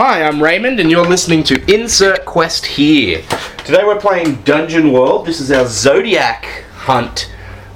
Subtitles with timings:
[0.00, 3.20] Hi, I'm Raymond, and you're listening to Insert Quest here.
[3.64, 5.26] Today we're playing Dungeon World.
[5.26, 7.28] This is our Zodiac Hunt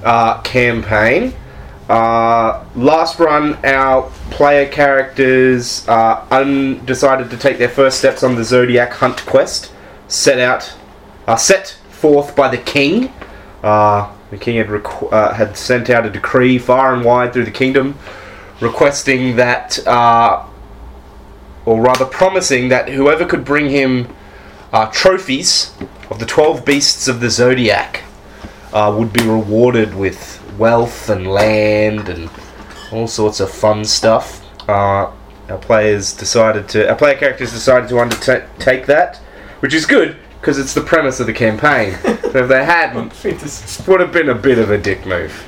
[0.05, 1.35] uh, campaign.
[1.89, 8.37] Uh, last run, our player characters uh, un- decided to take their first steps on
[8.37, 9.73] the Zodiac Hunt quest,
[10.07, 10.73] set out,
[11.27, 13.13] uh, set forth by the king.
[13.65, 17.47] Uh, the king had requ- uh, had sent out a decree far and wide through
[17.47, 17.99] the kingdom,
[18.61, 20.47] requesting that uh,
[21.65, 24.15] or rather promising that whoever could bring him
[24.73, 25.75] uh, trophies
[26.11, 28.03] of the 12 beasts of the zodiac
[28.73, 32.31] uh, would be rewarded with wealth and land and
[32.91, 34.41] all sorts of fun stuff.
[34.69, 35.11] Uh,
[35.49, 39.17] our players decided to, our player characters decided to undertake that,
[39.61, 41.97] which is good because it's the premise of the campaign.
[42.03, 45.47] so if they hadn't, Let's would have been a bit of a dick move.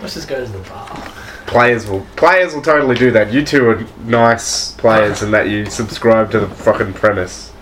[0.00, 1.07] Let's just go to the bar.
[1.48, 3.32] Players will players will totally do that.
[3.32, 7.52] You two are nice players in that you subscribe to the fucking premise.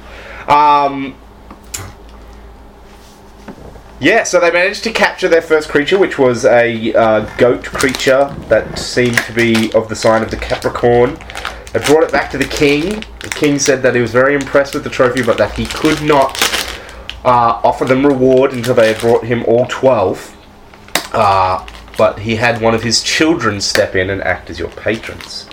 [0.48, 1.16] Um,
[4.00, 8.34] yeah, so they managed to capture their first creature, which was a uh, goat creature
[8.48, 11.16] that seemed to be of the sign of the Capricorn.
[11.72, 13.04] They brought it back to the king.
[13.20, 16.02] The king said that he was very impressed with the trophy, but that he could
[16.02, 16.36] not
[17.24, 20.36] uh, offer them reward until they had brought him all 12.
[21.12, 21.66] Uh,
[21.96, 25.48] but he had one of his children step in and act as your patrons.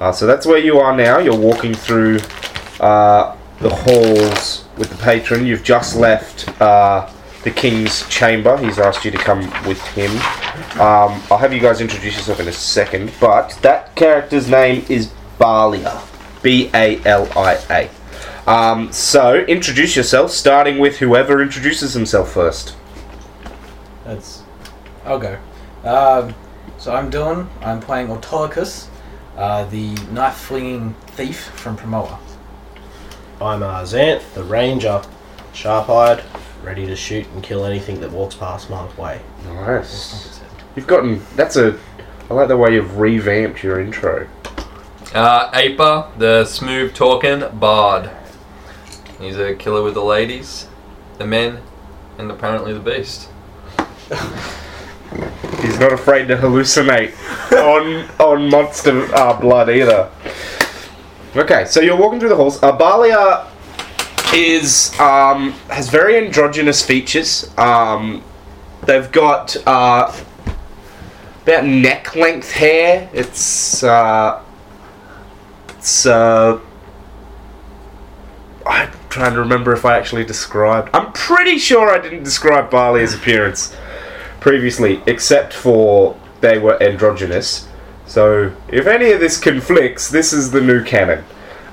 [0.00, 1.18] Uh, so that's where you are now.
[1.18, 2.18] You're walking through
[2.80, 5.46] uh, the halls with the patron.
[5.46, 7.10] You've just left uh,
[7.44, 8.56] the king's chamber.
[8.58, 10.10] He's asked you to come with him.
[10.80, 15.12] Um, I'll have you guys introduce yourself in a second, but that character's name is
[15.38, 16.02] Balia.
[16.42, 18.50] B A L I A.
[18.50, 22.76] Um, so introduce yourself, starting with whoever introduces himself first.
[24.04, 24.42] That's.
[25.04, 25.38] I'll go.
[25.86, 26.34] Um,
[26.78, 27.46] so I'm Dylan.
[27.62, 28.88] I'm playing Autolycus,
[29.36, 32.18] uh, the knife flinging thief from Promoa.
[33.40, 35.00] I'm uh, Xanth, the ranger,
[35.52, 36.24] sharp eyed,
[36.64, 39.20] ready to shoot and kill anything that walks past my way.
[39.44, 40.40] Nice.
[40.74, 41.22] You've gotten.
[41.36, 41.78] That's a.
[42.28, 44.26] I like the way you've revamped your intro.
[45.14, 48.10] Uh, Aper, the smooth talking bard.
[49.20, 50.66] He's a killer with the ladies,
[51.18, 51.60] the men,
[52.18, 53.28] and apparently the beast.
[55.62, 57.12] He's not afraid to hallucinate
[57.52, 60.10] on on monster uh, blood either.
[61.34, 62.62] Okay, so you're walking through the halls.
[62.62, 63.46] Uh, Balia
[64.34, 67.50] is um, has very androgynous features.
[67.58, 68.22] Um,
[68.84, 70.14] they've got uh,
[71.42, 73.08] about neck length hair.
[73.12, 74.42] It's uh,
[75.68, 76.60] it's uh,
[78.66, 80.90] I'm trying to remember if I actually described.
[80.92, 83.76] I'm pretty sure I didn't describe Balia's appearance
[84.46, 87.66] previously, except for they were androgynous.
[88.06, 91.24] So if any of this conflicts, this is the new canon.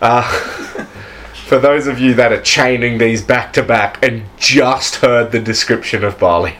[0.01, 0.23] Uh,
[1.45, 5.39] for those of you that are chaining these back to back and just heard the
[5.39, 6.55] description of Bali.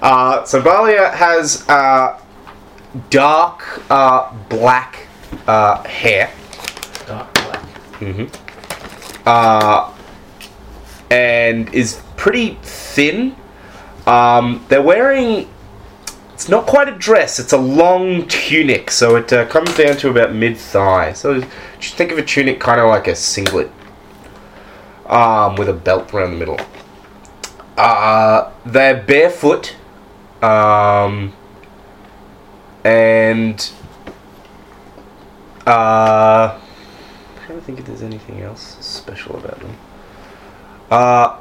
[0.00, 2.16] Uh, so Balia has uh,
[3.10, 5.08] dark uh, black
[5.48, 6.30] uh, hair.
[7.08, 7.64] Dark black.
[9.26, 9.92] uh,
[11.10, 13.34] and is pretty thin.
[14.08, 15.50] Um, they're wearing.
[16.32, 17.38] It's not quite a dress.
[17.38, 21.12] It's a long tunic, so it uh, comes down to about mid thigh.
[21.12, 21.42] So
[21.78, 23.70] just think of a tunic kind of like a singlet,
[25.06, 26.58] um, with a belt around the middle.
[27.76, 29.76] Uh, they're barefoot,
[30.42, 31.34] um,
[32.84, 33.70] and
[35.66, 39.76] uh, I'm trying to think if there's anything else special about them.
[40.90, 41.36] Uh,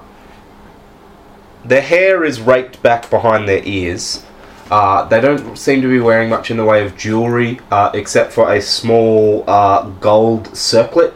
[1.67, 4.23] their hair is raked back behind their ears.
[4.69, 8.33] Uh, they don't seem to be wearing much in the way of jewelry, uh, except
[8.33, 11.13] for a small uh, gold circlet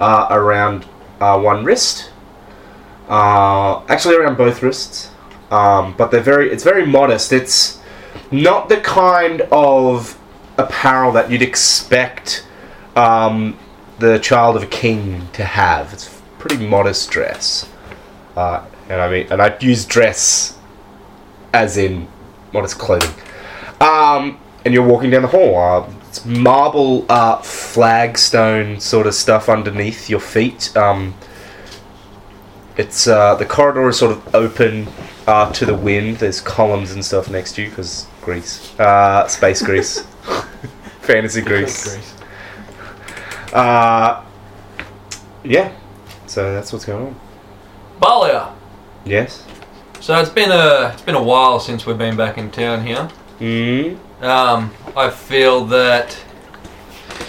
[0.00, 0.86] uh, around
[1.20, 2.10] uh, one wrist.
[3.08, 5.10] Actually, around both wrists.
[5.50, 6.50] Um, but they're very.
[6.50, 7.32] It's very modest.
[7.32, 7.80] It's
[8.30, 10.16] not the kind of
[10.56, 12.46] apparel that you'd expect
[12.94, 13.58] um,
[13.98, 15.92] the child of a king to have.
[15.92, 17.68] It's pretty modest dress.
[18.36, 20.58] Uh, and I mean, and I'd use dress
[21.52, 22.08] as in
[22.52, 23.14] modest clothing.
[23.80, 25.56] Um, and you're walking down the hall.
[25.58, 30.76] Uh, it's marble uh, flagstone sort of stuff underneath your feet.
[30.76, 31.14] Um,
[32.76, 34.88] it's uh, the corridor is sort of open
[35.28, 36.16] uh, to the wind.
[36.16, 40.00] There's columns and stuff next to you because Greece, uh, space Greece,
[41.00, 42.16] fantasy Greece.
[43.52, 44.24] Uh,
[45.44, 45.72] yeah.
[46.26, 47.20] So that's what's going on.
[48.00, 48.54] Balia.
[49.04, 49.46] Yes.
[50.00, 53.08] So it's been a it's been a while since we've been back in town here.
[53.38, 53.98] Mm.
[54.22, 56.18] Um, I feel that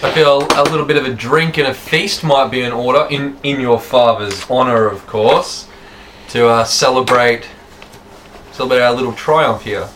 [0.02, 3.06] I feel a little bit of a drink and a feast might be in order,
[3.08, 5.68] in, in your father's honour, of course,
[6.30, 7.48] to uh, celebrate
[8.50, 9.88] celebrate our little triumph here.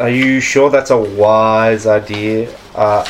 [0.00, 2.56] Are you sure that's a wise idea?
[2.74, 3.06] Uh,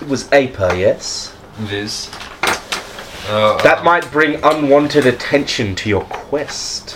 [0.00, 1.34] it was Aper, yes?
[1.60, 2.10] It is.
[3.28, 6.94] Uh, That might bring unwanted attention to your quest.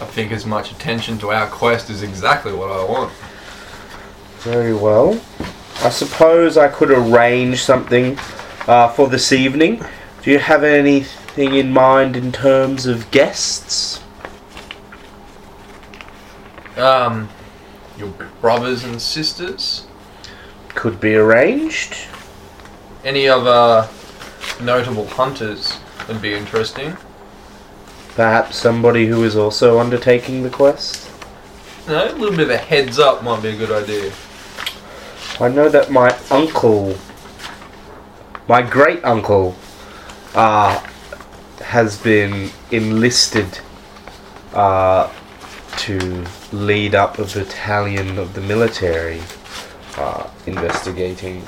[0.00, 3.12] I think as much attention to our quest is exactly what I want.
[4.38, 5.20] Very well.
[5.82, 8.16] I suppose I could arrange something
[8.68, 9.82] uh, for this evening.
[10.22, 14.00] Do you have anything in mind in terms of guests?
[16.76, 17.28] Um,
[17.98, 18.10] your
[18.40, 19.86] brothers and sisters?
[20.68, 21.96] Could be arranged.
[23.04, 23.88] Any other
[24.60, 26.96] notable hunters would be interesting.
[28.14, 31.10] Perhaps somebody who is also undertaking the quest.
[31.86, 34.12] No, a little bit of a heads up might be a good idea.
[35.40, 36.96] I know that my uncle,
[38.48, 39.56] my great uncle,
[40.34, 40.80] uh,
[41.60, 43.60] has been enlisted
[44.52, 45.12] uh,
[45.76, 49.22] to lead up a battalion of the military
[49.96, 51.46] uh, investigating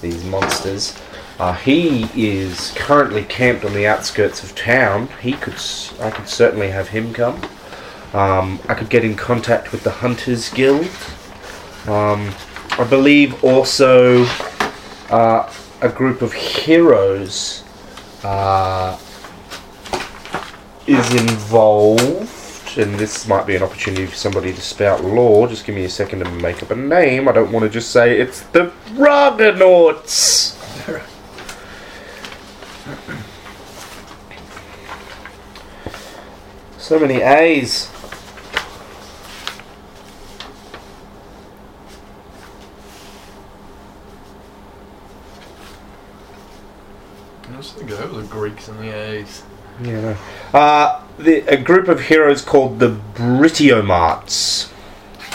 [0.00, 1.00] these monsters.
[1.38, 5.08] Uh, he is currently camped on the outskirts of town.
[5.20, 5.56] He could,
[6.00, 7.42] I could certainly have him come.
[8.12, 10.88] Um, I could get in contact with the Hunters Guild.
[11.86, 12.32] Um,
[12.78, 14.24] I believe also
[15.10, 17.64] uh, a group of heroes
[18.22, 18.98] uh,
[20.86, 25.48] is involved, and this might be an opportunity for somebody to spout lore.
[25.48, 27.28] Just give me a second to make up a name.
[27.28, 30.58] I don't want to just say it's the Argonauts.
[36.82, 37.88] So many A's.
[47.48, 49.44] Let's go with the Greeks and the A's.
[49.80, 50.16] Yeah.
[50.52, 54.66] Uh, the, a group of heroes called the Britiomarts,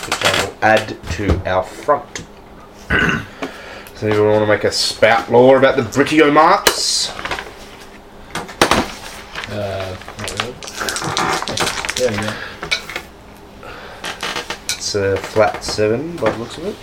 [0.06, 2.26] which I will add to our front.
[3.98, 7.10] so you want to make a spout lore about the Britiomarts?
[9.50, 10.54] Uh, not really.
[11.96, 12.34] There we go.
[14.66, 16.76] It's a flat seven by the looks of it.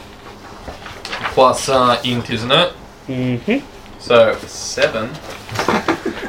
[1.35, 2.73] Plus uh, int, isn't it?
[3.09, 4.01] Mm-hmm.
[4.01, 5.11] So seven.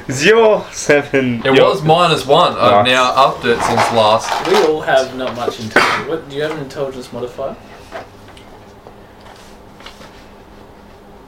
[0.11, 1.39] Zero seven.
[1.45, 2.53] It your- was minus one.
[2.53, 2.87] I've Nice.
[2.87, 4.47] now upped it since last.
[4.47, 6.07] We all have not much intelligence.
[6.09, 7.55] What, do you have an intelligence modifier?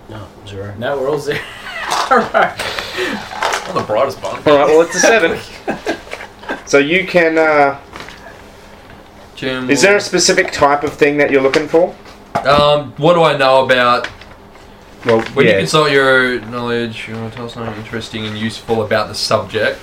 [0.09, 0.73] No, zero.
[0.77, 1.39] No, we're all zero.
[2.11, 2.59] Alright.
[3.67, 4.35] I'm the brightest one.
[4.35, 4.67] All right.
[4.67, 5.39] Well, it's a seven.
[6.65, 7.37] so you can.
[7.37, 7.79] Uh,
[9.35, 11.95] Jim, is there a specific type of thing that you're looking for?
[12.45, 14.09] Um, what do I know about
[15.05, 17.07] Well, when you consult your knowledge?
[17.07, 19.79] You want to tell us something interesting and useful about the subject.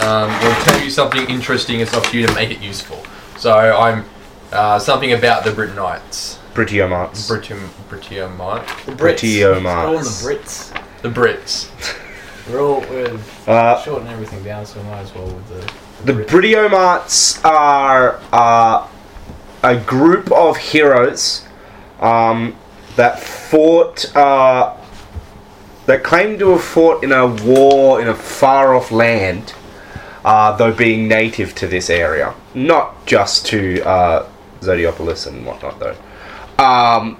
[0.00, 1.80] Um, we'll tell you something interesting.
[1.80, 3.02] It's up to you to make it useful.
[3.38, 4.04] So I'm
[4.52, 6.39] uh, something about the Britonites.
[6.54, 7.28] Britiomarts.
[7.30, 7.58] Britum,
[7.88, 8.66] Britiomite.
[8.86, 9.18] The Brits.
[9.18, 9.62] Britiomarts.
[10.24, 11.02] We're all the Brits.
[11.02, 11.96] The Brits.
[12.50, 13.16] We're all we're
[13.46, 16.12] Uh, shorting everything down, so we might as well with the.
[16.12, 16.26] The Brits.
[16.28, 18.88] Britiomarts are uh,
[19.62, 21.46] a group of heroes
[22.00, 22.56] um,
[22.96, 24.74] that fought, uh,
[25.86, 29.52] that claim to have fought in a war in a far off land,
[30.24, 32.34] uh, though being native to this area.
[32.54, 34.28] Not just to uh,
[34.60, 35.96] Zodiopolis and whatnot, though.
[36.60, 37.16] Um,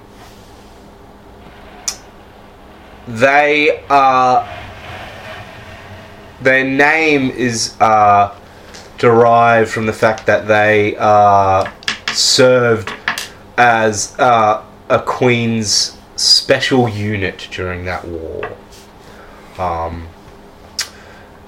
[3.07, 4.47] they are.
[6.41, 8.35] Their name is uh,
[8.99, 11.71] derived from the fact that they uh,
[12.13, 12.93] served
[13.57, 18.51] as uh, a queen's special unit during that war.
[19.57, 20.07] Um,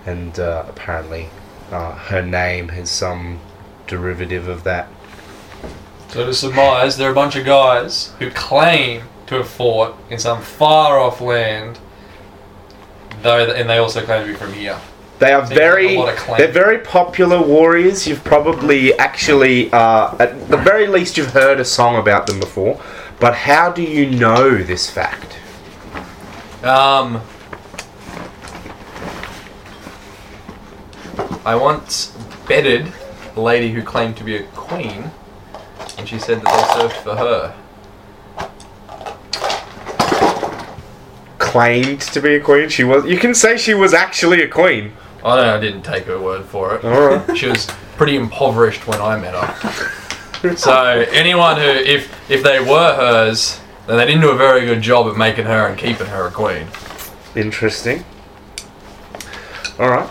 [0.08, 1.30] and uh, apparently,
[1.72, 3.40] uh, her name has some
[3.86, 4.88] derivative of that.
[6.14, 10.20] So to surmise, there are a bunch of guys who claim to have fought in
[10.20, 11.80] some far off land,
[13.24, 14.80] though, and they also claim to be from here.
[15.18, 16.38] They are Seems very, like a lot of claim.
[16.38, 18.06] they're very popular warriors.
[18.06, 22.80] You've probably actually, uh, at the very least, you've heard a song about them before.
[23.20, 25.38] But how do you know this fact?
[26.64, 27.24] Um,
[31.44, 32.16] I once
[32.48, 32.94] bedded
[33.36, 35.10] a lady who claimed to be a queen,
[35.98, 37.56] and she said that they served for her.
[41.40, 42.70] Claimed to be a queen.
[42.70, 43.06] She was.
[43.06, 44.94] You can say she was actually a queen.
[45.24, 46.84] Oh, I don't know, I didn't take her word for it.
[46.84, 47.38] All right.
[47.38, 49.90] She was pretty impoverished when I met her.
[50.58, 54.82] So anyone who, if if they were hers, then they didn't do a very good
[54.82, 56.68] job at making her and keeping her a queen.
[57.34, 58.04] Interesting.
[59.80, 60.10] All right.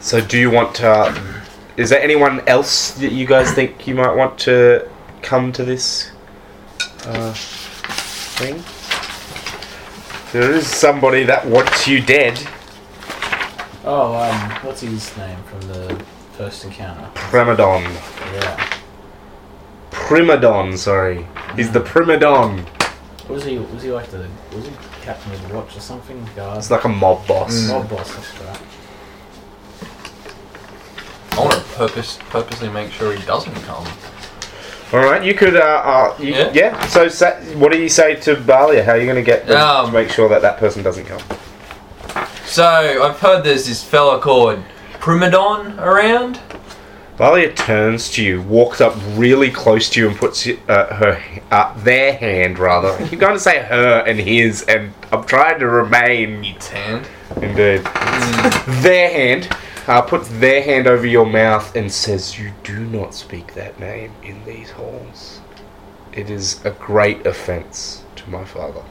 [0.00, 1.35] So, do you want to?
[1.76, 4.88] Is there anyone else that you guys think you might want to
[5.20, 6.10] come to this
[7.04, 8.64] uh, thing?
[10.32, 12.38] There is somebody that wants you dead.
[13.84, 17.10] Oh, um, what's his name from the first encounter?
[17.14, 17.82] Primadon.
[18.32, 18.72] Yeah.
[19.90, 21.26] Primadon, sorry.
[21.56, 22.66] He's the Primadon.
[23.28, 23.58] Was he?
[23.58, 24.26] Was he like the?
[24.54, 26.26] Was he captain of the watch or something?
[26.34, 26.58] Guard.
[26.58, 27.68] It's like a mob boss.
[27.68, 28.14] Mob boss.
[28.14, 28.62] That's right.
[31.76, 33.86] I want to purpose, purposely make sure he doesn't come.
[34.92, 35.56] All right, you could.
[35.56, 36.50] Uh, uh, you, yeah.
[36.54, 36.86] Yeah.
[36.86, 38.84] So, sa- what do you say to Balia?
[38.84, 41.06] How are you going to get them Um, to make sure that that person doesn't
[41.06, 41.20] come?
[42.44, 42.64] So
[43.02, 44.62] I've heard there's this fella called
[45.00, 46.40] Primadon around.
[47.18, 50.52] Balia turns to you, walks up really close to you, and puts uh,
[50.94, 52.96] her uh, their hand rather.
[53.10, 57.08] You're going to say her and his, and I'm trying to remain Its hand.
[57.42, 57.82] indeed.
[58.82, 59.48] their hand
[59.86, 64.12] uh, puts their hand over your mouth and says, "You do not speak that name
[64.22, 65.40] in these halls.
[66.12, 68.82] It is a great offence to my father."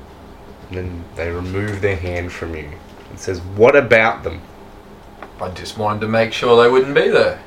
[0.70, 2.70] And then they remove their hand from you
[3.10, 4.42] and says, "What about them?
[5.42, 7.42] I just wanted to make sure they wouldn't be there.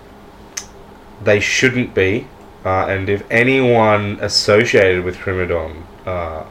[1.23, 2.27] They shouldn't be."
[2.65, 6.45] Uh, and if anyone associated with Primadon uh,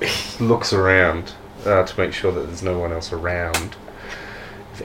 [0.40, 1.34] looks around
[1.66, 3.76] uh, to make sure that there's no one else around,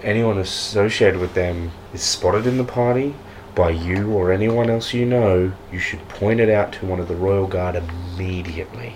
[0.03, 3.15] anyone associated with them is spotted in the party
[3.55, 7.07] by you or anyone else you know, you should point it out to one of
[7.07, 8.95] the Royal Guard immediately.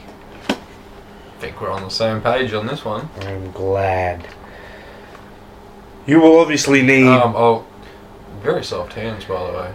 [0.50, 0.55] I
[1.39, 3.09] think we're on the same page on this one.
[3.21, 4.27] I'm glad.
[6.05, 7.07] You will obviously need.
[7.07, 7.65] Um, oh,
[8.41, 9.73] very soft hands, by the way.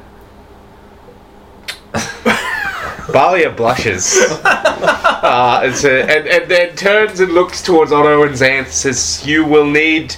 [3.13, 4.19] Balia blushes.
[4.45, 9.45] uh, and, so- and, and then turns and looks towards Otto and Xanth says, You
[9.45, 10.15] will need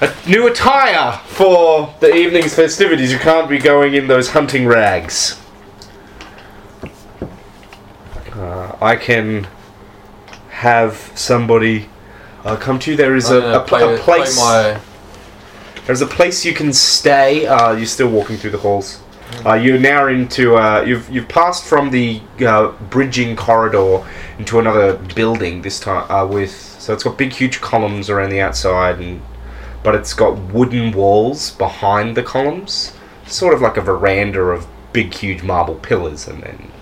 [0.00, 3.12] a new attire for the evening's festivities.
[3.12, 5.40] You can't be going in those hunting rags.
[8.32, 9.48] Uh, I can
[10.50, 11.88] have somebody
[12.44, 12.96] uh, come to you.
[12.96, 14.36] There is a, a, play, a place.
[14.36, 14.80] My,
[15.86, 17.46] There's a place you can stay.
[17.46, 19.00] Uh, you're still walking through the halls.
[19.44, 20.56] Uh, you're now into.
[20.56, 24.06] Uh, you've you've passed from the uh, bridging corridor
[24.38, 25.62] into another building.
[25.62, 29.20] This time uh, with so it's got big huge columns around the outside, and
[29.86, 32.92] but it's got wooden walls behind the columns,
[33.24, 36.72] sort of like a veranda of big huge marble pillars and then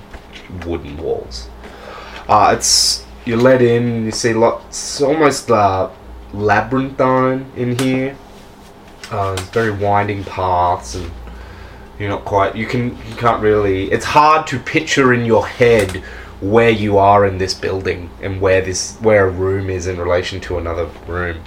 [0.64, 1.50] wooden walls.
[2.26, 4.06] Uh, it's you're led in.
[4.06, 5.90] You see lots, almost uh,
[6.32, 8.16] labyrinthine in here.
[9.10, 11.12] Uh, very winding paths, and
[11.98, 12.56] you're not quite.
[12.56, 12.96] You can.
[13.10, 13.92] You can't really.
[13.92, 16.02] It's hard to picture in your head
[16.40, 20.40] where you are in this building and where this where a room is in relation
[20.40, 21.42] to another room.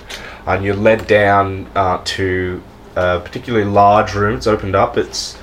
[0.48, 2.64] And you're led down uh, to
[2.96, 4.38] a particularly large room.
[4.38, 4.98] It's opened up.
[4.98, 5.38] It's.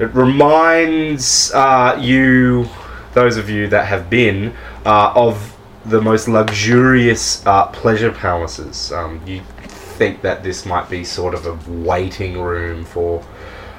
[0.00, 2.68] It reminds uh, you,
[3.12, 4.52] those of you that have been,
[4.84, 8.90] uh, of the most luxurious uh, pleasure palaces.
[8.90, 13.24] Um, you think that this might be sort of a waiting room for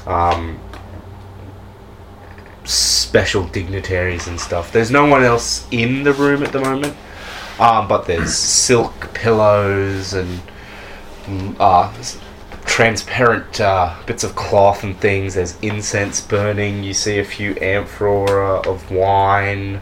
[0.08, 0.60] um,
[2.64, 4.72] special dignitaries and stuff.
[4.72, 6.96] There's no one else in the room at the moment,
[7.60, 10.42] um, but there's silk pillows and
[11.60, 11.92] uh,
[12.66, 15.36] transparent uh, bits of cloth and things.
[15.36, 16.84] There's incense burning.
[16.84, 19.82] You see a few amphora of wine,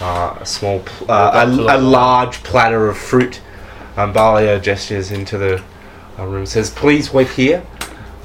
[0.00, 3.40] uh, a small, pl- uh, a, a large platter of fruit.
[3.96, 5.62] Um, Balia gestures into the
[6.18, 7.64] uh, room, says, "Please wait here.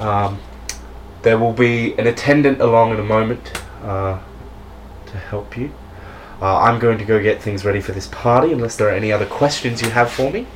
[0.00, 0.40] Um,
[1.22, 4.18] there will be an attendant along in a moment uh,
[5.06, 5.72] to help you.
[6.40, 9.12] Uh, I'm going to go get things ready for this party, unless there are any
[9.12, 10.46] other questions you have for me."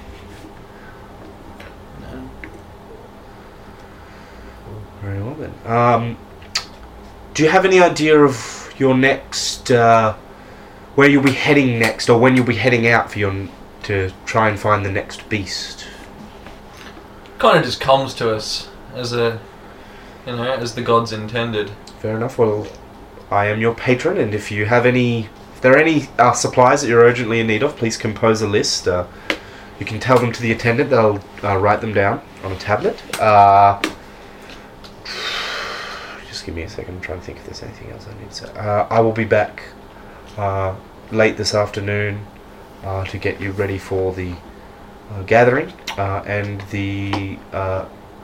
[2.00, 2.30] No.
[5.02, 5.54] Very well then.
[5.66, 6.16] Um,
[7.34, 10.14] do you have any idea of your next, uh,
[10.94, 13.48] where you'll be heading next, or when you'll be heading out for your
[13.84, 15.86] to try and find the next beast?
[17.42, 19.40] kind of just comes to us as a,
[20.24, 21.68] you know, as the gods intended.
[21.98, 22.38] Fair enough.
[22.38, 22.68] Well,
[23.32, 26.82] I am your patron, and if you have any, if there are any uh, supplies
[26.82, 28.88] that you're urgently in need of, please compose a list.
[28.88, 29.06] Uh,
[29.78, 33.00] you can tell them to the attendant; they'll uh, write them down on a tablet.
[33.20, 33.80] Uh,
[36.28, 36.96] just give me a second.
[36.96, 38.52] I'm trying to think if there's anything else I need to say.
[38.54, 39.62] Uh, I will be back
[40.36, 40.74] uh,
[41.12, 42.26] late this afternoon
[42.82, 44.34] to get you ready for the
[45.26, 47.38] gathering, and the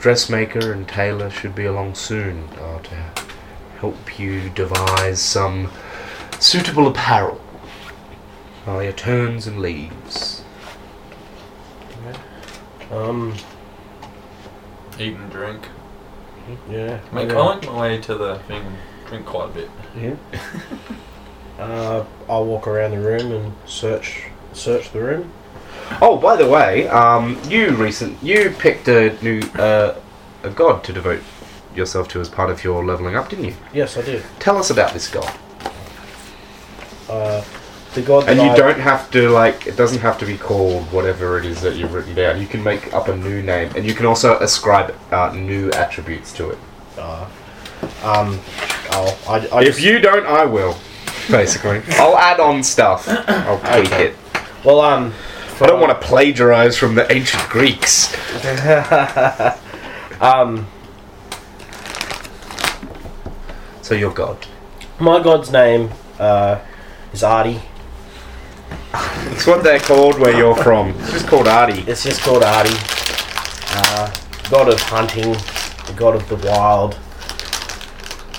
[0.00, 3.25] dressmaker and tailor should be along soon to
[3.78, 5.71] help you devise some
[6.38, 7.40] suitable apparel.
[8.64, 10.42] Balia turns and leaves.
[12.90, 13.35] Um,
[14.99, 15.68] Eat and drink.
[16.71, 17.00] yeah.
[17.12, 17.38] I mean, okay.
[17.38, 18.64] I make my way to the thing,
[19.07, 19.71] drink quite a bit.
[19.97, 20.16] Yeah.
[21.59, 25.33] Uh, I'll walk around the room and search search the room.
[26.00, 29.97] Oh, by the way, um, you recent you picked a new uh,
[30.45, 31.21] a god to devote
[31.75, 33.54] yourself to as part of your leveling up, didn't you?
[33.75, 34.23] Yes, I did.
[34.38, 35.37] Tell us about this god.
[37.09, 37.43] Uh,
[37.95, 40.37] the god that And you I, don't have to like it doesn't have to be
[40.37, 42.38] called whatever it is that you've written down.
[42.41, 46.33] You can make up a new name, and you can also ascribe uh, new attributes
[46.35, 46.59] to it.
[46.99, 47.27] Uh,
[48.03, 48.38] um,
[48.91, 50.77] I'll, I, I If just- you don't, I will.
[51.31, 53.07] Basically, I'll add on stuff.
[53.09, 54.07] I'll tweak Okay.
[54.09, 54.17] it.
[54.65, 55.12] well, um,
[55.61, 58.15] I don't want to plagiarize from the ancient Greeks.
[60.23, 60.67] um,
[63.83, 64.47] So you're God.
[65.00, 66.59] my god's name uh,
[67.12, 67.61] is Artie.
[69.31, 70.88] It's what they're called where you're from.
[70.91, 71.83] It's just called Artie.
[71.83, 72.77] It's just called Artie.
[73.71, 74.12] Uh,
[74.50, 76.99] god of hunting, the god of the wild,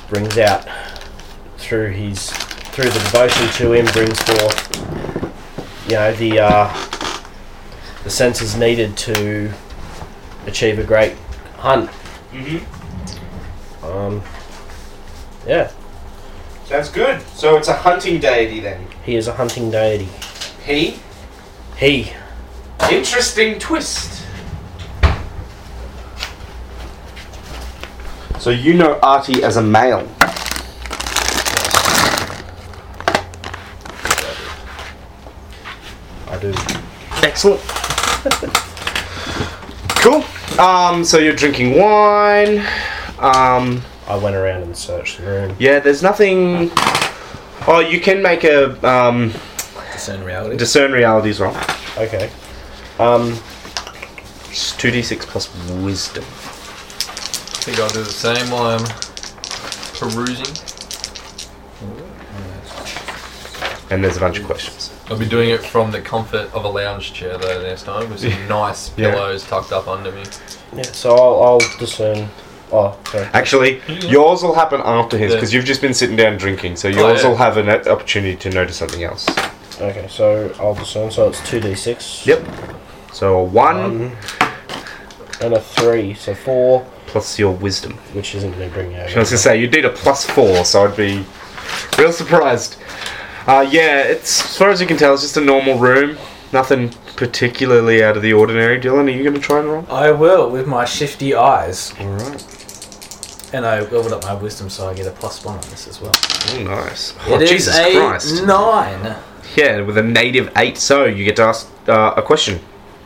[0.10, 0.68] brings out
[1.58, 4.76] through his through the devotion to him brings forth,
[5.88, 6.74] you know, the uh,
[8.04, 9.52] the senses needed to
[10.46, 11.16] achieve a great
[11.58, 11.90] hunt.
[12.32, 13.86] Mm-hmm.
[13.86, 14.22] Um,
[15.48, 15.72] yeah,
[16.70, 17.20] That's good.
[17.30, 18.86] So it's a hunting deity then.
[19.04, 20.08] he is a hunting deity.
[20.64, 21.00] He.
[21.78, 22.12] He.
[22.92, 24.24] Interesting twist.
[28.40, 30.08] So you know Artie as a male.
[36.28, 36.54] I do.
[37.24, 37.62] Excellent.
[40.04, 40.24] cool.
[40.60, 42.64] Um, so you're drinking wine.
[43.18, 45.56] Um, I went around and searched the room.
[45.60, 46.72] yeah, there's nothing.
[47.68, 49.32] Oh, you can make a um,
[49.94, 50.58] Discern reality.
[50.58, 51.56] discern realities roll.
[51.98, 52.30] Okay.
[53.00, 53.32] Um,
[54.50, 56.24] It's 2d6 plus wisdom.
[56.24, 58.86] I think I'll do the same while I'm
[60.00, 60.56] perusing.
[63.92, 64.92] And there's a bunch of questions.
[65.10, 68.20] I'll be doing it from the comfort of a lounge chair though next time with
[68.22, 69.12] some nice Yeah.
[69.12, 70.24] pillows tucked up under me.
[70.76, 70.84] yeah.
[70.84, 72.30] So I'll, I'll discern.
[72.72, 73.26] Oh, sorry.
[73.34, 76.76] Actually, yours will happen after his because you've just been sitting down drinking.
[76.76, 77.30] So yours yeah.
[77.30, 79.28] will have an opportunity to notice something else.
[79.82, 81.10] Okay, so I'll discern.
[81.10, 82.26] So it's two d six.
[82.28, 82.46] Yep.
[83.14, 84.18] So a one One
[85.42, 87.94] and a three, so four, plus your wisdom.
[88.14, 89.24] which isn't going to bring you I was over.
[89.24, 91.26] gonna say you did a plus four, so I'd be
[91.98, 92.76] real surprised.
[93.48, 96.18] Uh, yeah, it's as far as you can tell, it's just a normal room.
[96.52, 98.80] Nothing particularly out of the ordinary.
[98.80, 99.86] Dylan, are you gonna try and roll?
[99.90, 102.59] I will with my shifty eyes, All right.
[103.54, 106.00] And I leveled up my wisdom, so I get a plus one on this as
[106.02, 106.12] well.
[106.16, 107.14] Oh, nice.
[107.28, 108.44] Oh, It is Jesus a Christ.
[108.46, 109.16] nine.
[109.56, 112.60] Yeah, with a native eight, so you get to ask uh, a question.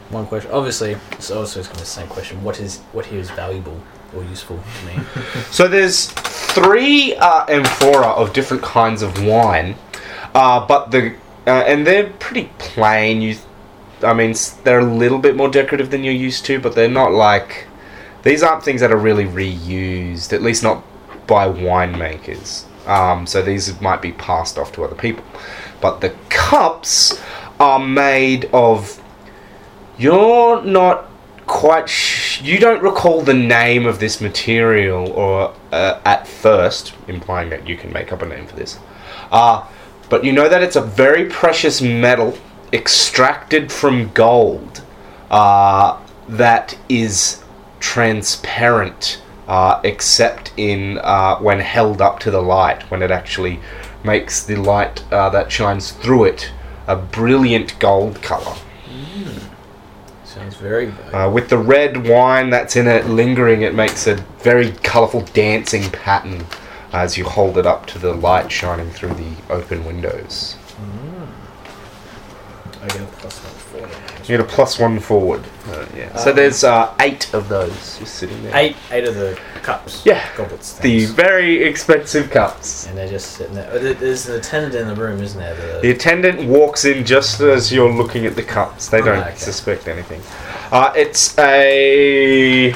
[0.09, 0.51] One question.
[0.51, 2.43] Obviously, it's also going to be the same question.
[2.43, 3.79] What is what here is valuable
[4.15, 5.03] or useful to me?
[5.51, 6.07] So there's
[6.53, 9.75] three uh, amphora of different kinds of wine,
[10.35, 11.15] uh, but the
[11.47, 13.21] uh, and they're pretty plain.
[13.21, 13.37] You,
[14.03, 16.89] I mean, s- they're a little bit more decorative than you're used to, but they're
[16.89, 17.67] not like
[18.23, 20.33] these aren't things that are really reused.
[20.33, 20.83] At least not
[21.27, 22.65] by winemakers.
[22.87, 25.23] Um, so these might be passed off to other people.
[25.81, 27.21] But the cups
[27.59, 29.01] are made of.
[29.97, 31.09] You're not
[31.45, 37.49] quite sh- you don't recall the name of this material or uh, at first implying
[37.49, 38.79] that you can make up a name for this
[39.31, 39.65] uh,
[40.09, 42.37] but you know that it's a very precious metal
[42.71, 44.81] extracted from gold
[45.31, 47.42] uh, that is
[47.83, 53.59] transparent uh, except in uh, when held up to the light when it actually
[54.05, 56.49] makes the light uh, that shines through it
[56.87, 58.55] a brilliant gold color
[60.23, 61.15] Sounds very valuable.
[61.15, 65.91] uh, with the red wine that's in it lingering, it makes a very colourful dancing
[65.91, 66.45] pattern
[66.91, 70.55] as you hold it up to the light shining through the open windows.
[72.81, 73.52] I get a plus one.
[74.23, 75.43] You get a plus one forward.
[75.69, 76.15] Uh, yeah.
[76.15, 78.55] So Um, there's uh, eight of those just sitting there.
[78.55, 80.01] Eight, eight of the cups.
[80.05, 80.25] Yeah.
[80.37, 80.73] goblets.
[80.73, 81.11] The things.
[81.11, 82.87] very expensive cups.
[82.87, 83.69] and they're just sitting there.
[83.73, 85.53] Oh, there- There's an attendant in the room, isn't there?
[85.55, 88.87] The The, attendant walks in just as you're looking at the cups.
[88.87, 89.35] They don't Okay.
[89.35, 90.21] suspect anything.
[90.71, 92.73] Uh, it's a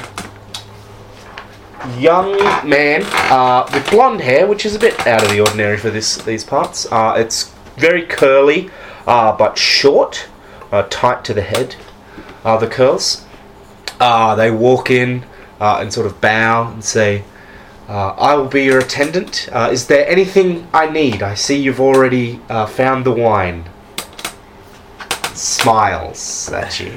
[1.98, 2.36] young
[2.68, 6.16] man uh, with blonde hair, which is a bit out of the ordinary for this
[6.18, 6.86] these parts.
[6.92, 8.70] Uh, it's very curly,
[9.06, 10.26] uh, but short,
[10.72, 11.76] uh, tight to the head.
[12.44, 13.24] Uh, the curls.
[14.00, 15.24] Uh, they walk in
[15.60, 17.24] uh, and sort of bow and say,
[17.88, 19.48] uh, I will be your attendant.
[19.50, 21.22] Uh, is there anything I need?
[21.22, 23.64] I see you've already uh, found the wine.
[25.34, 26.92] smiles at you.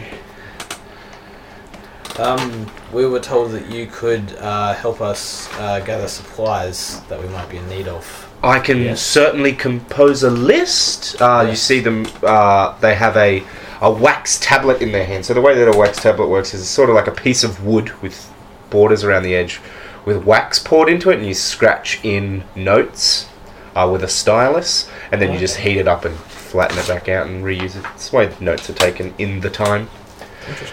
[2.19, 7.27] Um, we were told that you could uh, help us uh, gather supplies that we
[7.29, 8.27] might be in need of.
[8.43, 9.01] I can Yes.
[9.01, 11.21] certainly compose a list.
[11.21, 12.05] Uh, You see them.
[12.23, 13.43] Uh, they have a
[13.81, 15.25] a wax tablet in their hand.
[15.25, 17.43] So the way that a wax tablet works is it's sort of like a piece
[17.43, 18.31] of wood with
[18.69, 19.59] borders around the edge,
[20.05, 23.27] with wax poured into it, and you scratch in notes
[23.75, 27.09] uh, with a stylus, and then you just heat it up and flatten it back
[27.09, 27.85] out and reuse it.
[27.95, 29.89] It's the way the notes are taken in the time.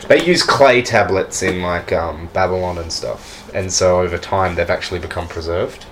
[0.09, 4.71] They use clay tablets in like um, Babylon and stuff, and so over time they've
[4.71, 5.85] actually become preserved.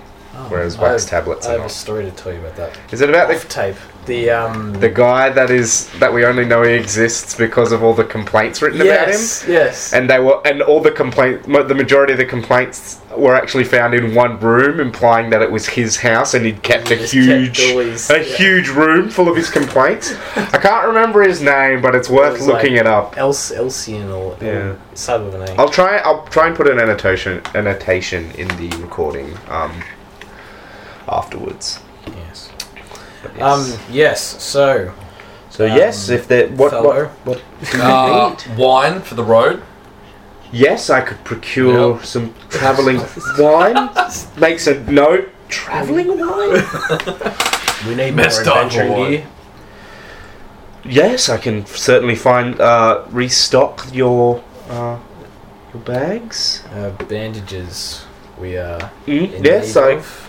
[0.49, 2.77] Whereas wax I have- tablets I are have a story to tell you about that.
[2.91, 3.75] Is it about the tape.
[4.07, 4.73] The um.
[4.73, 8.61] the guy that is that we only know he exists because of all the complaints
[8.61, 9.53] written yes, about him?
[9.53, 9.93] Yes.
[9.93, 13.93] And they were, and all the complaint, the majority of the complaints were actually found
[13.93, 17.13] in one room, implying that it was his house, and he'd kept He a just
[17.13, 18.35] kept huge, his- a yeah.
[18.37, 20.15] huge room full of his complaints.
[20.37, 23.17] I can't remember his name, but it's worth was looking like- it up.
[23.17, 24.75] Else, Elsian or Yeah.
[24.93, 25.59] sub of a name.
[25.59, 25.97] I'll try.
[25.97, 29.83] I'll try and put an annotation annotation in the recording um,
[31.09, 31.79] afterwards.
[32.07, 32.49] yes.
[33.27, 33.73] But yes.
[33.73, 33.79] Um.
[33.93, 34.43] Yes.
[34.43, 34.93] So.
[35.49, 37.05] so yes, um, if there what fellow.
[37.23, 39.61] what what do you Uh, wine for the road.
[40.51, 42.05] Yes, I could procure Yep.
[42.05, 43.01] some travelling
[43.37, 43.89] wine.
[44.37, 45.29] Makes a note.
[45.49, 46.63] Travelling wine?
[47.87, 49.25] We need Messed more up adventuring gear.
[50.83, 54.97] yes, I can certainly find uh, restock your uh,
[55.73, 56.63] your bags.
[56.73, 58.05] Uh, bandages.
[58.39, 58.91] We are.
[59.05, 59.89] Mm, In yes, need I.
[59.91, 60.27] of?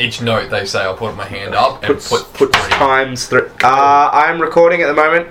[0.00, 2.70] Each note they say, I'll put my hand up and Put put, put three.
[2.70, 3.42] times three.
[3.62, 5.28] Uh, I'm recording at the moment.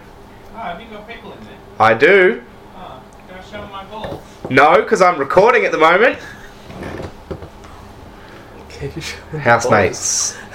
[0.53, 1.57] Oh, have you got people in there?
[1.79, 2.43] I do.
[2.75, 4.21] Oh, can I show them my balls?
[4.49, 6.19] No, because I'm recording at the moment.
[9.41, 10.37] Housemates.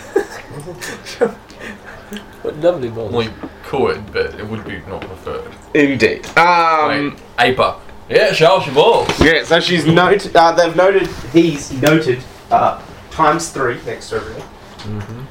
[2.43, 3.13] What lovely balls.
[3.15, 3.31] We
[3.63, 5.51] could, but it would be not preferred.
[5.73, 6.27] Indeed.
[6.37, 7.13] Um.
[7.15, 7.77] Wait, Aper.
[8.11, 9.09] Yeah, show us your balls.
[9.19, 9.45] Yeah.
[9.45, 10.37] So she's noted.
[10.37, 11.07] Uh, they've noted.
[11.33, 12.23] He's noted.
[12.51, 12.83] Uh,
[13.15, 14.43] times three next to everything.
[14.43, 15.25] Mm-hmm.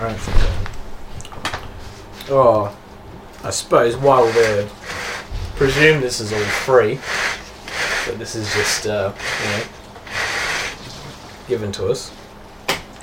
[0.00, 0.20] Alright.
[2.30, 2.76] Oh,
[3.42, 4.68] I suppose while we're
[5.56, 6.98] presume this is all free,
[8.06, 9.12] but this is just uh,
[9.42, 9.62] you know
[11.48, 12.12] given to us.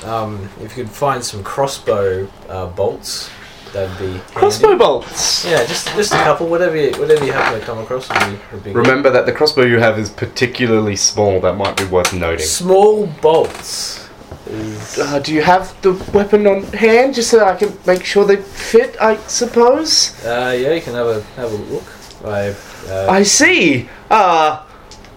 [0.04, 3.30] Um, if you could find some crossbow uh, bolts,
[3.78, 4.20] that'd be handy.
[4.34, 5.46] Crossbow bolts.
[5.46, 8.40] Yeah, just just a couple, whatever you, whatever you happen to come across would be,
[8.52, 8.80] would be good.
[8.88, 11.40] Remember that the crossbow you have is particularly small.
[11.40, 12.46] That might be worth noting.
[12.46, 14.04] small bolts.
[14.48, 18.24] Is, Uh, do you have the weapon on hand, just so I can make sure
[18.26, 18.96] they fit?
[19.02, 20.14] I suppose.
[20.24, 21.84] Uh, yeah, you can have a have a look.
[22.26, 22.56] I,
[22.90, 23.90] uh, I see.
[24.10, 24.66] Ah,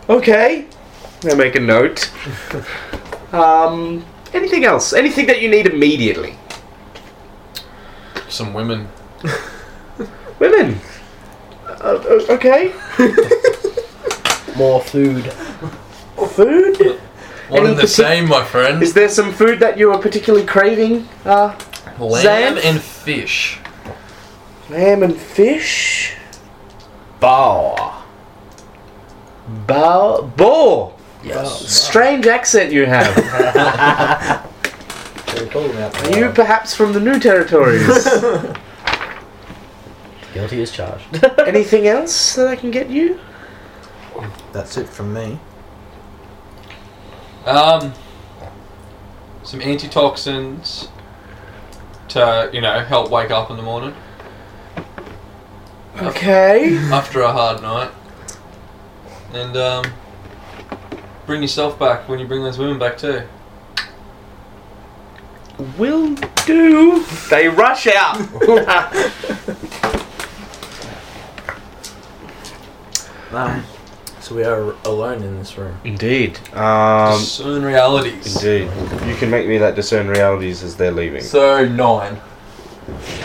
[0.09, 0.66] okay.
[1.31, 2.11] I make a note.
[3.33, 4.92] um, anything else?
[4.92, 6.35] Anything that you need immediately?
[8.31, 8.88] Some women.
[10.38, 10.81] Women.
[11.66, 12.73] Uh, o- okay.
[14.57, 15.33] More food.
[16.35, 17.01] Food.
[17.49, 18.83] One Any and the partic- same, my friend.
[18.83, 21.09] Is there some food that you are particularly craving?
[21.25, 21.57] Uh,
[21.99, 22.64] Lamb Xanth?
[22.64, 23.59] and fish.
[24.71, 26.14] lamb and fish.
[27.19, 28.05] Bar.
[29.66, 30.23] Bow.
[30.37, 30.95] Boar.
[31.25, 31.66] Yes.
[31.69, 33.14] Strange accent you have.
[33.16, 34.47] we call them out
[35.37, 37.87] Are you perhaps from the New Territories?
[40.35, 41.25] Guilty as charged.
[41.47, 43.19] Anything else that I can get you?
[44.53, 45.38] That's it from me.
[47.47, 47.93] Um,
[49.43, 50.88] some antitoxins
[52.09, 53.95] to you know help wake up in the morning
[55.97, 56.77] Okay.
[56.93, 57.90] after a hard night,
[59.33, 59.85] and um,
[61.27, 63.23] bring yourself back when you bring those women back too.
[65.79, 66.14] Will
[66.46, 67.05] do.
[67.29, 68.18] They rush out.
[73.33, 73.62] Um,
[74.18, 75.77] so we are alone in this room.
[75.85, 76.38] Indeed.
[76.53, 78.35] Um, Discern realities.
[78.37, 78.68] indeed.
[79.09, 81.23] You can make me that discern realities as they're leaving.
[81.23, 82.20] So nine.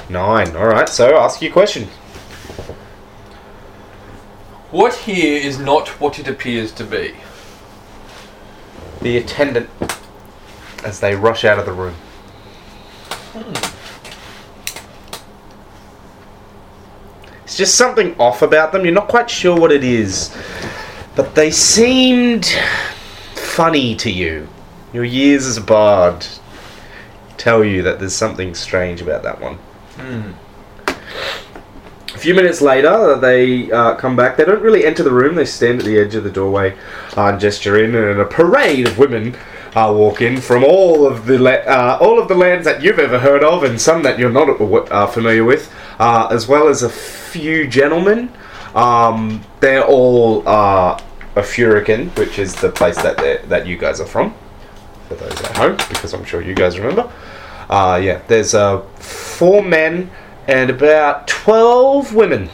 [0.10, 0.56] Nine.
[0.56, 0.88] All right.
[0.88, 1.88] So ask your question.
[4.70, 7.16] What here is not what it appears to be.
[9.02, 9.70] The attendant,
[10.84, 11.96] as they rush out of the room.
[17.44, 18.86] It's just something off about them.
[18.86, 20.36] You're not quite sure what it is,
[21.16, 22.46] but they seemed
[23.36, 24.48] funny to you.
[24.94, 26.26] Your years as a bard
[27.38, 29.56] tell you that there's something strange about that one.
[29.98, 30.32] Hmm.
[32.14, 34.38] A few minutes later, they uh, come back.
[34.38, 35.36] They don't really enter the room.
[35.36, 36.76] They stand at the edge of the doorway
[37.18, 39.36] uh, and gesture in, and a parade of women
[39.76, 43.00] uh, walk in from all of the la- uh, all of the lands that you've
[43.00, 46.82] ever heard of, and some that you're not uh, familiar with, uh, as well as
[46.82, 48.32] a few gentlemen.
[48.74, 51.00] Um, they're all uh,
[51.36, 54.34] a Furican, which is the place that that you guys are from.
[55.10, 57.12] For those at home, because I'm sure you guys remember.
[57.70, 60.10] Uh, yeah, there's uh, four men
[60.48, 62.50] and about twelve women.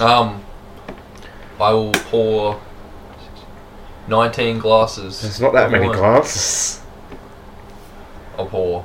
[0.00, 0.44] Um,
[1.58, 2.60] I will pour
[4.08, 5.20] 19 glasses.
[5.22, 5.96] There's not that many wine.
[5.98, 6.80] glasses.
[8.38, 8.84] I'll pour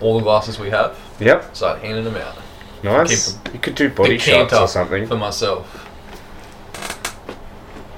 [0.00, 2.36] all the glasses we have, Yep, start handing them out.
[2.84, 3.36] nice.
[3.52, 5.06] You could do body shots or something.
[5.06, 5.84] For myself.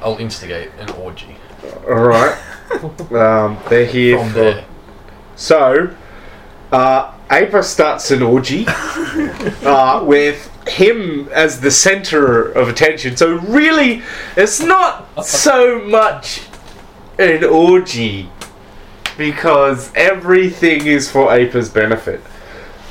[0.02, 1.36] I'll instigate an orgy.
[1.86, 2.38] All right.
[3.12, 4.34] um, they're here From for.
[4.34, 4.64] there.
[5.36, 5.94] So,
[6.72, 13.16] uh, Ava starts an orgy uh, with him as the center of attention.
[13.16, 14.02] So, really,
[14.36, 16.42] it's not so much
[17.18, 18.30] an orgy
[19.16, 22.20] because everything is for Aper's benefit.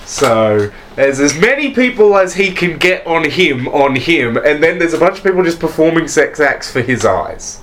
[0.06, 4.80] So, there's as many people as he can get on him, on him, and then
[4.80, 7.62] there's a bunch of people just performing sex acts for his eyes.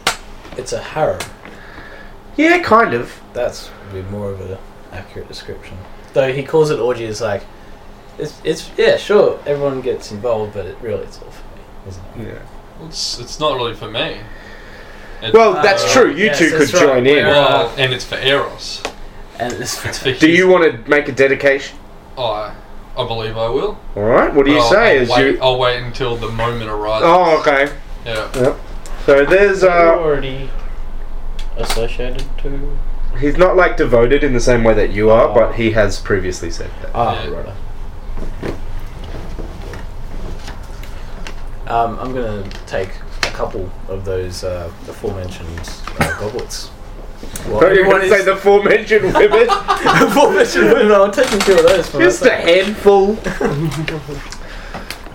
[0.57, 1.21] It's a harem.
[2.37, 3.21] Yeah, kind of.
[3.33, 4.59] That's would be more of an
[4.93, 5.77] accurate description.
[6.13, 7.43] Though he calls it orgy, it's like,
[8.19, 12.05] it's, it's yeah, sure, everyone gets involved, but it really it's all for me, isn't
[12.29, 12.35] it?
[12.35, 12.87] Yeah.
[12.87, 14.19] It's, it's not really for me.
[15.23, 16.11] It- Well, that's true.
[16.11, 16.83] You yes, two could right.
[16.83, 17.25] join in.
[17.25, 18.83] We're, well, and it's for Eros.
[19.39, 21.79] And it's It's for Do you want to make a dedication?
[22.19, 22.55] I,
[22.97, 23.79] I believe I will.
[23.95, 24.33] All right.
[24.33, 24.97] What do you Well, say?
[24.97, 25.41] I'll As wait, you?
[25.43, 27.03] I'll wait until the moment arrives.
[27.07, 27.73] Oh, okay.
[28.05, 28.57] Yeah.
[29.05, 30.51] So there's You're uh, already
[31.57, 32.79] associated to.
[33.19, 35.35] he's not like devoted in the same way that you are, Oh.
[35.35, 36.91] but he has previously said that.
[36.95, 37.31] Ah, Yeah.
[37.31, 37.55] right.
[41.67, 42.91] Um, I'm gonna take
[43.23, 45.49] a couple of those uh, aforementioned
[46.01, 46.71] uh, goblets.
[47.49, 49.47] Well, Thought you were everyone going to say is- the aforementioned women.
[49.51, 50.93] aforementioned women.
[50.93, 52.45] I'm taking two of those for Just a myself.
[52.45, 53.19] handful.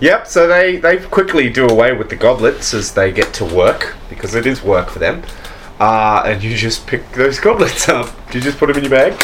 [0.00, 0.26] yep.
[0.26, 4.34] So they they quickly do away with the goblets as they get to work because
[4.34, 5.22] it is work for them.
[5.80, 8.08] Uh, and you just pick those goblets up.
[8.30, 9.14] Do you just put them in your bag?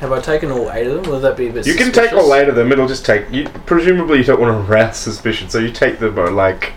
[0.00, 1.12] Have I taken all eight of them?
[1.12, 1.66] Will that be a bit?
[1.66, 2.72] You can take all eight of them.
[2.72, 3.44] It'll just take you.
[3.66, 6.72] Presumably, you don't want to arouse suspicion, so you take them uh, like.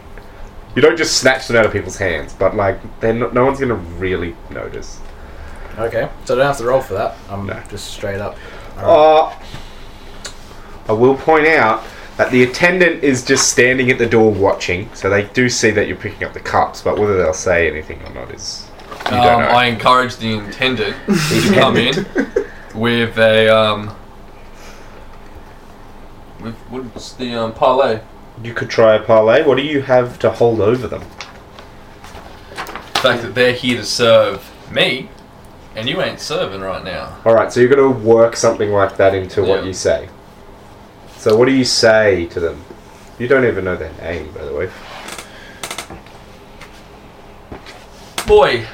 [0.76, 3.60] You don't just snatch them out of people's hands, but like, they're not, no one's
[3.60, 5.00] gonna really notice.
[5.78, 7.16] Okay, so I don't have to roll for that.
[7.30, 7.62] I'm No.
[7.70, 8.38] just straight up.
[8.78, 9.38] Alright.
[9.38, 10.32] Uh,
[10.90, 11.84] I will point out
[12.18, 15.88] that the attendant is just standing at the door watching, so they do see that
[15.88, 18.68] you're picking up the cups, but whether they'll say anything or not is.
[19.12, 19.48] You Um, don't know.
[19.50, 21.94] I encourage the attendant to come in
[22.74, 23.96] with a um.
[26.42, 28.02] With what's the um parley?
[28.44, 29.44] You could try a parley.
[29.44, 31.04] What do you have to hold over them?
[32.52, 35.10] The fact that they're here to serve me,
[35.76, 37.18] and you ain't serving right now.
[37.26, 40.10] Alright, so you're gonna work something like that into what you say.
[41.18, 42.64] So, what do you say to them?
[43.18, 44.70] You don't even know their name, by the way.
[48.26, 48.66] Boy,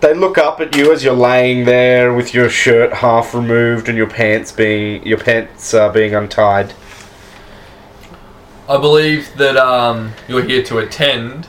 [0.00, 3.98] They look up at you as you're laying there with your shirt half removed and
[3.98, 6.72] your pants being your pants uh, being untied.
[8.68, 11.48] I believe that um you're here to attend,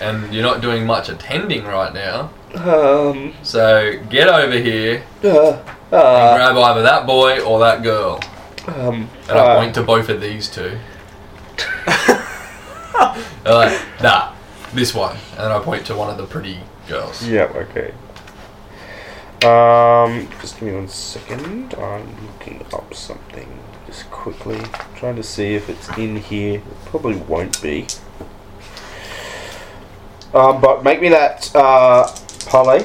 [0.00, 2.30] and you're not doing much attending right now.
[2.56, 3.34] Um.
[3.42, 5.50] So get over here Uh,
[5.92, 8.20] and uh, grab either that boy or that girl.
[8.66, 9.08] um.
[9.28, 10.76] And I uh, point to both of these two.
[13.42, 14.32] Like, nah,
[14.74, 15.16] this one.
[15.38, 16.58] And I point to one of the pretty
[16.90, 17.26] girls.
[17.26, 17.44] Yeah.
[17.54, 17.94] Okay.
[19.46, 20.28] Um.
[20.40, 21.74] Just give me one second.
[21.74, 23.48] I'm looking up something
[23.86, 24.60] just quickly,
[24.96, 26.56] trying to see if it's in here.
[26.56, 27.86] It probably won't be.
[30.34, 30.60] Um.
[30.60, 32.12] But make me that uh
[32.46, 32.84] parley,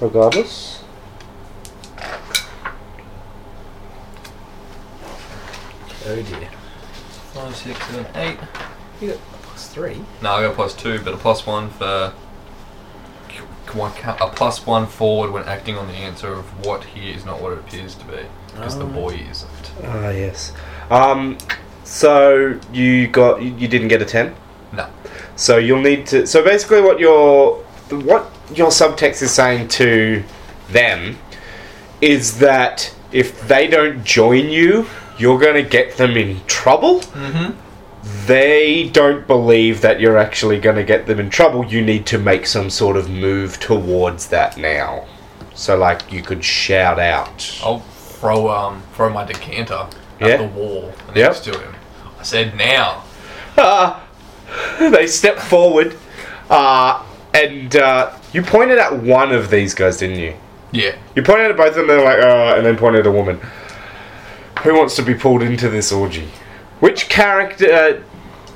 [0.00, 0.82] regardless.
[6.08, 6.50] Oh dear.
[7.32, 8.38] Five, six, seven, eight.
[8.38, 9.18] Plus You got
[9.56, 10.00] three.
[10.22, 12.12] No, I got a plus two, but a plus one for.
[13.74, 17.40] One A plus one forward when acting on the answer of what he is not
[17.40, 18.18] what it appears to be.
[18.54, 18.88] Because the Oh.
[18.88, 19.70] boy isn't.
[19.84, 20.52] Ah, yes.
[20.90, 21.36] Um,
[21.84, 24.34] so you got you, you didn't get a ten.
[24.72, 24.86] No.
[25.36, 26.26] So you'll need to.
[26.26, 27.56] So basically, what your
[27.90, 30.22] what your subtext is saying to
[30.70, 31.18] them
[32.00, 34.86] is that if they don't join you,
[35.18, 37.00] you're going to get them in trouble.
[37.00, 37.52] Mm-hmm.
[38.26, 41.64] They don't believe that you're actually going to get them in trouble.
[41.64, 45.06] You need to make some sort of move towards that now.
[45.54, 47.58] So, like, you could shout out.
[47.64, 49.86] I'll throw um throw my decanter
[50.20, 50.26] Yeah.
[50.28, 51.14] at the wall Yep.
[51.16, 51.74] next to him.
[52.18, 53.02] I said now.
[53.58, 54.02] Ah,
[54.78, 55.96] they step forward,
[56.50, 57.02] uh,
[57.34, 60.34] and uh, You pointed at one of these guys, didn't you?
[60.72, 60.94] Yeah.
[61.14, 63.40] You pointed at both of them, they're like, uh, and then pointed at a woman.
[64.62, 66.28] Who wants to be pulled into this orgy?
[66.80, 68.02] Which character, uh,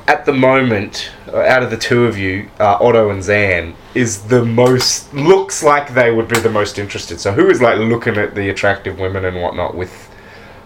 [0.07, 4.23] at the moment, uh, out of the two of you, uh, Otto and Zan, is
[4.23, 7.21] the most, looks like they would be the most interested?
[7.21, 10.11] So who is like looking at the attractive women and whatnot with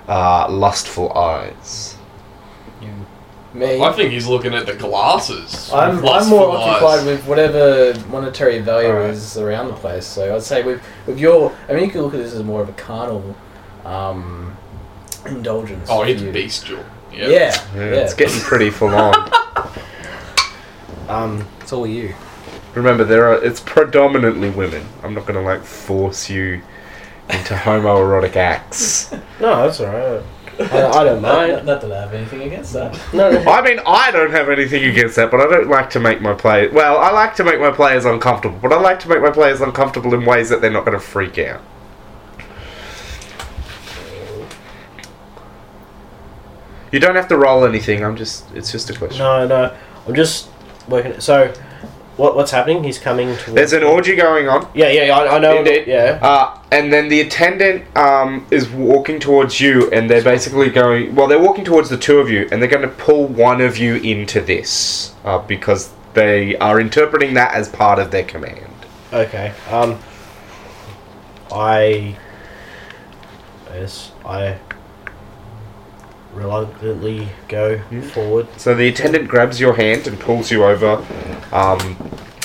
[0.09, 1.97] uh, lustful eyes?
[3.55, 3.81] Me.
[3.81, 5.71] I think he's looking at the glasses.
[5.73, 6.83] I'm, I'm more eyes.
[6.83, 9.11] occupied with whatever monetary value Alright.
[9.11, 10.05] is around the place.
[10.07, 12.63] So I'd say with with your, I mean, you could look at this as more
[12.63, 13.37] of a carnal
[13.85, 14.57] um,
[15.25, 15.89] indulgence.
[15.89, 16.85] Oh, for it's bestial.
[17.17, 17.31] Yeah, Yeah.
[17.31, 19.31] yeah, Yeah, It's getting pretty full on.
[21.09, 22.15] Um, it's all you.
[22.75, 23.45] Remember, there are.
[23.45, 24.87] It's predominantly women.
[25.03, 26.63] I'm not gonna like force you
[27.29, 29.13] into homoerotic acts.
[29.41, 30.23] no, that's alright.
[30.59, 31.67] I, I don't Not, mind.
[31.67, 32.99] not that I have anything against that.
[33.13, 33.51] No, no.
[33.51, 36.33] I mean, I don't have anything against that, but I don't like to make my
[36.33, 36.69] play.
[36.69, 39.61] Well, I like to make my players uncomfortable, but I like to make my players
[39.61, 41.61] uncomfortable in ways that they're not going to freak out.
[46.95, 48.05] You don't have to roll anything.
[48.05, 48.49] I'm just.
[48.55, 49.19] It's just a question.
[49.19, 49.77] No, no.
[50.07, 50.49] I'm just
[50.89, 51.19] working.
[51.19, 51.53] So,
[52.17, 52.85] what what's happening?
[52.85, 53.55] He's coming towards.
[53.55, 54.69] There's an orgy going on.
[54.77, 55.59] Yeah, yeah, I, I know.
[55.59, 55.89] Indeed.
[55.89, 56.21] Yeah.
[56.23, 61.17] Uh, and then the attendant um, is walking towards you, and they're basically going.
[61.17, 63.77] Well, they're walking towards the two of you, and they're going to pull one of
[63.77, 68.73] you into this uh, because they are interpreting that as part of their command.
[69.13, 69.53] Okay.
[69.69, 69.99] Um.
[71.51, 72.17] I.
[73.73, 74.61] Yes, I.
[76.35, 77.81] Reluctantly go
[78.13, 78.49] forward.
[78.57, 81.05] So the attendant grabs your hand and pulls you over,
[81.53, 81.97] um,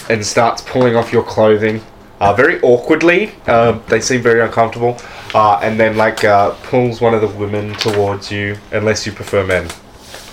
[0.09, 1.81] and starts pulling off your clothing,
[2.19, 3.31] uh, very awkwardly.
[3.47, 4.97] Uh, they seem very uncomfortable,
[5.33, 8.57] uh, and then like uh, pulls one of the women towards you.
[8.71, 9.67] Unless you prefer men,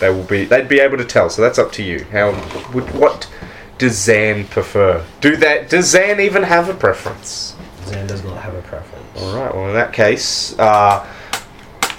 [0.00, 0.44] they will be.
[0.44, 1.30] They'd be able to tell.
[1.30, 2.04] So that's up to you.
[2.12, 2.30] How?
[2.74, 3.30] Would, what
[3.78, 5.04] does Zan prefer?
[5.20, 5.70] Do that?
[5.70, 7.54] Does Zan even have a preference?
[7.86, 9.22] Zan does not have a preference.
[9.22, 9.54] All right.
[9.54, 11.06] Well, in that case, uh,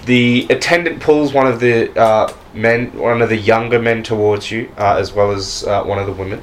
[0.07, 4.71] the attendant pulls one of the uh, men, one of the younger men, towards you,
[4.77, 6.41] uh, as well as uh, one of the women,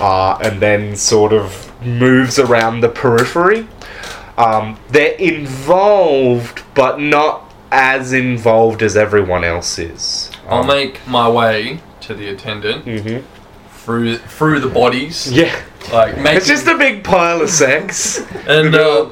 [0.00, 3.66] uh, and then sort of moves around the periphery.
[4.36, 10.30] Um, they're involved, but not as involved as everyone else is.
[10.48, 13.18] I'll make my way to the attendant hmm
[13.84, 15.32] through through the bodies.
[15.32, 15.54] Yeah,
[15.92, 18.20] Like making, it's just a big pile of sex.
[18.46, 19.06] and uh,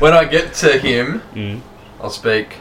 [0.00, 1.60] when I get to him, Mm.
[2.00, 2.56] I'll speak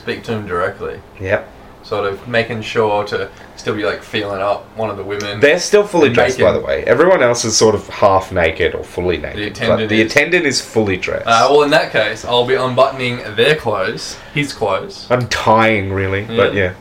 [0.00, 1.00] speak to him directly.
[1.20, 1.48] Yep.
[1.82, 5.40] Sort of making sure to still be like feeling up one of the women.
[5.40, 6.52] They're still fully dressed, naked.
[6.52, 6.84] by the way.
[6.84, 9.54] Everyone else is sort of half naked or fully naked.
[9.54, 11.26] but attendant the is- attendant is fully dressed.
[11.26, 15.06] Uh, well, in that case, I'll be unbuttoning their clothes, his clothes.
[15.10, 16.74] I'm tying, really, but yeah.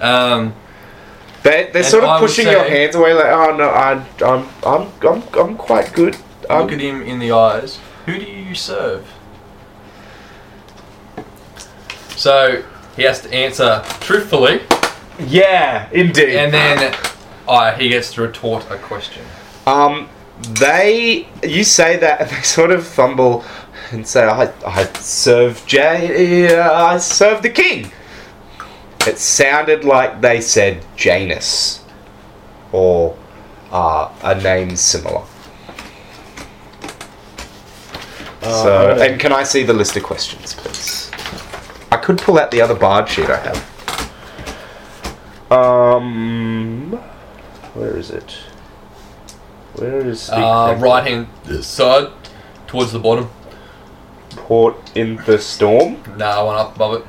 [0.00, 0.54] Um,
[1.42, 3.92] They, they're sort of would pushing your hands away, like, oh no, I,
[4.24, 6.16] I'm, I'm, I'm, I'm quite good.
[6.48, 7.78] Um, look at him in the eyes.
[8.06, 9.06] Who do you serve?
[12.22, 12.62] So
[12.94, 14.60] he has to answer truthfully,
[15.18, 16.36] yeah, indeed.
[16.36, 16.94] and then
[17.48, 19.24] uh, he gets to retort a question.
[19.66, 20.08] Um,
[20.60, 23.44] they, you say that, and they sort of fumble
[23.90, 27.90] and say, "I, I serve J, uh, I serve the king."
[29.04, 31.82] It sounded like they said Janus,
[32.70, 33.18] or
[33.72, 35.24] uh, a name similar.
[38.42, 41.11] Uh, so, and can I see the list of questions, please?
[41.92, 43.58] I could pull out the other bard sheet I have.
[45.52, 46.92] Um,
[47.74, 48.30] where is it?
[49.74, 51.26] Where is the Uh, right hand
[51.62, 52.08] side,
[52.66, 53.28] towards the bottom.
[54.36, 55.98] port in the storm?
[56.16, 57.04] Nah, one up above it.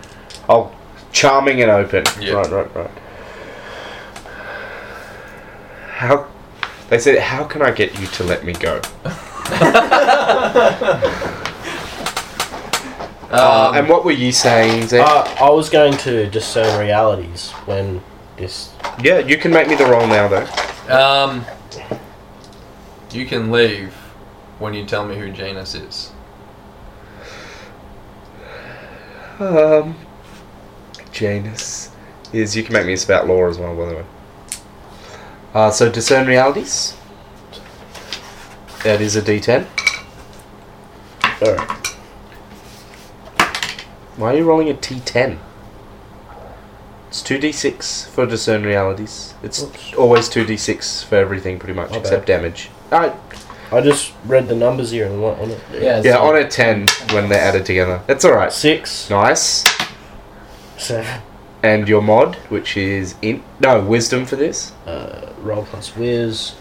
[0.50, 0.69] Oh,
[1.13, 2.04] charming and open.
[2.19, 2.34] Yeah.
[2.34, 2.91] Right, right, right.
[5.93, 6.26] How?
[6.89, 8.82] They said, "How can I get you to let me go?"
[13.34, 14.88] Uh, Um, and what were you saying?
[14.89, 15.08] Zach?
[15.08, 18.02] Uh, I was going to discern realities when
[18.38, 18.72] this.
[19.02, 20.48] yeah, you can make me the roll now, though.
[20.96, 21.43] um,
[23.12, 23.91] you can leave
[24.60, 26.12] when you tell me who Janus is.
[29.39, 29.95] Um,
[31.12, 31.89] Janus
[32.32, 32.55] is.
[32.55, 34.05] You can make me a spout lore as well, by the way.
[35.53, 36.95] Uh, so discern realities.
[38.84, 39.66] That is a D10.
[41.41, 41.93] Alright.
[44.24, 45.38] Why are you rolling a D10?
[47.09, 49.34] It's 2d6 for discern realities.
[49.43, 49.93] It's Oops.
[49.95, 52.38] always 2d6 for everything, pretty much, My except bad.
[52.38, 52.69] damage.
[52.89, 53.11] Uh,
[53.69, 55.59] I just read the numbers here and what on it.
[55.74, 57.99] Yeah, yeah, so- on a 10 when they're added together.
[58.07, 58.53] That's alright.
[58.53, 59.65] Six, Nice.
[60.78, 61.21] seven,
[61.61, 64.71] And your mod, which is in no wisdom for this.
[64.88, 66.53] uh, roll plus whiz,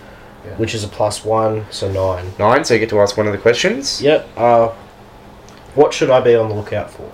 [0.45, 0.55] Yeah.
[0.57, 2.33] which is a plus one, so nine.
[2.41, 4.03] Nine, so you get to ask one of the questions.
[4.03, 4.29] Yep.
[4.37, 4.69] Uh,
[5.77, 7.09] what should I be on the lookout for?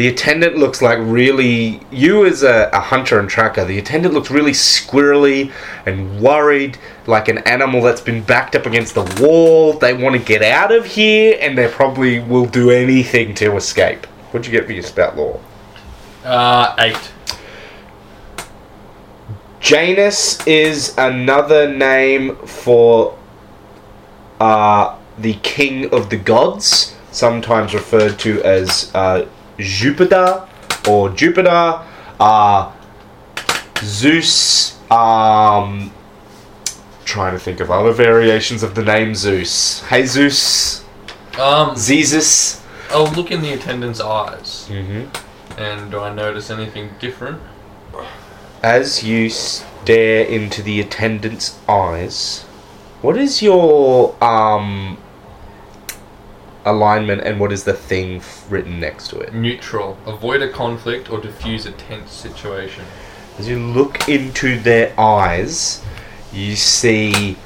[0.00, 1.78] The attendant looks like really.
[1.90, 5.52] You, as a, a hunter and tracker, the attendant looks really squirrely
[5.84, 9.74] and worried, like an animal that's been backed up against the wall.
[9.74, 14.06] They want to get out of here, and they probably will do anything to escape.
[14.30, 15.38] What'd you get for your spout lore?
[16.24, 17.12] Uh, eight.
[19.60, 23.18] Janus is another name for
[24.40, 29.26] uh, the king of the gods, sometimes referred to as uh,
[29.60, 30.46] Jupiter
[30.88, 31.80] or Jupiter,
[32.18, 32.72] uh,
[33.82, 34.76] Zeus.
[34.90, 35.92] Um,
[37.04, 39.82] trying to think of other variations of the name Zeus.
[39.88, 40.84] Jesus,
[41.38, 42.60] Um, Zeus.
[42.90, 45.60] I'll look in the attendant's eyes, Mm-hmm.
[45.60, 47.40] and do I notice anything different?
[48.62, 52.42] As you stare into the attendant's eyes,
[53.00, 54.98] what is your um
[56.64, 59.34] alignment and what is the thing f- written next to it?
[59.34, 59.96] Neutral.
[60.06, 62.84] Avoid a conflict or diffuse a tense situation.
[63.38, 65.82] As you look into their eyes,
[66.32, 67.36] you see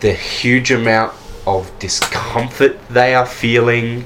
[0.00, 1.14] the huge amount
[1.46, 4.04] of discomfort they are feeling,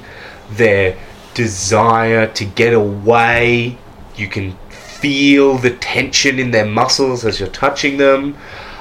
[0.51, 0.97] their
[1.33, 3.77] desire to get away.
[4.15, 8.37] You can feel the tension in their muscles as you're touching them.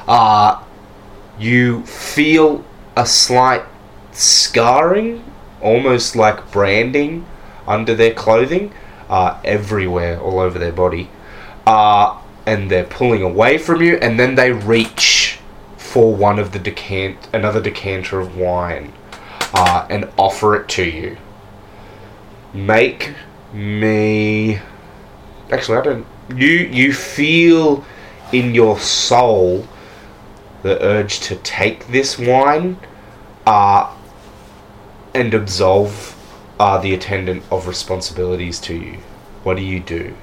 [0.07, 0.63] Uh,
[1.39, 2.65] you feel
[2.97, 3.63] a slight
[4.13, 5.25] scarring,
[5.61, 7.27] almost like branding,
[7.67, 8.73] under their clothing,
[9.09, 11.09] uh, everywhere, all over their body.
[11.67, 15.39] Uh, and they're pulling away from you, and then they reach
[15.77, 18.93] for one of the decant, another decanter of wine,
[19.53, 21.17] uh, and offer it to you.
[22.55, 23.13] Make
[23.53, 24.61] me.
[25.51, 26.07] Actually, I don't.
[26.35, 27.85] You you feel
[28.33, 29.67] in your soul
[30.63, 32.77] the urge to take this wine,
[33.47, 33.93] uh,
[35.15, 36.17] and absolve
[36.59, 38.99] uh, the attendant of responsibilities to you.
[39.43, 40.15] What do you do?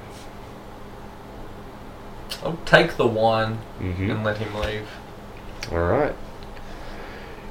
[2.44, 4.10] I'll take the wine Mm-hmm.
[4.10, 4.88] and let him leave.
[5.70, 6.14] All right.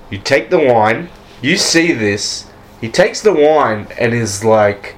[0.10, 1.10] You take the wine.
[1.42, 2.50] You see this.
[2.82, 4.96] He takes the wine and is like,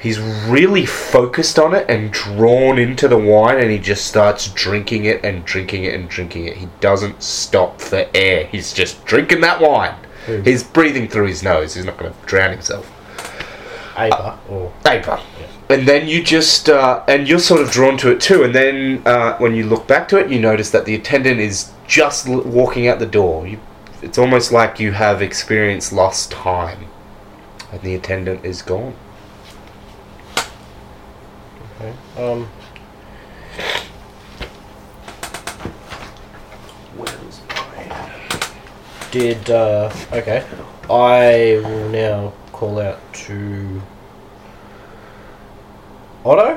[0.00, 5.04] he's really focused on it and drawn into the wine, and he just starts drinking
[5.04, 6.56] it and drinking it and drinking it.
[6.56, 8.46] He doesn't stop for air.
[8.46, 9.96] He's just drinking that wine.
[10.26, 10.40] Who?
[10.40, 11.74] He's breathing through his nose.
[11.74, 12.90] He's not going to drown himself.
[13.96, 15.20] Aper or paper.
[15.70, 18.42] And then you just, uh, and you're sort of drawn to it too.
[18.42, 21.72] And then uh, when you look back to it, you notice that the attendant is
[21.86, 23.46] just l- walking out the door.
[23.46, 23.60] You,
[24.02, 26.86] it's almost like you have experienced lost time.
[27.72, 28.94] And the attendant is gone.
[31.80, 31.94] okay.
[32.18, 32.48] um.
[36.96, 38.12] Where's my?
[39.14, 40.44] Did uh okay?
[40.90, 43.80] I will now call out to
[46.24, 46.56] Otto.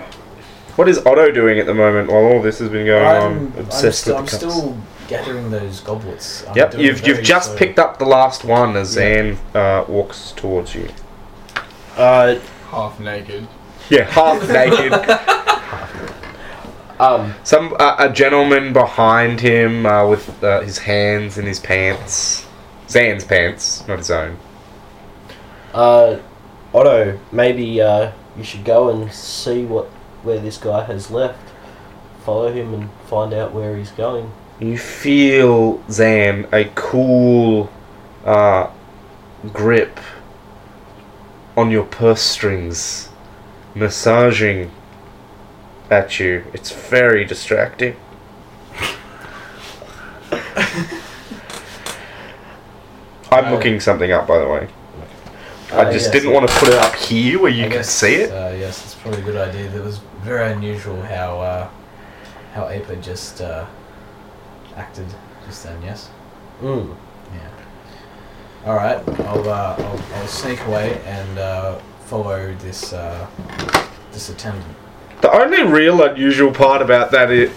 [0.75, 3.53] What is Otto doing at the moment while all this has been going I'm, on?
[3.59, 4.37] I'm, st- with I'm cups.
[4.37, 4.75] still
[5.07, 6.47] gathering those goblets.
[6.47, 7.59] I'm Yep, you've you've just slowly.
[7.59, 9.03] picked up the last one as Yeah.
[9.03, 10.89] Anne uh, walks towards you.
[11.95, 12.39] Uh,
[12.71, 13.47] Half naked.
[13.89, 14.93] Yeah, half naked.
[16.99, 22.46] um, Some uh, a gentleman behind him uh, with uh, his hands in his pants,
[22.89, 24.37] Zan's pants, not his own.
[25.73, 26.19] uh,
[26.73, 29.85] Otto, maybe uh, you should go and see what
[30.23, 31.51] where this guy has left.
[32.25, 34.31] Follow him and find out where he's going.
[34.59, 37.71] You feel Zan a cool
[38.25, 38.69] uh,
[39.53, 39.99] grip
[41.55, 43.09] on your purse strings,
[43.75, 44.71] massaging
[45.89, 46.43] at you.
[46.53, 47.95] It's very distracting.
[53.31, 54.67] I'm Uh, looking something up, by the way.
[55.73, 57.77] I Uh, just yes, didn't want to put it up here where you I can
[57.79, 58.31] guess, see it.
[58.31, 59.65] Uh, yes, it's probably a good idea.
[59.75, 61.67] It was very unusual how uh,
[62.55, 63.65] how Aper just uh,
[64.77, 65.05] acted
[65.45, 65.77] just then.
[65.83, 66.09] Yes.
[66.63, 66.95] Mm.
[67.33, 68.69] Yeah.
[68.69, 68.99] All right.
[69.27, 71.75] I'll, uh, I'll I'll sneak away and uh,
[72.05, 73.27] follow this uh,
[74.13, 74.65] this attendant.
[75.21, 77.49] The only real unusual part about that i-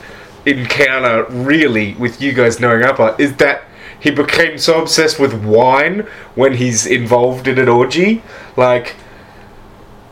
[0.46, 3.62] encounter, really, with you guys knowing Aper, is that
[4.00, 8.22] he became so obsessed with wine when he's involved in an orgy.
[8.56, 8.96] Like,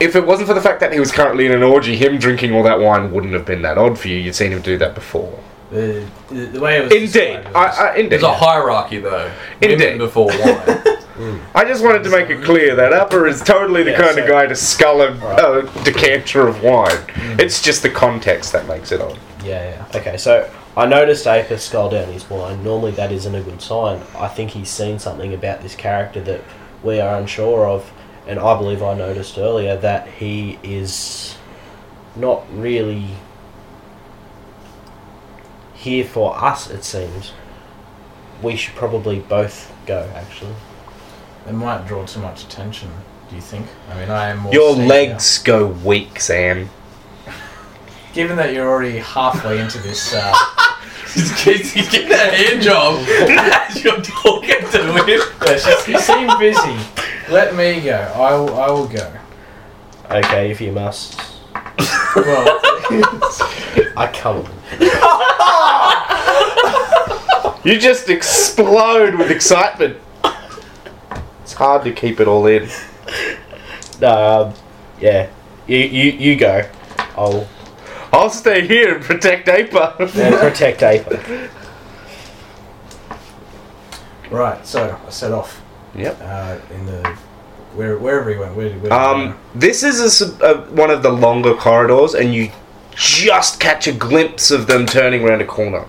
[0.00, 2.54] if it wasn't for the fact that he was currently in an orgy, him drinking
[2.54, 4.16] all that wine wouldn't have been that odd for you.
[4.16, 5.38] You'd seen him do that before.
[5.70, 6.92] The, the, the way it was.
[6.92, 8.10] Indeed, was- I, I, indeed.
[8.12, 9.30] There's a hierarchy though.
[9.60, 9.80] Indeed.
[9.80, 10.96] Women before wine.
[11.54, 14.28] I just wanted to make it clear that Aper is totally the Yeah, kind of
[14.28, 15.76] guy to scull a, Alright.
[15.76, 16.90] a decanter of wine.
[16.92, 17.40] Mm.
[17.40, 19.18] It's just the context that makes it odd.
[19.44, 19.98] yeah, yeah.
[19.98, 20.48] Okay, so
[20.78, 22.62] I noticed Aper skull down his wine.
[22.62, 24.00] Normally, that isn't a good sign.
[24.16, 26.40] I think he's seen something about this character that
[26.84, 27.90] we are unsure of,
[28.28, 31.36] and I believe I noticed earlier that he is
[32.14, 33.08] not really
[35.74, 36.70] here for us.
[36.70, 37.32] It seems
[38.40, 40.08] we should probably both go.
[40.14, 40.54] Actually,
[41.48, 42.88] It might draw too much attention.
[43.28, 43.66] Do you think?
[43.90, 44.52] I mean, I am more.
[44.52, 44.86] Your senior.
[44.86, 46.70] legs go weak, Sam.
[48.18, 50.34] Given that you're already halfway into this, uh,
[51.14, 51.40] He's
[51.72, 55.06] he's getting a hand job as you're talking to him.
[55.06, 56.76] yes, just- you seem busy.
[57.30, 57.94] Let me go.
[58.16, 59.12] I will, I will go.
[60.10, 61.20] okay, if you must.
[62.16, 62.58] Well,
[63.96, 64.44] I come.
[67.64, 69.96] You just explode with excitement.
[71.44, 72.68] It's hard to keep it all in.
[74.00, 74.54] No, um,
[75.00, 75.28] yeah,
[75.68, 76.68] you, you you go.
[77.16, 77.46] I'll
[78.18, 79.94] I'll stay here and protect Aper.
[80.00, 81.48] and protect Aper.
[84.30, 84.66] right.
[84.66, 85.60] So I set off
[85.94, 86.18] Yep.
[86.22, 87.08] uh, in the
[87.74, 88.54] where wherever he went.
[88.56, 92.50] Where, where Um, this is a sub- uh, one of the longer corridors, and you
[92.96, 95.84] just catch a glimpse of them turning around a corner.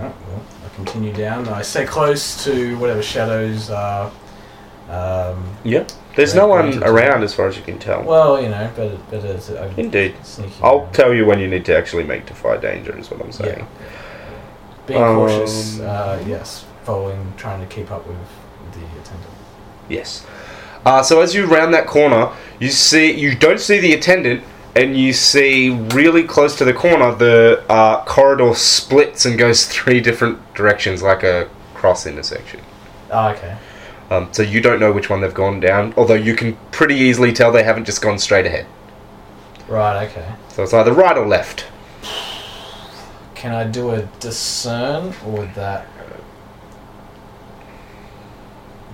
[0.00, 1.46] Alright, well, I continue down.
[1.48, 4.10] I stay close to whatever shadows are.
[4.90, 5.84] Um, Yeah.
[6.16, 8.02] There's no one around, as far as you can tell.
[8.02, 10.14] well, you know, better better to uh, Indeed.
[10.24, 10.54] sneaky.
[10.62, 10.92] I'll around.
[10.94, 13.66] tell you when you need to actually make defy danger, is what I'm saying.
[14.86, 16.64] Being cautious, Um, uh, yes.
[16.84, 18.16] Following, trying to keep up with
[18.72, 19.32] the attendant.
[19.88, 20.24] Yes.
[20.84, 24.42] Uh, so as you round that corner, you see you don't see the attendant,
[24.76, 30.00] and you see really close to the corner the uh, corridor splits and goes three
[30.00, 32.60] different directions, like a cross intersection.
[33.10, 33.56] Oh, okay.
[34.10, 37.32] Um, so you don't know which one they've gone down, although you can pretty easily
[37.32, 38.66] tell they haven't just gone straight ahead.
[39.68, 40.32] Right, okay.
[40.48, 41.66] So it's either right or left.
[43.34, 45.86] Can I do a discern, or would that.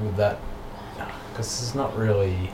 [0.00, 0.38] Would that.
[1.30, 2.50] Because this is not really.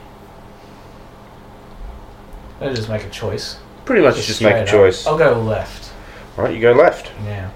[2.61, 3.59] I just make a choice.
[3.85, 4.67] Pretty much just, make a up.
[4.67, 5.07] choice.
[5.07, 5.93] I'll go left.
[6.37, 7.11] Right, you go left.
[7.25, 7.51] Yeah.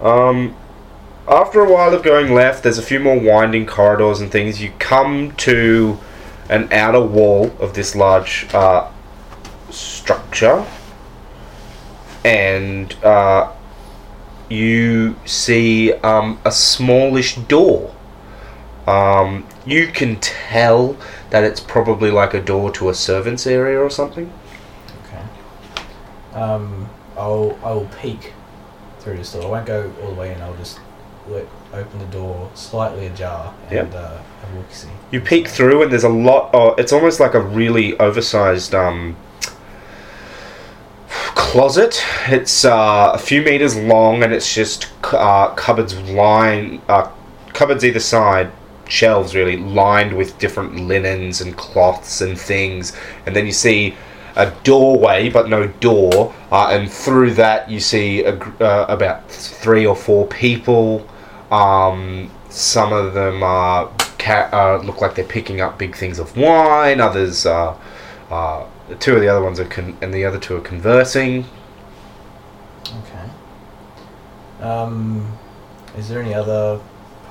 [0.00, 0.56] Um,
[1.30, 4.60] after a while of going left, there's a few more winding corridors and things.
[4.60, 5.98] You come to
[6.48, 8.90] an outer wall of this large uh,
[9.70, 10.66] structure,
[12.24, 13.52] and uh,
[14.48, 17.94] you see um, a smallish door.
[18.88, 20.96] Um, you can tell
[21.30, 24.32] that it's probably like a door to a servants' area or something.
[25.04, 25.22] Okay.
[26.34, 28.32] Um, I'll I will peek
[28.98, 29.44] through this door.
[29.44, 30.42] I won't go all the way in.
[30.42, 30.80] I'll just
[31.30, 33.94] let, open the door slightly ajar and Yep.
[33.94, 34.88] uh, have a look see.
[35.10, 36.52] You peek through, and there's a lot.
[36.54, 39.16] Of, it's almost like a really oversized um,
[41.08, 42.02] closet.
[42.28, 47.10] It's uh, a few meters long, and it's just uh, cupboards line, uh,
[47.52, 48.50] cupboards either side,
[48.88, 52.96] shelves really lined with different linens and cloths and things.
[53.26, 53.94] And then you see
[54.36, 56.34] a doorway, but no door.
[56.52, 61.06] Uh, and through that, you see a, uh, about three or four people.
[61.50, 66.36] Um, some of them are ca- uh, look like they're picking up big things of
[66.36, 67.00] wine.
[67.00, 67.76] Others, uh,
[68.30, 68.66] uh,
[69.00, 71.44] two of the other ones are, con- and the other two are conversing.
[72.86, 74.64] Okay.
[74.66, 75.36] Um,
[75.96, 76.80] is there any other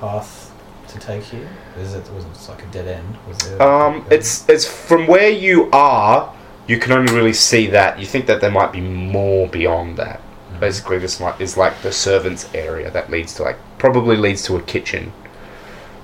[0.00, 0.52] path
[0.88, 1.48] to take here?
[1.78, 3.60] Is it was it like a dead end?
[3.60, 6.34] Um, it's it's from where you are.
[6.66, 7.98] You can only really see that.
[7.98, 10.20] You think that there might be more beyond that.
[10.54, 10.60] Mhm.
[10.60, 14.62] Basically, this is like the servants' area that leads to like probably leads to a
[14.62, 15.12] kitchen.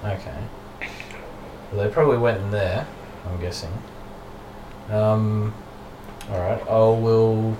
[0.04, 0.34] Okay.
[1.72, 2.86] Well, they probably went in there.
[3.26, 3.72] I'm guessing.
[4.90, 5.54] Um.
[6.30, 6.60] All right.
[6.68, 7.56] I will.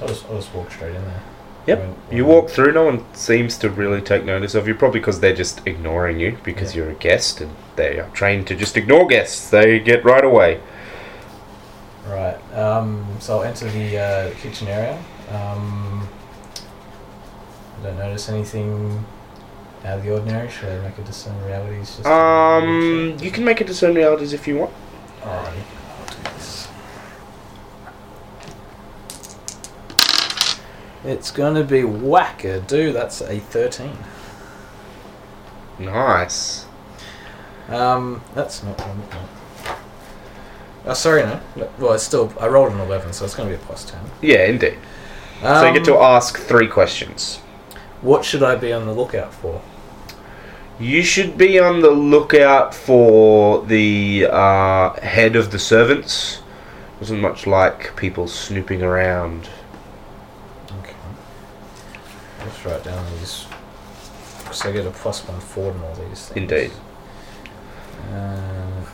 [0.00, 1.22] I'll just I'll just walk straight in there.
[1.66, 1.78] Yep.
[1.78, 2.72] When- You when- walk through.
[2.72, 4.74] No one seems to really take notice of you.
[4.74, 6.82] Probably because they're just ignoring you because Yeah.
[6.82, 9.48] you're a guest and they are trained to just ignore guests.
[9.50, 10.60] They get right away.
[12.06, 12.36] Right.
[12.54, 14.98] Um, so I'll enter the uh, kitchen area.
[15.32, 16.06] Um,
[17.80, 19.04] I don't notice anything
[19.84, 20.48] out of the ordinary.
[20.50, 21.96] Should I make a discern realities?
[21.96, 24.72] Just Um, you can make a discern realities if you want.
[25.22, 25.62] Alrighty.
[25.98, 26.68] I'll do this.
[31.04, 32.94] It's going to be whacker, dude.
[32.94, 33.92] That's a 13.
[35.78, 36.66] Nice.
[37.68, 38.80] Um, that's not.
[38.80, 39.74] Um, no.
[40.86, 41.40] Oh, sorry, no.
[41.78, 42.32] Well, it's still.
[42.40, 44.00] I rolled an 11, so it's going to be a plus 10.
[44.22, 44.78] Yeah, indeed.
[45.42, 47.38] so you get to Um, ask three questions.
[48.02, 49.62] What should I be on the lookout for?
[50.80, 56.42] You should be on the lookout for the uh, head of the servants.
[56.98, 59.48] Doesn't much like people snooping around.
[60.80, 60.94] Okay.
[62.40, 63.46] Let's write down these.
[64.52, 66.36] So I get a plus one forward and all these things.
[66.36, 66.72] Indeed.
[68.12, 68.84] Uh,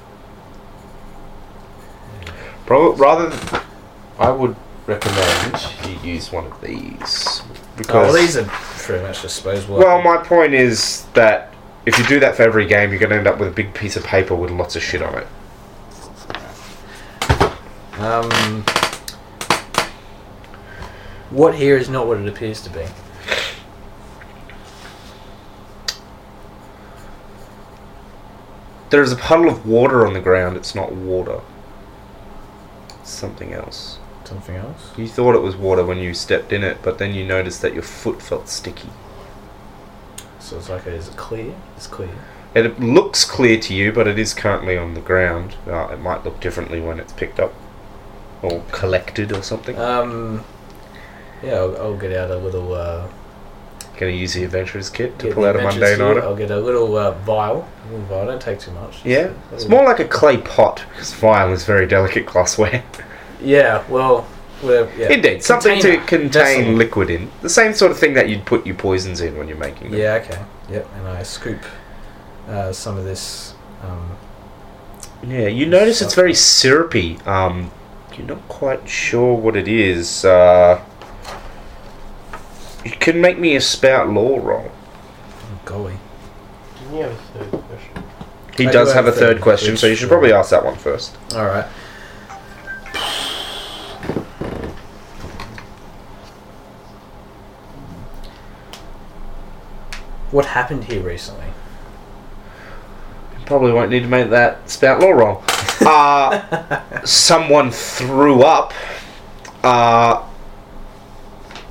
[2.66, 3.62] Pro- rather, than,
[4.18, 4.55] I would
[4.87, 5.57] recommend
[5.87, 7.95] you use one of these oh, because.
[7.95, 9.78] well, these are pretty much disposable.
[9.78, 11.53] well, my point is that
[11.87, 13.74] if you do that for every game, you're going to end up with a big
[13.74, 15.26] piece of paper with lots of shit on it.
[17.99, 18.64] Um,
[21.31, 22.87] what here is not what it appears to be.
[28.91, 30.57] There's a puddle of water on the ground.
[30.57, 31.41] It's not water.
[33.01, 33.99] It's something else.
[34.24, 34.91] Something else.
[34.97, 37.72] You thought it was water when you stepped in it, but then you noticed that
[37.72, 38.89] your foot felt sticky.
[40.41, 41.55] So it's like, is it clear?
[41.76, 42.11] It's clear.
[42.55, 45.55] It looks clear to you, but it is currently on the ground.
[45.66, 47.53] Uh, it might look differently when it's picked up
[48.43, 49.78] or collected or something.
[49.78, 50.45] Um,
[51.43, 52.74] yeah, I'll, I'll get out a little.
[52.74, 53.07] Uh,
[53.97, 56.11] Gonna use the adventurer's kit to pull out a mundane gear.
[56.12, 56.22] item.
[56.22, 57.68] I'll get a little uh, vial.
[57.84, 58.26] A little vial.
[58.26, 59.05] Don't take too much.
[59.05, 62.82] Yeah, it's more like a clay pot because vial is very delicate glassware.
[63.43, 63.84] Yeah.
[63.88, 64.26] Well.
[64.61, 64.90] Whatever.
[64.96, 65.08] Yeah.
[65.12, 66.30] Indeed, something to contain
[66.61, 66.72] Vessel.
[66.74, 67.30] liquid in.
[67.40, 70.00] The same sort of thing that you'd put your poisons in when you're making them.
[70.00, 70.22] Yeah.
[70.24, 70.42] Okay.
[70.70, 70.88] Yep.
[70.96, 71.61] And I scoop
[72.48, 73.54] uh, some of this.
[73.82, 74.16] Um,
[75.26, 77.18] Yeah, you notice it's very syrupy.
[77.26, 77.70] Um,
[78.16, 80.24] you're not quite sure what it is.
[80.24, 80.80] Uh,
[82.84, 84.70] you can make me a spout lore roll.
[85.64, 85.94] golly.
[86.80, 88.04] Didn't you have a third question?
[88.56, 90.64] He I does do have a third third, question, so you should probably ask that
[90.64, 91.16] one first.
[91.34, 91.66] All right.
[100.31, 101.47] What happened here recently?
[103.47, 105.45] Probably won't need to make that spout lore roll.
[105.83, 108.74] Uh, someone threw up
[109.64, 110.22] uh,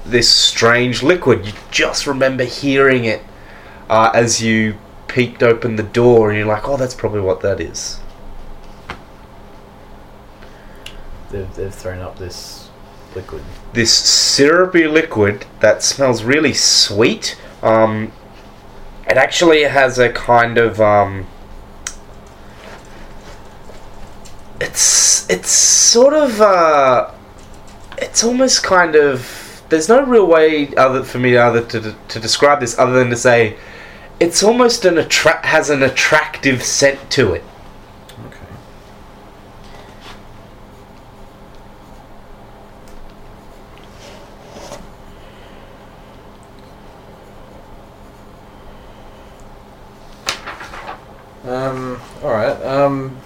[0.03, 1.45] this strange liquid.
[1.45, 3.21] You just remember hearing it
[3.87, 7.59] uh, as you peeked open the door, and you're like, "Oh, that's probably what that
[7.59, 7.99] is."
[11.29, 12.69] They've, they've thrown up this
[13.13, 13.43] liquid.
[13.73, 17.39] this syrupy liquid that smells really sweet.
[17.61, 18.11] Um,
[19.09, 21.25] it actually has a kind of um,
[24.61, 27.11] it's it's sort of uh,
[27.97, 32.59] it's almost kind of there's no real way other for me other to to describe
[32.59, 33.57] this other than to say
[34.19, 37.43] it's almost an attract has an attractive scent to it.
[51.59, 51.99] Um.
[52.23, 52.55] All right.
[52.63, 53.17] Um.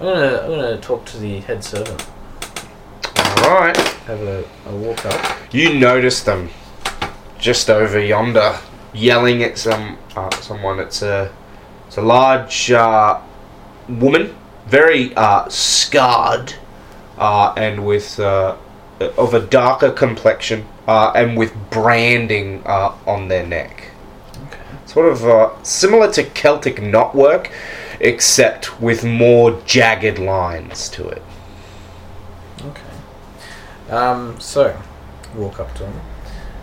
[0.00, 2.06] I'm gonna I'm gonna talk to the head servant.
[3.42, 3.76] All right.
[3.76, 5.38] Have a, a walk up.
[5.52, 6.48] You notice them
[7.38, 8.58] just over yonder,
[8.94, 10.80] yelling at some uh, someone.
[10.80, 11.30] It's a
[11.88, 13.20] it's a large uh,
[13.86, 14.34] woman,
[14.66, 16.54] very uh, scarred,
[17.18, 18.56] uh, and with uh,
[19.00, 23.90] of a darker complexion, uh, and with branding uh, on their neck.
[24.46, 24.58] Okay.
[24.86, 27.50] Sort of uh, similar to Celtic knotwork,
[28.00, 31.22] except with more jagged lines to it.
[32.62, 33.94] Okay.
[33.94, 34.80] Um, so,
[35.34, 36.00] walk up to them,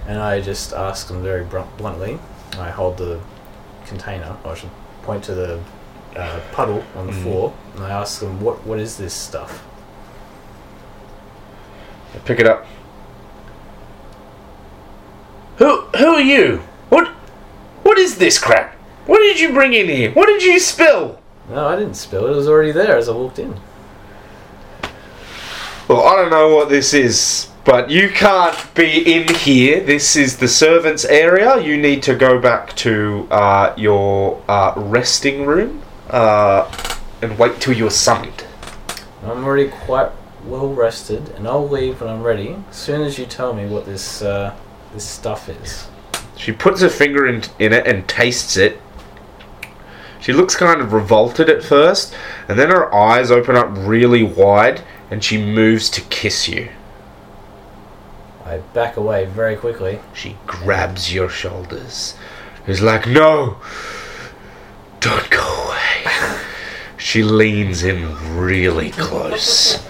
[0.07, 2.19] and I just ask them very br- bluntly.
[2.57, 3.19] I hold the
[3.85, 4.69] container, or I should
[5.03, 5.59] point to the
[6.15, 7.23] uh, puddle on the Mhm.
[7.23, 8.65] floor, and I ask them, "What?
[8.65, 9.63] What is this stuff?"
[12.13, 12.65] I pick it up.
[15.57, 16.57] Who who are you?
[16.89, 17.07] What
[17.83, 18.75] what is this crap?
[19.05, 20.11] What did you bring in here?
[20.11, 21.19] What did you spill?
[21.49, 22.31] No, I didn't spill it.
[22.31, 23.59] It was already there as I walked in.
[25.87, 29.83] Well, I don't know what this is, but you can't be in here.
[29.83, 31.59] This is the servants' area.
[31.61, 36.71] You need to go back to uh, your uh, resting room uh,
[37.21, 38.45] and wait till you're summoned.
[39.25, 40.09] I'm already quite
[40.45, 42.57] well rested, and I'll leave when I'm ready.
[42.69, 44.55] As soon as you tell me what this uh,
[44.93, 45.87] this stuff is.
[46.35, 48.79] She puts her finger in, in it and tastes it.
[50.19, 52.15] She looks kind of revolted at first,
[52.47, 54.81] and then her eyes open up really wide,
[55.11, 56.69] and she moves to kiss you.
[58.45, 59.99] I back away very quickly.
[60.13, 62.15] She grabs your shoulders.
[62.67, 63.57] Is like, no,
[64.99, 66.39] don't go away.
[66.97, 69.85] She leans in really close.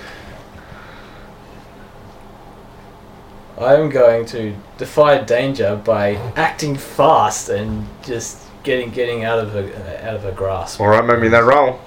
[3.63, 9.63] I'm going to defy danger by acting fast and just getting getting out of her
[9.63, 10.79] uh, out of her grasp.
[10.81, 11.79] All right, make me that roll.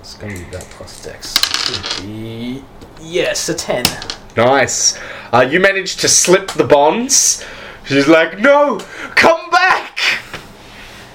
[0.00, 2.00] It's gonna be that plus dex.
[2.00, 2.64] Be-
[3.02, 3.86] Yes, a ten.
[4.36, 4.98] Nice.
[5.32, 7.42] Uh, you managed to slip the bonds.
[7.86, 8.78] She's like, no,
[9.16, 9.98] come back.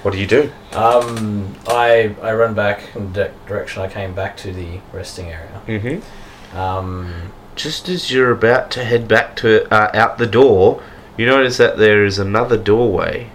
[0.02, 0.50] What do you do?
[0.72, 5.62] Um, I I run back in the direction I came back to the resting area.
[5.66, 6.25] Mm-hmm.
[6.54, 10.82] Um, Just as you're about to head back to uh, out the door,
[11.16, 13.30] you notice that there is another doorway.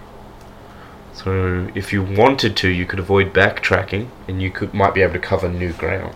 [1.12, 5.14] So if you wanted to, you could avoid backtracking, and you could might be able
[5.14, 6.14] to cover new ground.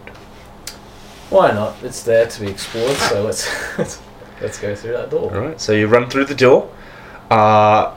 [1.30, 1.76] why not?
[1.82, 3.46] It's there to be explored, so let's
[3.78, 4.00] let's,
[4.40, 5.32] let's go through that door.
[5.34, 5.60] All right.
[5.60, 6.72] So you run through the door.
[7.30, 7.94] Uh,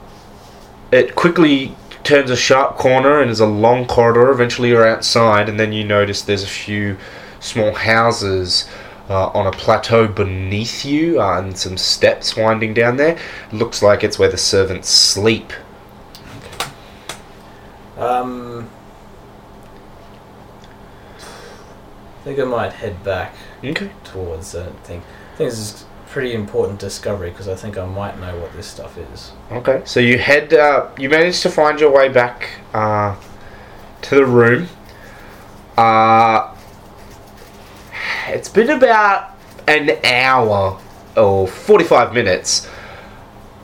[0.92, 4.30] it quickly turns a sharp corner and is a long corridor.
[4.30, 6.96] Eventually, you're outside, and then you notice there's a few
[7.40, 8.68] small houses
[9.10, 13.18] uh, on a plateau beneath you, uh, and some steps winding down there.
[13.52, 15.52] Looks like it's where the servants sleep.
[17.98, 18.70] Um,
[21.18, 23.34] I think I might head back
[23.64, 23.90] Okay.
[24.04, 25.02] towards that thing.
[25.34, 28.66] I think this is pretty important discovery because I think I might know what this
[28.66, 29.32] stuff is.
[29.50, 29.82] Okay.
[29.84, 30.52] So you head.
[30.54, 33.16] Uh, you manage to find your way back uh,
[34.02, 34.68] to the room.
[35.76, 36.54] Uh,
[38.28, 40.80] it's been about an hour
[41.16, 42.68] or forty-five minutes.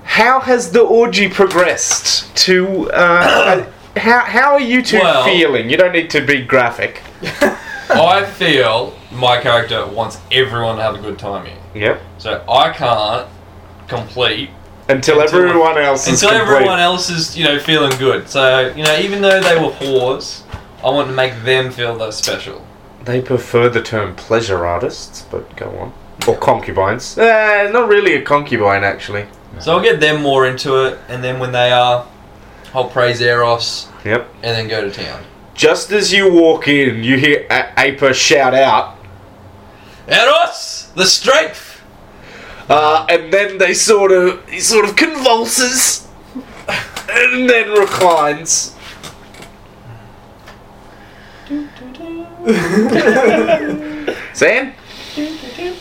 [0.05, 2.35] How has the orgy progressed?
[2.47, 5.69] To uh, how how are you two Well- feeling?
[5.71, 7.03] You don't need to be graphic.
[7.89, 11.57] I feel my character wants everyone to have a good time here.
[11.75, 12.03] Yep.
[12.19, 13.29] So I can't
[13.87, 14.51] complete
[14.89, 16.55] Until, Until- everyone else is until complete.
[16.57, 18.29] everyone else is, you know, feeling good.
[18.29, 20.43] So, you know, even though they were whores,
[20.83, 22.66] I want to make them feel that special.
[23.07, 25.93] They prefer the term pleasure artists, but go on.
[26.29, 27.17] Or concubines.
[27.17, 29.27] Eh, not really a concubine, actually.
[29.61, 32.05] So I'll get them more into it, and then when they are,
[32.75, 34.29] I'll praise Eros, Yep.
[34.43, 35.23] and then go to town.
[35.55, 38.97] Just as you walk in, you hear A- Aper shout out,
[40.09, 41.81] Eros, the strength.
[42.69, 46.09] uh, and then they sort of, he sort of convulses,
[47.09, 48.75] and then reclines.
[54.33, 54.73] Sam,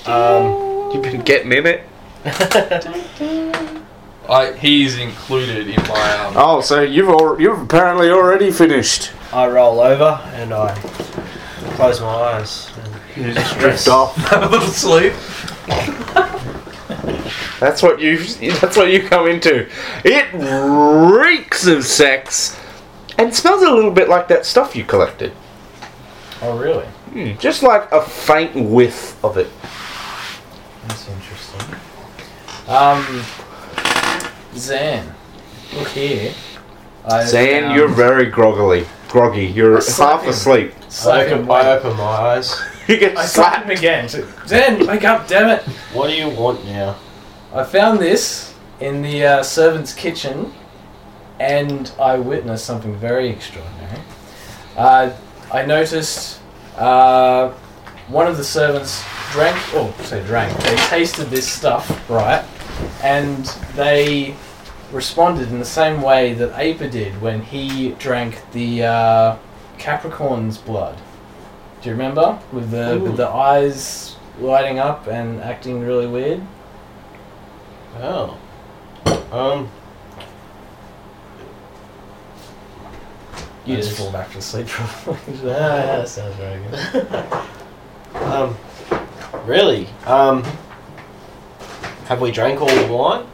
[0.08, 1.82] Um, you've been getting in it.
[4.28, 6.34] I he's included in my um.
[6.36, 9.12] Oh, so you've al- you've apparently already finished.
[9.32, 10.74] I roll over and I
[11.76, 12.72] close my eyes.
[13.16, 14.16] And You just drift off.
[14.30, 15.14] have a little sleep.
[17.60, 18.18] That's what you.
[18.54, 19.70] That's what you come into.
[20.04, 22.60] It reeks of sex,
[23.20, 25.32] and smells a little bit like that stuff you collected.
[26.48, 26.86] Oh, really?
[26.86, 29.48] Hmm, just like a faint whiff of it.
[30.88, 31.76] That's interesting.
[32.68, 33.24] Um,
[34.56, 35.14] Zan,
[35.76, 36.34] look here.
[37.06, 39.46] I Zan, found you're very groggily, groggy.
[39.46, 40.30] You're Slap half him.
[40.30, 40.74] asleep.
[40.78, 42.56] I slap open, I open my eyes.
[42.88, 43.80] You get I slap him slapped.
[43.80, 44.08] again.
[44.10, 45.64] So, Zan, wake up, damn it!
[45.92, 46.96] What do you want now?
[47.52, 50.54] I found this in the uh, servant's kitchen,
[51.40, 54.02] and I witnessed something very extraordinary.
[54.78, 55.14] Uh,
[55.56, 56.42] I noticed
[56.76, 57.50] uh,
[58.10, 59.02] one of the servants
[59.32, 62.44] drank, oh, say drank, they tasted this stuff, right?
[63.02, 64.36] And they
[64.92, 69.38] responded in the same way that Aper did when he drank the uh,
[69.78, 70.98] Capricorn's blood.
[71.82, 72.38] Do you remember?
[72.52, 76.46] With the with the eyes lighting up and acting really weird.
[78.02, 78.38] Oh.
[79.32, 79.70] Um.
[83.66, 85.16] You just fall back to sleep probably.
[85.52, 87.08] Ah, yeah, that sounds very good.
[88.24, 88.56] um.
[89.46, 89.88] Really?
[90.06, 90.44] Um.
[92.06, 93.26] Have we drank all the wine?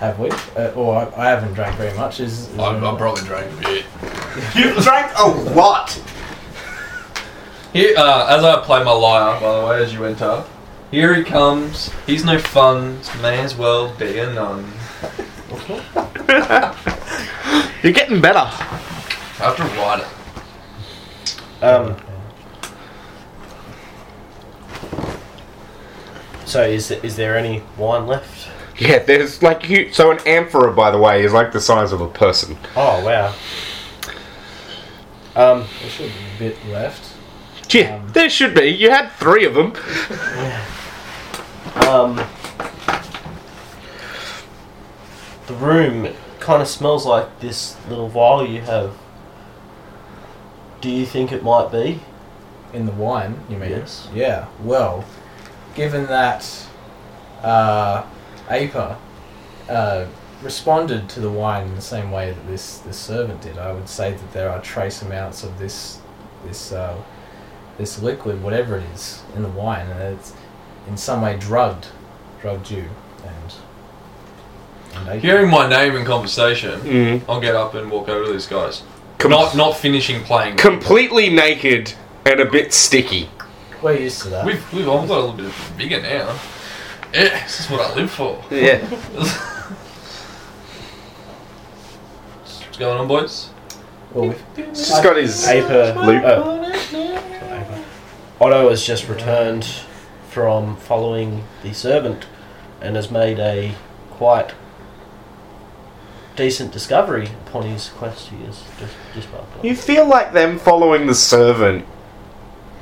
[0.00, 0.30] Have we?
[0.56, 2.20] Uh, or I, I haven't drank very much.
[2.20, 3.84] Is, is I, there- I probably drank a bit.
[4.54, 5.90] You drank a lot.
[7.72, 10.44] Here, uh, as I play my lyre, by the way, as you enter,
[10.90, 11.90] here he comes.
[12.06, 12.98] He's no fun.
[13.22, 14.70] May as well be a nun.
[17.82, 18.38] You're getting better.
[18.38, 18.50] I
[19.38, 20.06] have to write it.
[21.64, 21.96] Um.
[26.46, 28.48] So is th- is there any wine left?
[28.78, 29.92] Yeah, there's like you.
[29.92, 32.56] So an amphora, by the way, is like the size of a person.
[32.76, 33.34] Oh wow.
[35.36, 35.66] Um.
[35.80, 37.10] There should be a bit left.
[37.74, 38.66] Yeah, Um, there should be.
[38.68, 39.72] You had three of them.
[41.88, 42.20] Um.
[45.46, 46.08] The room
[46.40, 48.96] kind of smells like this little vial you have.
[50.80, 52.00] Do you think it might be?
[52.72, 53.70] In the wine, you mean?
[53.70, 54.08] Yes.
[54.14, 54.48] Yeah.
[54.62, 55.04] Well,
[55.74, 56.66] given that
[57.42, 58.04] uh,
[58.50, 58.96] Aper
[59.68, 60.06] uh,
[60.42, 63.88] responded to the wine in the same way that this, this servant did, I would
[63.88, 66.00] say that there are trace amounts of this
[66.44, 67.00] this uh,
[67.78, 70.34] this liquid, whatever it is, in the wine, and it's
[70.86, 71.88] in some way drugged,
[72.40, 72.88] drugged you,
[73.24, 73.54] and.
[74.96, 77.22] And they- Hearing my name in conversation, Mm.
[77.28, 78.82] I'll get up and walk over to these guys.
[79.18, 80.56] Com- not not finishing playing.
[80.56, 81.92] completely naked
[82.26, 83.30] and a bit sticky.
[83.82, 84.44] We're used to that.
[84.46, 86.34] We've we've all got a little bit bigger now.
[87.12, 88.42] Yeah, this is what I live for.
[88.50, 88.78] Yeah.
[92.42, 93.50] What's going on, boys?
[94.12, 96.24] well, we've He's just got his Aper, loop.
[98.40, 99.64] Otto has just returned
[100.28, 102.26] from following the servant
[102.80, 103.74] and has made a
[104.10, 104.52] quite
[106.36, 109.64] decent discovery upon his quest he has just dispatched.
[109.64, 111.86] You feel like them following the servant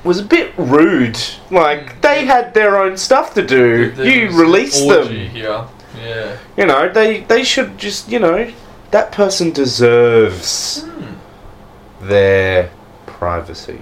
[0.05, 1.19] was a bit rude.
[1.51, 3.91] Like they had their own stuff to do.
[3.93, 5.35] There you was released orgy them.
[5.35, 5.65] Here.
[6.03, 6.39] Yeah.
[6.57, 8.51] You know, they they should just, you know,
[8.91, 12.07] that person deserves Hmm.
[12.09, 12.71] their
[13.07, 13.81] privacy.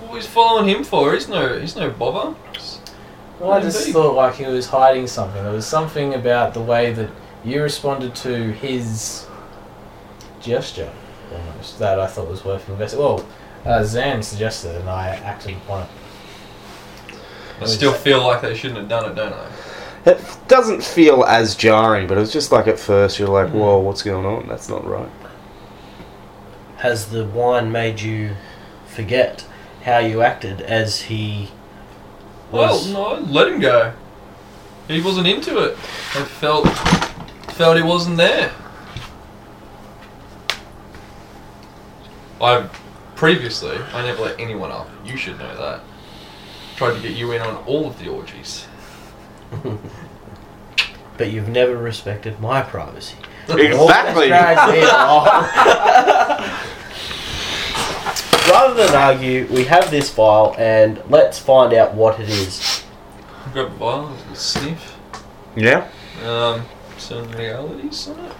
[0.00, 1.14] What was following him for?
[1.14, 2.34] He's no he's no bother.
[3.40, 3.92] Well, I just Indeed.
[3.92, 5.42] thought like he was hiding something.
[5.42, 7.08] There was something about the way that
[7.44, 9.26] you responded to his
[10.40, 10.90] gesture,
[11.32, 13.00] almost, that I thought was worth investing.
[13.00, 13.24] Well,
[13.64, 15.88] uh, Zan suggested it, and I acted upon it.
[17.60, 19.46] I still feel like they shouldn't have done it, don't I?
[20.06, 23.54] It doesn't feel as jarring, but it was just like at first you're like, Mhm.
[23.54, 24.46] whoa, what's going on?
[24.48, 25.08] That's not right.
[26.78, 28.36] Has the wine made you
[28.86, 29.44] forget
[29.84, 31.50] how you acted as he
[32.52, 32.86] Well, was?
[32.88, 33.92] no, let him go.
[34.86, 35.76] He wasn't into it.
[36.14, 36.66] I felt
[37.58, 38.52] felt he wasn't there.
[42.40, 42.68] I
[43.16, 44.88] previously I never let anyone up.
[45.04, 45.80] You should know that.
[46.76, 48.68] Tried to get you in on all of the orgies.
[51.16, 53.16] But you've never respected my privacy.
[53.48, 54.28] Exactly.
[54.28, 55.24] Drags me along.
[58.50, 62.84] Rather than argue, we have this file and let's find out what it is.
[63.54, 64.98] Grab a vial, a sniff.
[65.56, 65.88] Yeah.
[66.24, 66.62] Um,
[67.08, 68.32] some realities on it.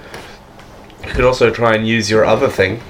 [1.06, 2.82] You could also try and use your other thing.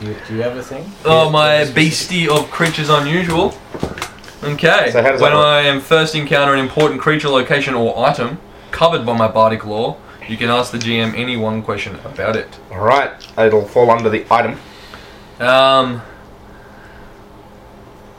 [0.00, 0.90] You, do you have a thing?
[1.04, 3.54] Oh, my beastie of creatures unusual.
[4.42, 4.90] Okay.
[4.90, 5.46] So how does that when work?
[5.46, 8.38] I am first encounter an important creature, location, or item
[8.70, 12.58] covered by my bardic lore, you can ask the GM any one question about it.
[12.70, 14.58] Alright, it'll fall under the item.
[15.38, 16.00] Um,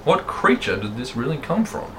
[0.06, 1.92] what creature did this really come from?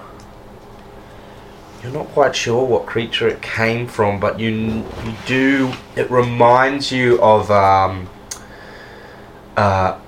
[1.84, 4.50] You're not quite sure what creature it came from, but you
[5.04, 5.74] you do.
[5.96, 8.08] It reminds you of um,
[9.54, 10.00] uh,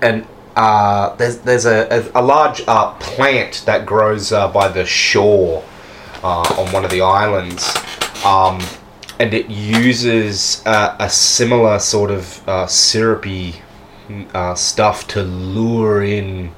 [0.00, 0.24] and
[0.54, 5.64] uh, there's there's a a, a large uh, plant that grows uh, by the shore
[6.22, 7.68] uh, on one of the islands,
[8.24, 8.60] um,
[9.18, 13.62] and it uses uh, a similar sort of uh, syrupy
[14.32, 16.52] uh, stuff to lure in.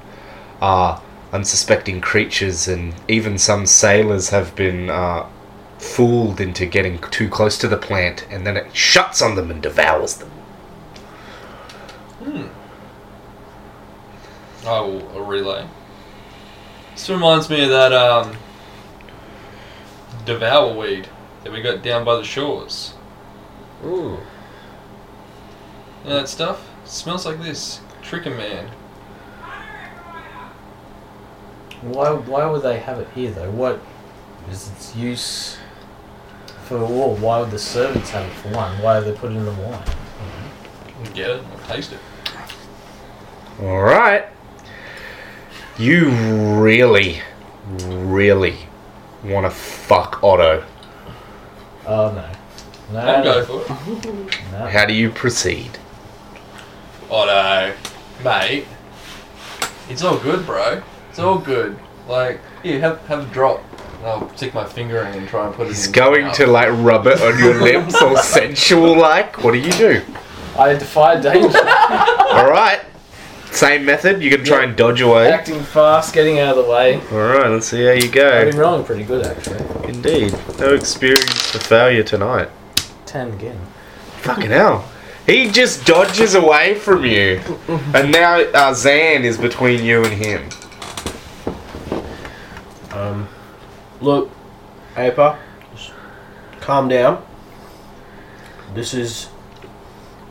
[1.31, 5.27] Unsuspecting creatures, and even some sailors have been uh,
[5.77, 9.61] fooled into getting too close to the plant, and then it shuts on them and
[9.61, 10.29] devours them.
[12.23, 12.47] Hmm.
[14.67, 15.67] I will a relay.
[16.91, 18.37] This reminds me of that um,
[20.25, 21.07] devour weed
[21.43, 22.93] that we got down by the shores.
[23.83, 24.19] Ooh.
[26.03, 26.67] You know that stuff?
[26.85, 27.79] smells like this.
[28.01, 28.69] Trick a man.
[31.81, 33.49] Why, why would they have it here though?
[33.51, 33.79] What
[34.49, 35.57] is its use
[36.65, 37.15] for war?
[37.15, 38.79] Why would the servants have it for one?
[38.81, 39.73] Why are they put it in the wine?
[39.73, 41.13] Mm-hmm.
[41.13, 41.99] Get it or taste it.
[43.59, 44.25] Alright.
[45.77, 46.09] You
[46.61, 47.21] really,
[47.87, 48.57] really
[49.23, 50.63] want to fuck Otto.
[51.87, 52.31] Oh no.
[52.93, 53.73] No, I'll no, go for
[54.09, 54.41] it.
[54.51, 54.67] no.
[54.67, 55.79] How do you proceed?
[57.09, 57.73] Oh no,
[58.23, 58.67] mate.
[59.89, 60.83] It's all good, bro.
[61.11, 61.77] It's all good.
[62.07, 63.61] Like, here, have have a drop.
[63.99, 65.91] And I'll stick my finger in and try and put it He's in.
[65.91, 69.43] going to like rub it on your lips, all sensual like.
[69.43, 70.01] What do you do?
[70.57, 71.57] I defy danger.
[71.59, 72.81] Alright.
[73.51, 74.23] Same method.
[74.23, 75.29] You can try and dodge away.
[75.31, 76.99] Acting fast, getting out of the way.
[77.11, 78.45] Alright, let's see how you I've go.
[78.49, 79.89] been rolling pretty good actually.
[79.89, 80.33] Indeed.
[80.57, 82.49] No experience for failure tonight.
[83.05, 83.59] Ten again.
[84.21, 84.89] Fucking hell.
[85.27, 87.41] He just dodges away from you.
[87.93, 90.49] And now uh, Zan is between you and him.
[93.01, 93.27] Um,
[93.99, 94.29] look,
[94.95, 95.39] Aper,
[95.73, 95.91] just
[96.59, 97.25] calm down.
[98.75, 99.29] This is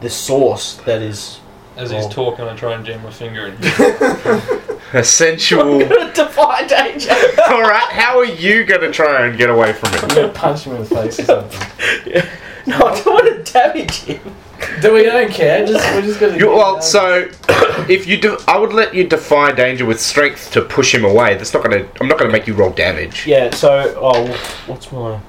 [0.01, 1.41] the source that is.
[1.77, 3.57] As he's talking, I try and jam my finger in.
[4.93, 5.79] A sensual.
[6.15, 7.11] defy danger.
[7.49, 10.15] Alright, how are you going to try and get away from I'm it?
[10.15, 12.23] gonna punch him in the face or something.
[12.67, 14.35] no, I don't want to damage him.
[14.81, 15.65] Do we don't care?
[15.67, 16.37] Just we're just gonna.
[16.37, 17.29] You, well, so
[17.89, 21.37] if you do, I would let you defy danger with strength to push him away.
[21.37, 21.87] That's not gonna.
[22.01, 23.27] I'm not gonna make you roll damage.
[23.27, 23.51] Yeah.
[23.55, 24.27] So, oh,
[24.67, 25.21] what's my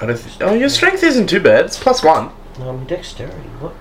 [0.00, 1.64] I don't th- oh, your strength isn't too bad.
[1.66, 2.30] It's plus one.
[2.58, 3.48] No, um, dexterity?
[3.60, 3.74] What?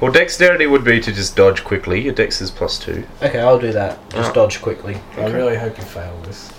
[0.00, 2.00] Well, dexterity would be to just dodge quickly.
[2.00, 3.04] Your dex is plus two.
[3.22, 3.98] Okay, I'll do that.
[4.10, 4.34] Just Ah.
[4.34, 4.98] dodge quickly.
[5.16, 6.50] I really hope you fail this.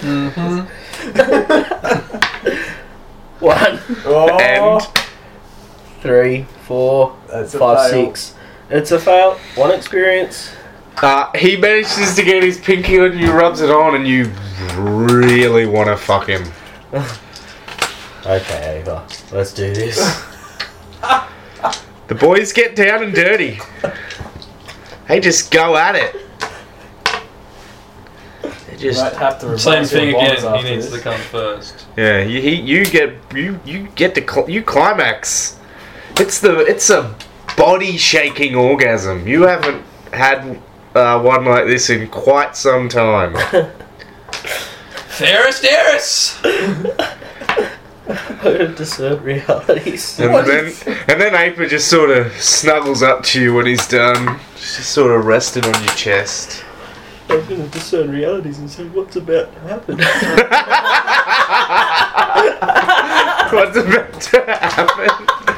[0.00, 1.14] Mm-hmm.
[3.40, 4.82] One, Oh, And
[6.04, 8.34] three, four, that's five, six.
[8.68, 9.36] It's a fail.
[9.54, 10.54] One experience.
[10.98, 14.30] uh, he manages to get his pinky on you, rubs it on, and you
[14.76, 16.44] really want to fuck him.
[18.26, 19.06] Okay, Ava.
[19.32, 19.98] Let's do this.
[22.08, 23.58] The boys get down and dirty.
[25.08, 26.16] They just go at it.
[28.42, 30.36] They just Might have to Same thing again.
[30.56, 30.94] He needs this.
[30.94, 31.84] to come first.
[31.98, 35.58] Yeah, you he, you get you you get to cl- you climax.
[36.16, 37.14] It's the it's a
[37.56, 39.26] body shaking orgasm.
[39.26, 40.60] You haven't had
[40.94, 43.34] uh, one like this in quite some time.
[45.08, 46.40] Ferris Daris!
[48.76, 50.20] Discern realities.
[50.20, 50.72] And then
[51.08, 54.38] and then Aper just sort of snuggles up to you when he's done.
[54.56, 56.64] Just sort of resting on your chest.
[57.28, 59.98] I'm gonna discern realities and say what's about to happen.
[63.54, 65.53] What's about to happen?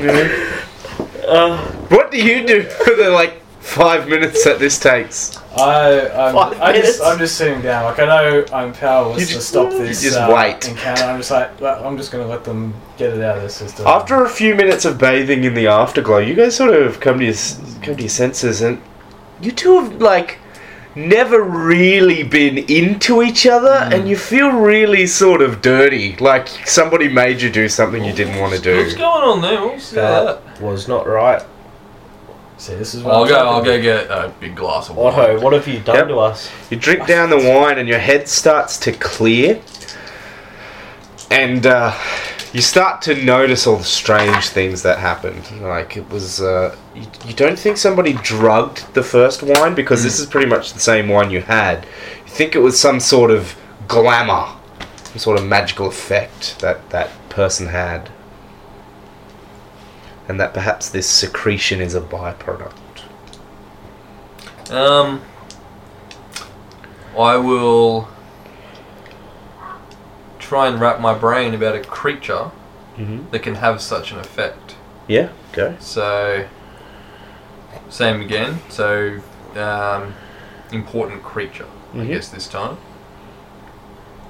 [0.00, 5.36] Uh, What do you do for the like five minutes that this takes?
[5.56, 6.88] I, I'm, Five I minutes.
[6.98, 7.84] just, I'm just sitting down.
[7.84, 10.02] Like I know I'm powerless You to just- stop you this.
[10.02, 10.68] just uh, wait.
[10.68, 11.02] Encounter.
[11.04, 13.86] I'm just like, well, I'm just gonna let them get it out of their system.
[13.86, 17.24] After a few minutes of bathing in the afterglow, you guys sort of come to
[17.24, 18.80] your s- come to your senses, and
[19.42, 20.38] you two have like
[20.94, 27.08] never really been into each other, and you feel really sort of dirty, like somebody
[27.08, 28.78] made you do something you didn't want to do.
[28.78, 29.60] What's going on there?
[29.64, 30.44] What's that?
[30.44, 31.42] that was not right.
[32.56, 33.34] See, this is what I'll I'm go.
[33.36, 35.20] talking I'll go get a big glass of water.
[35.20, 36.08] Otto, what have you done Yep.
[36.08, 36.50] to us?
[36.70, 39.60] You drink down the wine, and your head starts to clear,
[41.30, 41.92] and uh,
[42.58, 45.48] you start to notice all the strange things that happened.
[45.60, 50.18] Like it was, uh, you, you don't think somebody drugged the first wine because this
[50.18, 51.84] is pretty much the same wine you had.
[52.26, 53.56] You think it was some sort of
[53.86, 54.56] glamour,
[55.04, 58.10] some sort of magical effect that that person had,
[60.26, 62.72] and that perhaps this secretion is a byproduct.
[64.72, 65.22] Um,
[67.16, 68.08] I will
[70.48, 72.50] try and wrap my brain about a creature
[72.96, 73.30] Mm-hmm.
[73.30, 74.74] that can have such an effect.
[75.06, 75.76] Yeah, go.
[75.78, 76.46] So,
[77.88, 78.58] same again.
[78.70, 79.20] So,
[79.54, 80.14] um,
[80.72, 82.08] important creature, I Mhm.
[82.08, 82.76] guess this time.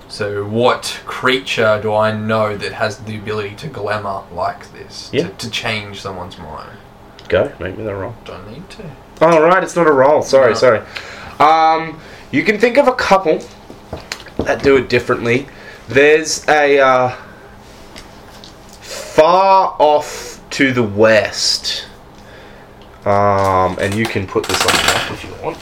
[0.09, 5.09] So, what creature do I know that has the ability to glamour like this?
[5.14, 5.29] Yeah.
[5.29, 6.77] To, to change someone's mind?
[7.31, 7.51] Go.
[7.59, 8.14] Make me the roll.
[8.27, 8.85] Don't need to.
[9.23, 10.21] Oh right, it's not a roll.
[10.21, 10.55] Sorry, No.
[10.59, 10.81] sorry.
[11.41, 11.99] Um,
[12.33, 13.41] you can think of a couple
[14.45, 15.47] that do it differently.
[15.89, 17.16] There's a uh,
[18.80, 21.86] far off to the west,
[23.07, 25.59] um, and you can put this on the map if you want.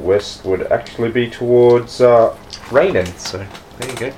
[0.00, 2.34] West would actually be towards uh,
[2.70, 3.46] Rainen, so
[3.78, 4.12] there you go.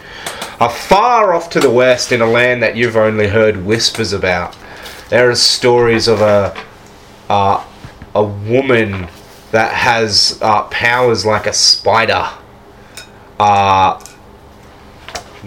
[0.60, 4.56] Uh, far off to the west, in a land that you've only heard whispers about,
[5.08, 6.56] there are stories of a
[7.28, 7.64] uh,
[8.14, 9.08] a woman
[9.50, 12.28] that has uh, powers like a spider.
[13.38, 14.02] Uh,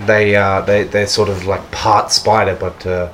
[0.05, 3.11] they uh, they they're sort of like part spider, but uh,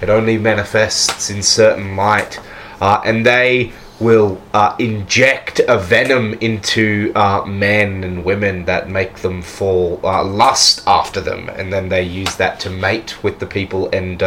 [0.00, 2.40] it only manifests in certain light,
[2.80, 9.16] uh, and they will uh, inject a venom into uh, men and women that make
[9.20, 13.46] them fall uh, lust after them, and then they use that to mate with the
[13.46, 14.22] people and.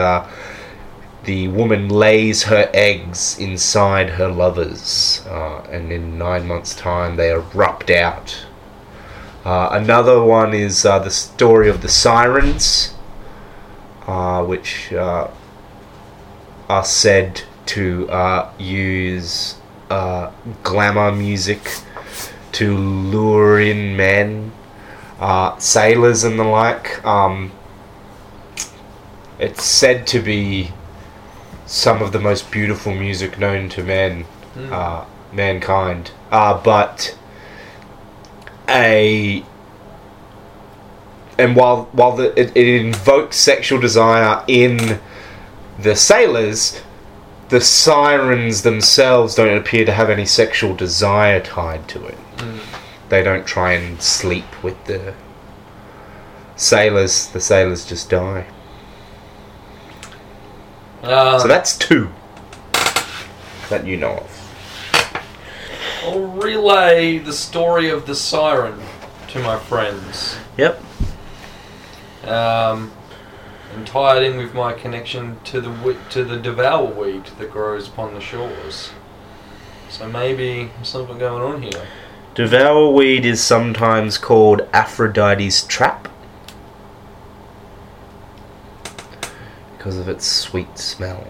[1.26, 7.92] The woman lays her eggs inside her lovers, and in nine months' time they erupt
[7.92, 8.46] out.
[9.50, 12.94] Uh, another one is uh, the story of the sirens,
[14.06, 15.28] uh, which uh,
[16.70, 19.56] are said to uh, use
[19.90, 20.32] uh,
[20.62, 21.82] glamour music
[22.52, 24.52] to lure in men,
[25.20, 27.04] uh, sailors, and the like.
[27.04, 27.52] Um,
[29.40, 30.74] it's said to be
[31.66, 34.26] some of the most beautiful music known to men,
[34.70, 36.12] uh, mankind.
[36.30, 37.18] Uh, but
[38.70, 39.44] a
[41.38, 45.00] and while while the, it, it invokes sexual desire in
[45.80, 46.82] the sailors,
[47.50, 52.18] the sirens themselves don't appear to have any sexual desire tied to it.
[53.08, 55.14] They don't try and sleep with the
[56.56, 57.28] sailors.
[57.28, 58.46] The sailors just die.
[61.02, 62.10] Uh, So that's two
[63.70, 64.39] that you know of.
[66.10, 68.82] I'll relay the story of the siren
[69.28, 70.38] to my friends.
[70.58, 70.82] Yep.
[72.24, 72.92] Um,
[73.76, 77.52] and tie it in with my connection to the wi- to the devour weed that
[77.52, 78.90] grows upon the shores.
[79.90, 81.88] So maybe there's something going on here.
[82.34, 86.08] Devour weed is sometimes called Aphrodite's trap
[89.78, 91.28] because of its sweet smell.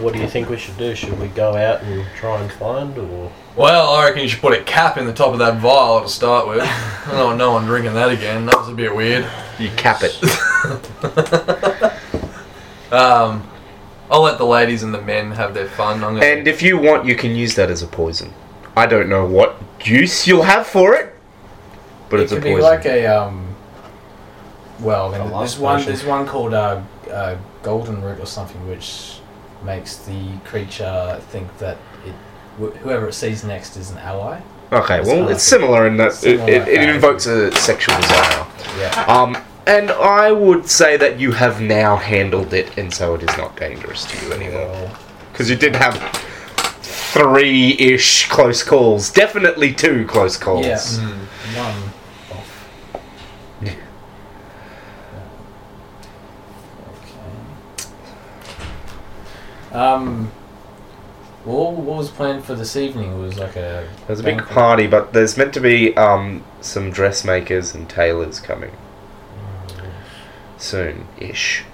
[0.00, 0.94] What do you think we should do?
[0.94, 4.52] Should we go out and try and find, or Well, I reckon you should put
[4.58, 6.60] a cap in the top of that vial to start with.
[6.62, 8.46] I don't want no one drinking that again.
[8.46, 9.26] That was a bit weird.
[9.58, 10.14] You cap it.
[12.90, 13.46] Um,
[14.10, 15.96] I'll let the ladies and the men have their fun.
[16.02, 18.32] I'm gonna, and if you want, you can use that as a poison.
[18.74, 21.14] I don't know what use you'll have for it,
[22.08, 22.56] but it it's a could poison.
[22.56, 23.54] be like a um.
[24.80, 25.76] Well, I A mean, love there's one.
[25.80, 25.92] potion.
[25.92, 26.80] There's one called uh,
[27.10, 29.18] uh, golden root or something, which
[29.64, 32.14] makes the creature think that it
[32.60, 34.40] wh- whoever it sees next is an ally.
[34.72, 38.46] okay, it's well, it's similar in that it, similar it, it invokes a sexual desire.
[38.78, 39.04] Yeah.
[39.08, 39.36] Um,
[39.66, 43.54] and I would say that you have now handled it, and so it is not
[43.56, 44.66] dangerous to you anymore.
[44.68, 44.98] Well,
[45.32, 45.94] Because you did have
[46.82, 49.10] three-ish close calls.
[49.10, 50.66] Definitely two close calls.
[50.66, 50.78] Yeah.
[50.78, 51.56] Hmm.
[51.58, 52.68] one off.
[53.62, 53.72] Yeah.
[56.88, 57.84] Okay.
[59.72, 60.32] Um.
[61.44, 63.12] Well, what was planned for this evening?
[63.12, 63.88] It was like a.
[64.06, 64.54] There's a big banquet.
[64.54, 68.72] party, but there's meant to be um, some dressmakers and tailors coming
[70.58, 71.64] soon-ish.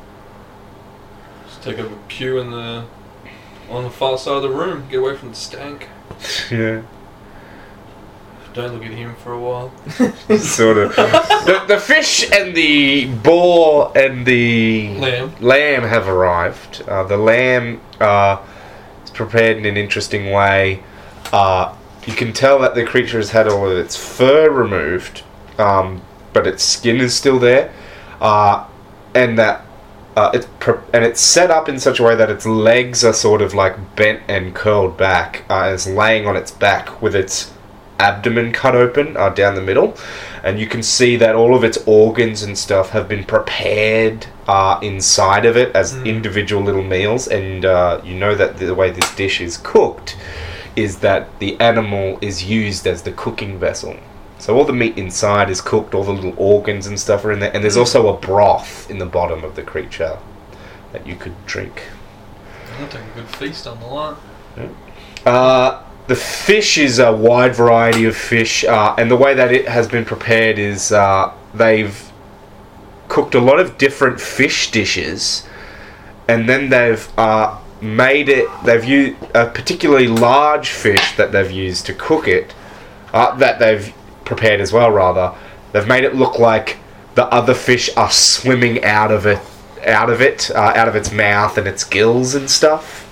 [1.47, 2.85] Just take up a pew in the
[3.71, 4.87] on the far side of the room.
[4.91, 5.89] Get away from the stank.
[6.51, 6.83] yeah.
[8.55, 9.73] Don't look at him for a while.
[10.39, 10.95] sort of.
[10.95, 15.35] the, the fish and the boar and the Lamb.
[15.41, 16.83] lamb have arrived.
[16.87, 18.41] Uh, the lamb uh,
[19.03, 20.85] is prepared in an interesting way.
[21.33, 21.75] Uh,
[22.07, 25.25] you can tell that the creature has had all of its fur removed,
[25.59, 26.01] um,
[26.33, 27.73] but its skin is still there,
[28.21, 28.67] uh,
[29.15, 29.67] and that.
[30.17, 33.13] Uh, it's pre- and it's set up in such a way that its legs are
[33.13, 35.45] sort of like bent and curled back.
[35.51, 37.51] Uh, it's laying on its back with its
[37.99, 39.97] abdomen cut open uh, down the middle,
[40.43, 44.79] and you can see that all of its organs and stuff have been prepared uh,
[44.83, 46.07] inside of it as Mm.
[46.07, 47.29] individual little meals.
[47.29, 50.17] And uh, you know that the way this dish is cooked
[50.77, 53.97] is that the animal is used as the cooking vessel.
[54.39, 57.39] So all the meat inside is cooked, all the little organs and stuff are in
[57.39, 60.19] there, and there's also a broth in the bottom of the creature
[60.93, 61.85] that you could drink.
[62.81, 64.17] I'll take a good feast on the line.
[65.25, 69.67] Uh, the fish is a wide variety of fish, uh, and the way that it
[69.69, 72.13] has been prepared is uh, they've
[73.09, 75.47] cooked a lot of different fish dishes,
[76.29, 78.49] and then they've uh, made it.
[78.65, 82.55] They've used a particularly large fish that they've used to cook it,
[83.15, 83.93] uh, that they've
[84.25, 84.91] prepared as well.
[84.91, 85.35] Rather,
[85.73, 86.79] they've made it look like
[87.15, 89.39] the other fish are swimming out of it,
[89.87, 93.04] out of it, uh, out of its mouth and its gills and stuff.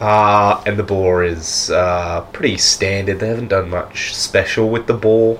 [0.00, 3.20] Uh, and the boar is uh, pretty standard.
[3.20, 5.38] They haven't done much special with the boar,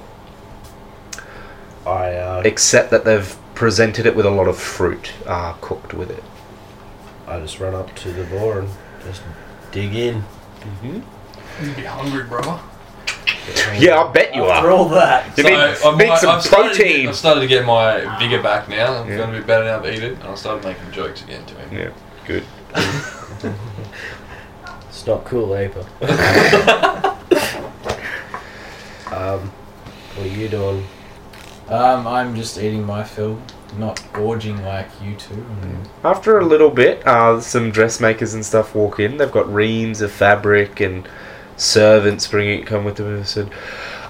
[1.87, 6.11] I uh, except that they've presented it with a lot of fruit uh, cooked with
[6.11, 6.23] it.
[7.27, 8.69] I just run up to the boar and
[9.05, 9.23] just
[9.73, 10.23] dig in.
[10.61, 11.65] Mm-hmm.
[11.67, 12.61] You be hungry, brother.
[13.79, 14.51] Yeah, I bet you are.
[14.51, 14.73] After are.
[14.73, 15.39] all that.
[15.39, 17.09] You So need, I need might- some I've started to get- protein.
[17.09, 19.03] I've started to get my vigor back now.
[19.03, 19.17] I'm Yeah.
[19.17, 19.81] going to be better now.
[19.81, 21.73] to eat it, and I started making jokes again to him.
[21.79, 21.91] Yeah,
[22.27, 22.45] good.
[25.01, 25.81] It's not cool, Aper.
[29.11, 29.51] um,
[30.15, 30.87] what are you doing?
[31.69, 33.41] Um, I'm just eating my fill,
[33.79, 35.43] not gorging like you two.
[35.63, 39.17] And After a little bit, uh, some dressmakers and stuff walk in.
[39.17, 41.09] They've got reams of fabric and
[41.57, 43.51] servants bringing it come with them and said,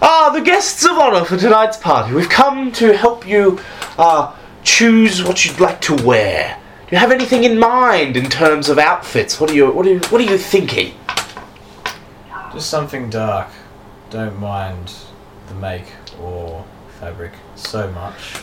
[0.02, 2.12] "Ah, the guests of honor for tonight's party.
[2.12, 3.60] We've come to help you
[3.96, 4.34] uh,
[4.64, 6.58] choose what you'd like to wear.
[6.90, 9.38] Do you have anything in mind in terms of outfits?
[9.40, 10.92] What are you what are you, what are you thinking?"
[12.52, 13.46] Just something dark.
[14.10, 14.92] Don't mind
[15.46, 15.84] the make
[16.20, 16.64] or
[16.98, 18.42] fabric so much.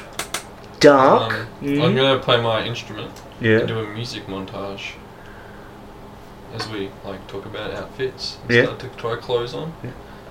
[0.80, 1.34] Dark.
[1.34, 1.84] Um, Mm.
[1.84, 3.11] I'm going to play my instrument
[3.41, 3.57] yeah.
[3.60, 4.91] and do a music montage
[6.53, 8.38] as we like talk about outfits.
[8.44, 8.64] And Yeah.
[8.64, 9.74] Start to try clothes on.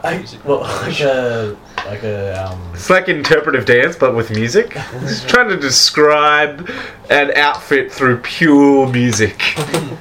[0.02, 2.60] I, well, like a like a um.
[2.74, 4.70] It's like interpretive dance, but with music.
[5.00, 6.70] Just trying to describe
[7.10, 9.56] an outfit through pure music.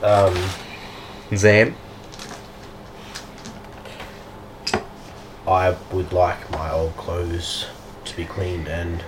[0.00, 0.32] Um,
[1.34, 1.74] Zan.
[5.46, 7.66] I would like my old clothes
[8.04, 9.02] to be cleaned and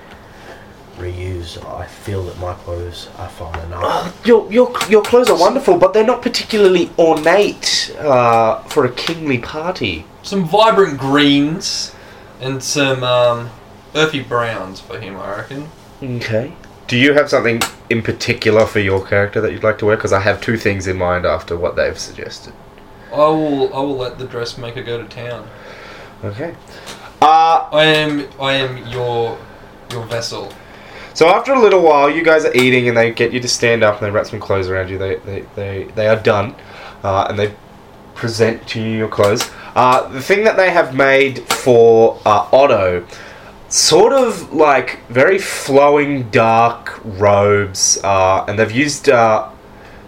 [0.97, 1.63] reuse.
[1.67, 3.83] I feel that my clothes are fine enough.
[3.83, 8.93] Oh, your, your, your clothes are wonderful, but they're not particularly ornate uh, for a
[8.93, 10.05] kingly party.
[10.23, 11.95] Some vibrant greens
[12.41, 13.51] and some um,
[13.95, 15.69] earthy browns for him, I reckon.
[16.03, 16.53] Okay.
[16.87, 19.97] Do you have something in particular for your character that you'd like to wear?
[19.97, 22.53] Because I have two things in mind after what they've suggested.
[23.13, 23.73] I will.
[23.75, 25.49] I will let the dressmaker go to town.
[26.25, 26.55] Okay.
[27.23, 28.29] Uh, I am.
[28.41, 29.39] I am your
[29.93, 30.53] your vessel.
[31.21, 33.83] So after a little while, you guys are eating, and they get you to stand
[33.83, 34.97] up, and they wrap some clothes around you.
[34.97, 36.55] They they they, they are done,
[37.03, 37.55] uh, and they
[38.15, 39.51] present to you your clothes.
[39.77, 43.07] Uh, the thing that they have made for uh, Otto,
[43.69, 49.51] sort of like very flowing dark robes, uh, and they've used uh,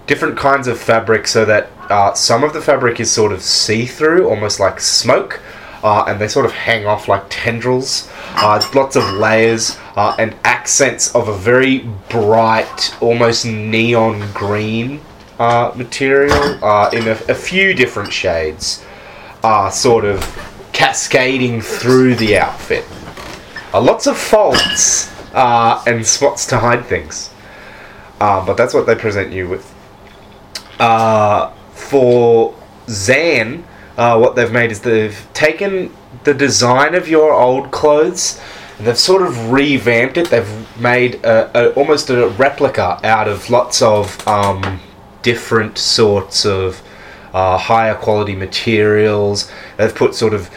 [0.07, 4.31] different kinds of fabric so that uh, some of the fabric is sort of see-through,
[4.31, 5.43] almost like smoke,
[5.83, 8.09] uh, and they sort of hang off like tendrils.
[8.37, 15.01] Uh, lots of layers uh, and accents of a very bright, almost neon green
[15.39, 18.85] uh, material uh, in a, a few different shades,
[19.43, 20.21] uh, sort of
[20.73, 22.85] cascading through the outfit.
[23.75, 27.31] Lots of folds and spots to hide things.
[28.19, 29.69] But that's what they present you with.
[31.75, 32.55] For
[32.89, 33.65] Zan,
[33.97, 35.95] uh, what they've made is they've taken
[36.25, 38.41] the design of your old clothes
[38.79, 40.31] and they've sort of revamped it.
[40.31, 44.81] They've made a, a, almost a replica out of lots of um,
[45.23, 46.83] different sorts of
[47.33, 49.51] uh, higher quality materials.
[49.77, 50.51] They've put sort of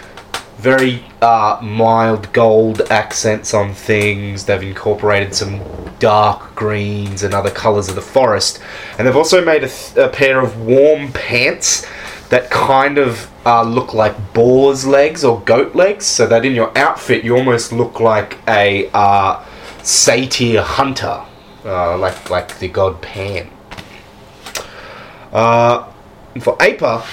[0.58, 4.46] very uh, mild gold accents on things.
[4.46, 5.62] They've incorporated some
[6.00, 8.62] dark greens and other colors of the forest.
[8.98, 11.86] And they've also made a, th- a pair of warm pants
[12.30, 16.76] that kind of uh, look like boar's legs or goat legs, so that in your
[16.78, 19.44] outfit you almost look like a uh,
[19.84, 21.24] satyr hunter,
[21.66, 23.50] uh, like like the god Pan.
[25.32, 25.92] Uh,
[26.42, 27.04] for Aper,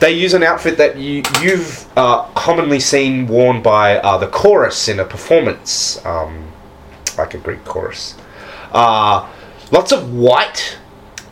[0.00, 4.88] they use an outfit that you, you've uh, commonly seen worn by uh, the chorus
[4.88, 6.50] in a performance, um,
[7.16, 8.14] like a Greek chorus.
[9.72, 10.78] Lots of white,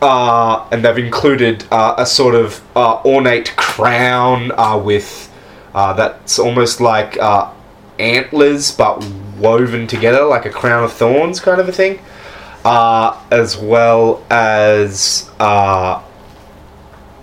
[0.03, 5.31] uh, and they've included uh, a sort of uh, ornate crown uh, with
[5.75, 7.51] uh, that's almost like uh,
[7.99, 9.05] antlers but
[9.39, 11.99] woven together, like a crown of thorns kind of a thing,
[12.65, 15.31] uh, as well as.
[15.41, 16.03] Uh,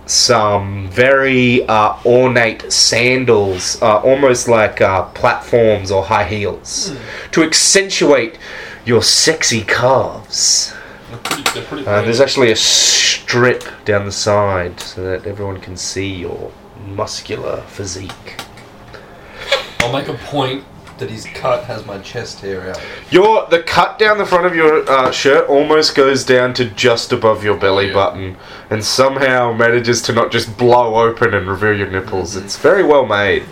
[0.07, 6.93] some very uh, ornate sandals, uh, almost like uh, platforms or high heels,
[7.31, 8.37] to accentuate
[8.83, 10.73] your sexy calves.
[11.11, 11.43] They're pretty.
[11.53, 16.07] They're pretty Uh, there's actually a strip down the side so that everyone can see
[16.13, 16.51] your
[16.87, 18.41] muscular physique.
[19.81, 20.63] I'll make a point
[20.99, 22.79] that his cut has my chest hair out.
[23.09, 27.11] Your the cut down the front of your uh, shirt almost goes down to just
[27.11, 27.93] above your belly Yeah.
[27.93, 28.37] button,
[28.69, 32.35] and somehow manages to not just blow open and reveal your nipples.
[32.35, 33.43] It's very well made,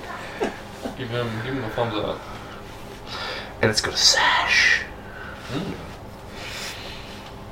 [0.97, 1.27] Give him.
[1.43, 2.19] Give him a thumbs up.
[3.61, 4.81] and it's got a sash.
[5.51, 5.73] Mm.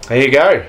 [0.07, 0.63] There you go.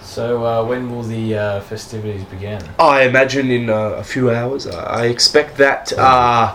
[0.00, 2.62] So uh, when will the uh, festivities begin?
[2.78, 4.66] I imagine in uh, a few hours.
[4.66, 6.54] I I expect that uh,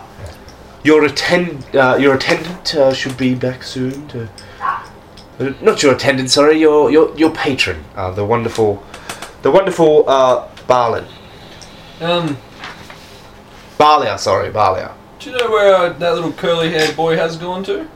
[0.82, 4.28] your attend uh, your attendant uh, should be back soon to.
[4.60, 8.82] uh, Not your attendant, sorry, your your your patron, uh, the wonderful,
[9.42, 11.06] the wonderful uh, Barlin.
[12.00, 12.36] Um.
[13.78, 14.90] Balia, sorry, Balia.
[15.18, 17.88] Do you know where uh, that little curly-haired boy has gone to?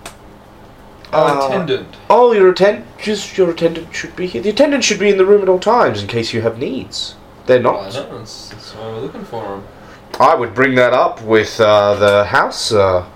[1.13, 1.97] Our Uh, attendant.
[2.11, 4.43] Oh, your attendant, just your attendant should be here.
[4.43, 7.15] The attendant should be in the room at all times in case you have needs.
[7.47, 7.95] They're I not.
[7.95, 8.19] know.
[8.19, 9.63] That's, that's why we're looking for him.
[10.21, 13.07] I would bring that up with uh, the house, uh,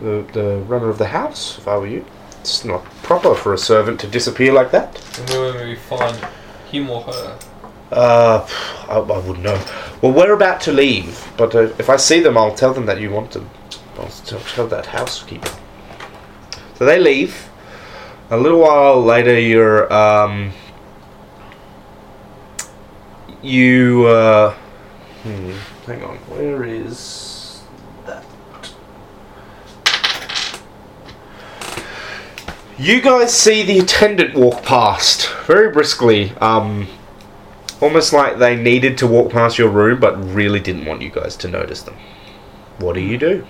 [0.00, 2.04] the, the runner of the house, if I were you.
[2.40, 4.96] It's not proper for a servant to disappear like that.
[5.18, 6.16] And where will we find
[6.70, 7.38] him or her?
[7.92, 8.48] Uh,
[8.88, 9.62] I, I wouldn't know.
[10.00, 13.00] Well, we're about to leave, but uh, if I see them, I'll tell them that
[13.00, 13.50] you want them.
[13.98, 15.50] I'll tell, tell that housekeeper.
[16.76, 17.48] So they leave.
[18.30, 20.52] A little while later, you're um,
[23.42, 24.06] you.
[24.06, 24.54] Uh,
[25.22, 25.52] hmm,
[25.86, 26.16] hang on.
[26.28, 27.62] Where is
[28.06, 28.24] that?
[32.78, 36.32] You guys see the attendant walk past very briskly.
[36.40, 36.88] Um,
[37.82, 41.36] almost like they needed to walk past your room, but really didn't want you guys
[41.38, 41.96] to notice them.
[42.78, 43.46] What do you do?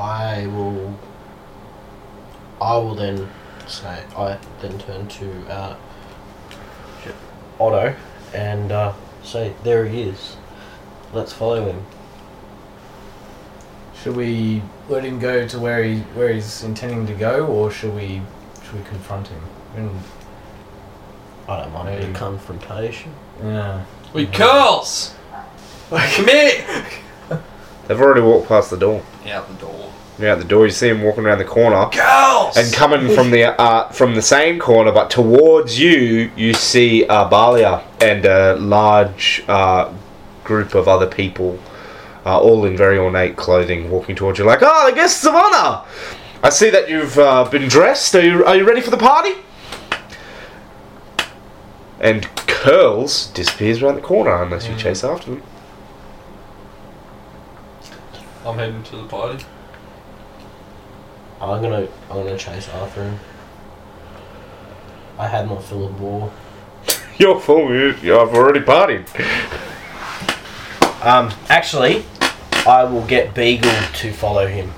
[0.00, 0.98] I will.
[2.60, 3.28] I will then
[3.66, 4.02] say.
[4.16, 5.76] I then turn to uh,
[7.58, 7.94] Otto
[8.34, 10.36] and uh, say, "There he is.
[11.12, 11.84] Let's follow him."
[14.02, 17.94] Should we let him go to where he where he's intending to go, or should
[17.94, 18.22] we
[18.64, 19.42] should we confront him?
[19.76, 20.00] And,
[21.48, 22.06] I don't mind a Maybe.
[22.06, 23.12] of confrontation.
[23.42, 23.84] yeah.
[24.12, 25.14] We curls!
[25.90, 26.86] Come here!
[27.90, 29.02] They've already walked past the door.
[29.26, 29.92] Out the door.
[30.22, 30.64] Out the door.
[30.64, 31.88] You see him walking around the corner.
[31.90, 32.56] Girls!
[32.56, 37.28] And coming from the uh, from the same corner, but towards you, you see uh,
[37.28, 39.92] Balia and a large uh,
[40.44, 41.58] group of other people,
[42.24, 45.82] uh, all in very ornate clothing, walking towards you, like, "Ah, the guests of honor!
[46.44, 48.14] I see that you've uh, been dressed.
[48.14, 49.32] Are you are you ready for the party?"
[51.98, 54.78] And curls disappears around the corner unless you Mm.
[54.78, 55.42] chase after them.
[58.44, 59.44] I'm heading to the party.
[61.40, 63.18] I'm gonna I'm gonna chase after him.
[65.18, 66.32] I had my fill of war.
[67.18, 67.72] You're full.
[67.74, 69.06] You, you- I've already partied.
[71.04, 72.04] Um, actually,
[72.66, 74.72] I will get Beagle to follow him.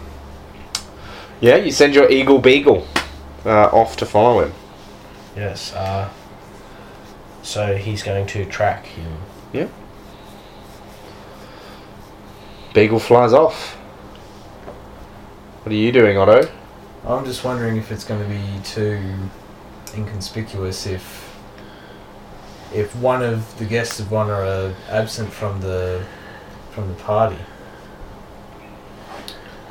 [1.40, 2.86] Yeah, you send your eagle beagle
[3.44, 4.52] uh, off to follow him.
[5.36, 5.72] Yes.
[5.74, 6.08] Uh,
[7.42, 9.18] so he's going to track him.
[12.74, 13.74] Beagle flies off.
[15.62, 16.50] What are you doing, Otto?
[17.06, 19.00] I'm just wondering if it's going to be too
[19.94, 21.28] inconspicuous if
[22.74, 26.02] if one of the guests of honor are absent from the
[26.70, 27.36] from the party.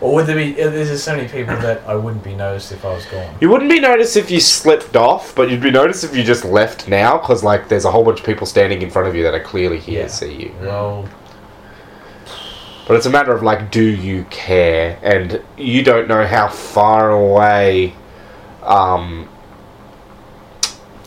[0.02, 0.60] Or would there be?
[0.62, 3.36] uh, There's just so many people that I wouldn't be noticed if I was gone.
[3.40, 6.44] You wouldn't be noticed if you slipped off, but you'd be noticed if you just
[6.44, 9.24] left now, because like there's a whole bunch of people standing in front of you
[9.24, 10.08] that are clearly here Yeah.
[10.08, 10.56] to see you.
[10.62, 11.08] Well,
[12.92, 15.00] But it's a matter of like, do you care?
[15.02, 17.94] And you don't know how far away
[18.64, 19.30] um,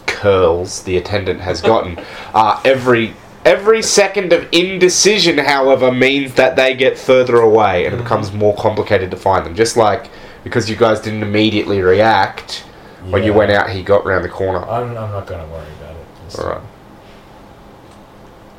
[0.07, 2.03] curls the attendant has gotten.
[2.35, 3.13] uh, every
[3.45, 8.57] every second of indecision, however, means that they get further away, and it becomes more
[8.57, 9.55] complicated to find them.
[9.55, 10.09] Just like
[10.43, 12.61] because you guys didn't immediately react
[13.11, 14.65] when you went out, he got round the corner.
[14.65, 16.39] I'm, I'm not going to worry about it.
[16.39, 16.63] All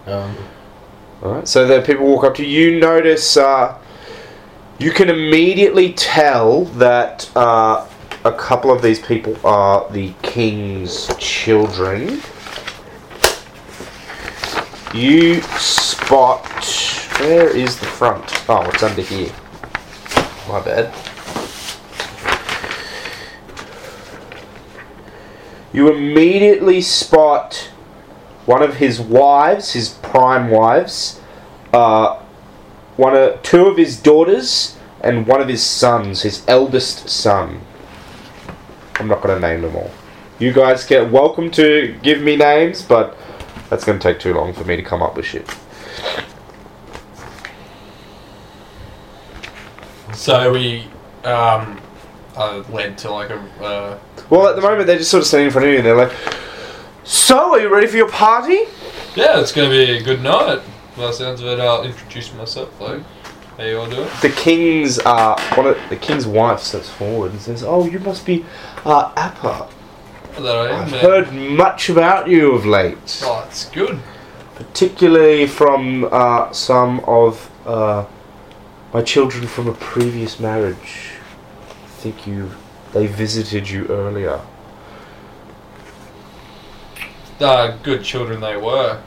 [0.06, 0.14] right.
[0.14, 0.38] Um,
[1.26, 2.70] Alright, so the people walk up to you.
[2.70, 3.80] You notice, uh,
[4.78, 7.88] you can immediately tell that uh,
[8.24, 12.22] a couple of these people are the king's children.
[14.94, 16.46] You spot.
[17.20, 18.48] Where is the front?
[18.48, 19.32] Oh, it's under here.
[20.48, 20.94] My bad.
[25.74, 27.72] You immediately spot
[28.46, 31.20] one of his wives, his prime wives,
[31.74, 32.22] uh,
[32.98, 37.62] one of two of his daughters, and one of his sons, his eldest son.
[38.96, 39.92] I'm not going to name them all.
[40.40, 43.18] You guys get welcome to give me names, but
[43.70, 45.50] that's going to take too long for me to come up with shit.
[50.14, 50.88] So we
[51.24, 51.80] um,
[52.36, 53.40] uh, led to like a.
[53.62, 54.00] Uh,
[54.30, 55.96] Well, at the moment they're just sort of standing in front of you, and they're
[55.96, 56.14] like,
[57.06, 58.60] "So, are you ready for your party?"
[59.16, 60.60] yeah, it's gonna be a good night.
[60.98, 62.70] By the sounds of it, I'll introduce myself.
[62.82, 63.02] Like,
[63.58, 64.10] how you all doing?
[64.22, 68.26] The king's uh, one of the king's wife steps forward and says, "Oh, you must
[68.26, 68.46] be
[68.86, 69.68] uh, Aper.
[70.42, 70.82] That I am.
[70.82, 71.00] I've man.
[71.02, 74.00] heard much about you of late." Oh, it's good.
[74.56, 78.06] particularly from uh, some of uh,
[78.94, 81.12] my children from a previous marriage.
[81.70, 82.52] I think you,
[82.94, 84.40] they visited you earlier.
[87.40, 89.02] Uh, good children they were.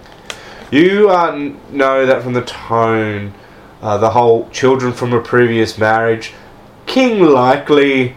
[0.70, 3.32] You uh, know that from the tone,
[3.80, 6.34] uh, the whole children from a previous marriage.
[6.86, 8.16] King likely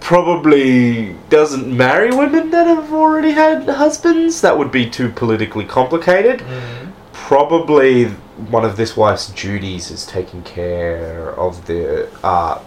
[0.00, 4.40] probably doesn't marry women that have already had husbands.
[4.40, 6.40] That would be too politically complicated.
[6.40, 6.92] Mm.
[7.12, 8.06] probably
[8.50, 12.60] one of this wife's duties is taking care of the uh,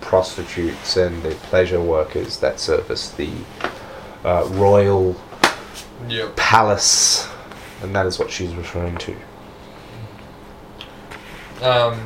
[0.00, 3.30] prostitutes and the pleasure workers that service the
[4.24, 5.14] uh, royal
[6.06, 6.36] Yep.
[6.36, 7.28] palace,
[7.82, 9.16] and that is what she's referring to.
[11.62, 12.00] Um,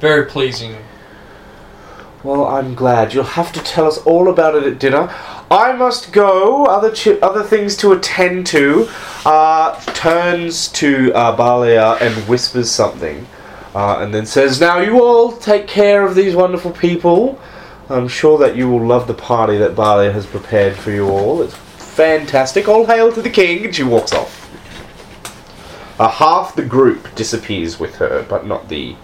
[0.00, 0.76] very pleasing.
[2.22, 3.14] Well, I'm glad.
[3.14, 5.08] You'll have to tell us all about it at dinner.
[5.50, 6.66] I must go.
[6.66, 8.88] Other chi- other things to attend to.
[9.24, 13.26] Uh, turns to uh, Balia and whispers something,
[13.74, 17.38] uh, and then says, "Now you all take care of these wonderful people.
[17.88, 21.42] I'm sure that you will love the party that Balia has prepared for you all.
[21.42, 21.56] It's
[21.94, 22.68] fantastic.
[22.68, 24.48] All hail to the king!" And she walks off.
[25.98, 28.96] Uh, half the group disappears with her, but not the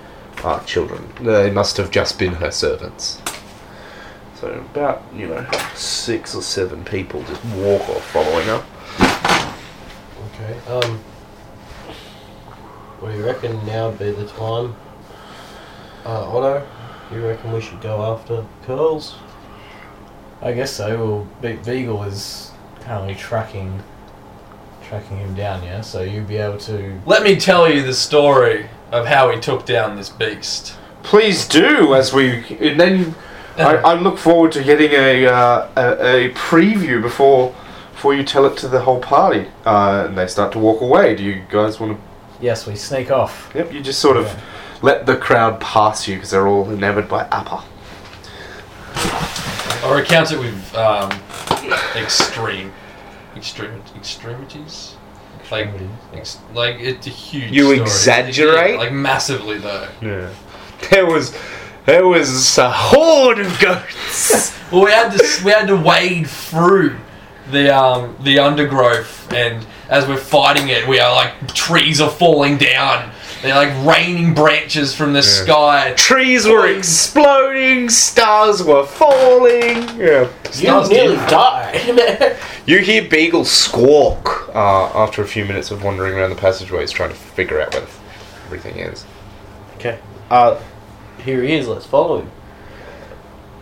[0.43, 1.07] uh, children.
[1.21, 3.21] They must have just been her servants.
[4.37, 8.65] So about, you know, six or seven people just walk off following her.
[10.35, 10.59] okay.
[10.71, 10.99] Um,
[13.01, 14.75] what do you reckon now would be the time?
[16.05, 16.67] Uh, Otto,
[17.13, 19.17] you reckon we should go after Curls?
[20.41, 20.97] I guess so.
[20.97, 22.46] Well, Be- Beagle is
[22.87, 23.83] currently tracking
[24.89, 25.63] tracking him down.
[25.65, 27.01] Yeah, so you'll be able to.
[27.05, 30.77] Let me tell you the story of how he took down this beast.
[31.03, 32.45] Please do, as we.
[32.61, 33.15] And then
[33.59, 37.55] I, I look forward to getting a, uh, a, a preview before
[37.93, 39.49] before you tell it to the whole party.
[39.65, 41.17] Uh, and they start to walk away.
[41.17, 42.03] Do you guys want to.
[42.41, 43.51] Yes, we sneak off.
[43.55, 44.41] Yep, you just sort of Yeah.
[44.83, 47.63] let the crowd pass you because they're all enamored by Aper.
[49.85, 51.11] Or recount it with um,
[51.97, 52.73] extreme,
[53.37, 54.97] extreme extremities.
[55.51, 55.69] Like,
[56.13, 57.53] ex- like it's a huge.
[57.53, 57.81] You story.
[57.81, 58.71] exaggerate?
[58.75, 59.89] Yeah, like massively though.
[60.01, 60.33] Yeah.
[60.91, 61.37] There was.
[61.87, 64.53] There was a horde of goats.
[64.73, 66.97] Well, we had to we had to wade through
[67.53, 72.57] the um the undergrowth, and as we're fighting it, we are like trees are falling
[72.59, 73.13] down.
[73.47, 75.93] They're like raining branches from the sky.
[75.93, 79.77] Trees were exploding, stars were falling.
[79.97, 80.29] Yeah.
[80.47, 82.37] You Stars nearly died.
[82.67, 87.11] You hear Beagle squawk uh, after a few minutes of wandering around the passageways trying
[87.11, 87.87] to figure out where
[88.47, 89.05] everything is.
[89.77, 90.01] okay.
[90.29, 90.61] Uh,
[91.25, 91.69] here he is.
[91.69, 92.31] Let's follow him.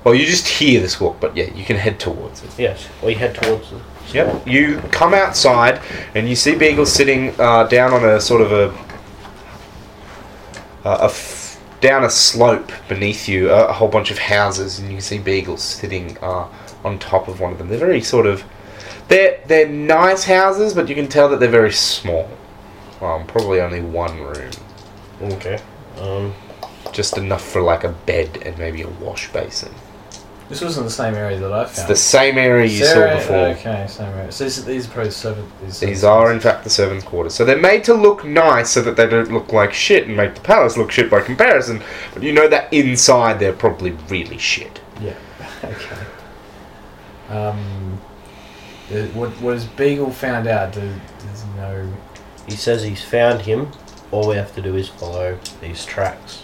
[0.03, 2.59] Well, you just hear the squawk, but yeah, you can head towards it.
[2.59, 2.89] Yes.
[3.03, 3.83] We head towards the.
[4.15, 4.49] Yep.
[4.49, 5.83] You come outside
[6.15, 8.69] and you see Beagle sitting uh, down on a sort of a,
[10.85, 14.89] a, a f- down a slope beneath you, a, a whole bunch of houses, and
[14.89, 16.49] you can see beagles sitting uh,
[16.85, 17.69] on top of one of them.
[17.69, 18.45] They're very sort of
[19.09, 22.29] they're they're nice houses, but you can tell that they're very small.
[23.01, 24.51] Um, probably only one room,
[25.21, 25.59] Okay.
[26.01, 26.33] Um.
[26.93, 29.73] just enough for like a bed and maybe a wash basin.
[30.49, 31.71] This wasn't the same area that I found.
[31.79, 33.37] It's the same area you Sarah- saw before.
[33.73, 34.31] Okay, same area.
[34.31, 35.49] So these, these are probably servant.
[35.63, 37.35] These, These servants' are, in fact, the servants' quarters.
[37.35, 40.35] So they're made to look nice so that they don't look like shit and make
[40.35, 41.83] the palace look shit by comparison.
[42.13, 44.81] But you know that inside they're probably really shit.
[45.01, 45.15] Yeah.
[45.65, 45.97] Okay.
[47.31, 47.99] Um.
[48.91, 50.73] the- What what has Beagle found out?
[50.73, 51.91] Does, does he know?
[52.47, 53.73] He says he's found him.
[54.11, 56.44] All we have to do is follow these tracks.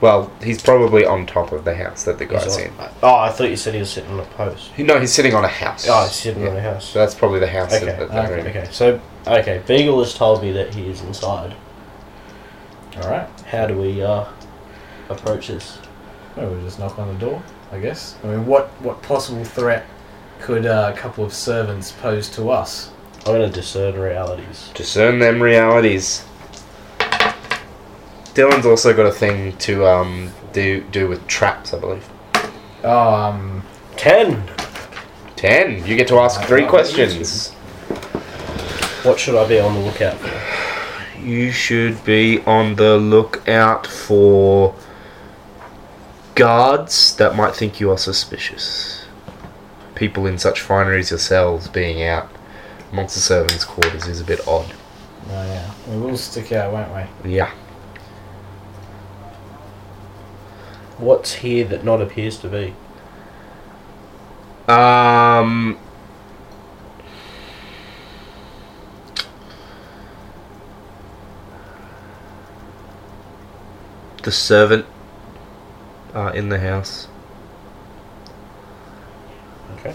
[0.00, 2.72] Well, he's probably on top of the house that the guy's on- in.
[3.02, 4.70] Oh, I thought you said he was sitting on a post.
[4.78, 5.86] No, he's sitting on a house.
[5.88, 6.86] Oh, he's sitting on a house.
[6.88, 8.46] So that's probably the house Okay, that, that they're in.
[8.46, 11.54] Okay, so okay, Beagle has told me that he is inside.
[13.02, 13.28] All right.
[13.46, 14.24] How do we uh,
[15.10, 15.78] approach this?
[16.36, 17.42] Well, we'll just knock on the door.
[17.72, 18.16] I guess.
[18.24, 19.86] I mean, what what possible threat
[20.40, 22.90] could uh, a couple of servants pose to us?
[23.26, 24.70] I'm gonna discern realities.
[24.74, 26.24] Discern them realities.
[28.34, 32.08] Dylan's also got a thing to um, do do with traps, I believe.
[32.84, 33.62] Oh, um,
[33.96, 34.48] Ten.
[35.36, 35.84] Ten.
[35.84, 37.50] You get to ask three questions.
[39.02, 41.20] What should I be on the lookout for?
[41.20, 44.74] You should be on the lookout for
[46.34, 49.04] guards that might think you are suspicious.
[49.94, 52.30] People in such fineries yourselves being out
[52.92, 54.72] amongst the servants' quarters is a bit odd.
[55.28, 56.90] oh yeah, we will stick out, won't
[57.24, 57.30] we?
[57.32, 57.52] Yeah.
[61.00, 62.74] What's here that not appears to be?
[64.70, 65.78] Um.
[74.22, 74.84] The servant
[76.12, 77.08] uh, in the house.
[79.78, 79.94] Okay.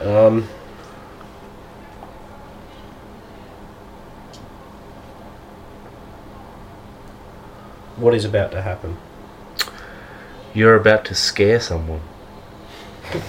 [0.00, 0.48] Um.
[7.96, 8.96] What is about to happen?
[10.52, 12.02] You're about to scare someone.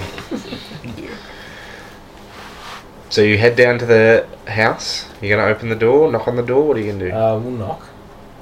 [3.10, 5.07] so you head down to the house.
[5.22, 6.68] You're gonna open the door, knock on the door.
[6.68, 7.15] What are you gonna do?
[7.15, 7.88] Uh, we'll knock.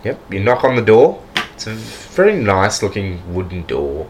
[0.04, 1.22] Yep, you knock on the door.
[1.54, 4.10] It's a very nice looking wooden door.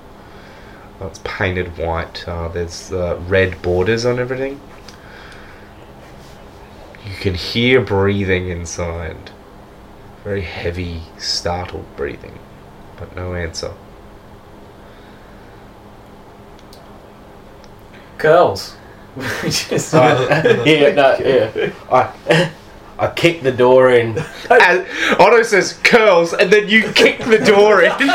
[1.02, 2.28] It's painted white.
[2.28, 4.62] Uh, there's uh, red borders on everything.
[7.06, 9.32] You can hear breathing inside.
[10.26, 12.40] Very heavy, startled breathing,
[12.98, 13.72] but no answer.
[18.18, 18.76] Curls.
[19.16, 20.28] We just- oh,
[20.66, 21.72] yeah, no, yeah.
[21.92, 22.52] I,
[22.98, 24.18] I kick the door in.
[24.50, 24.88] As
[25.20, 27.92] Otto says curls, and then you kick the door in.
[28.00, 28.08] you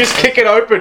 [0.00, 0.80] just kick it open.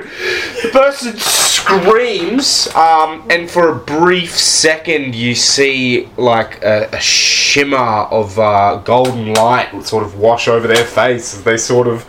[0.64, 7.77] The person screams, um, and for a brief second, you see like a, a shimmer
[7.77, 12.05] of uh, golden light sort of wash over their face as they sort of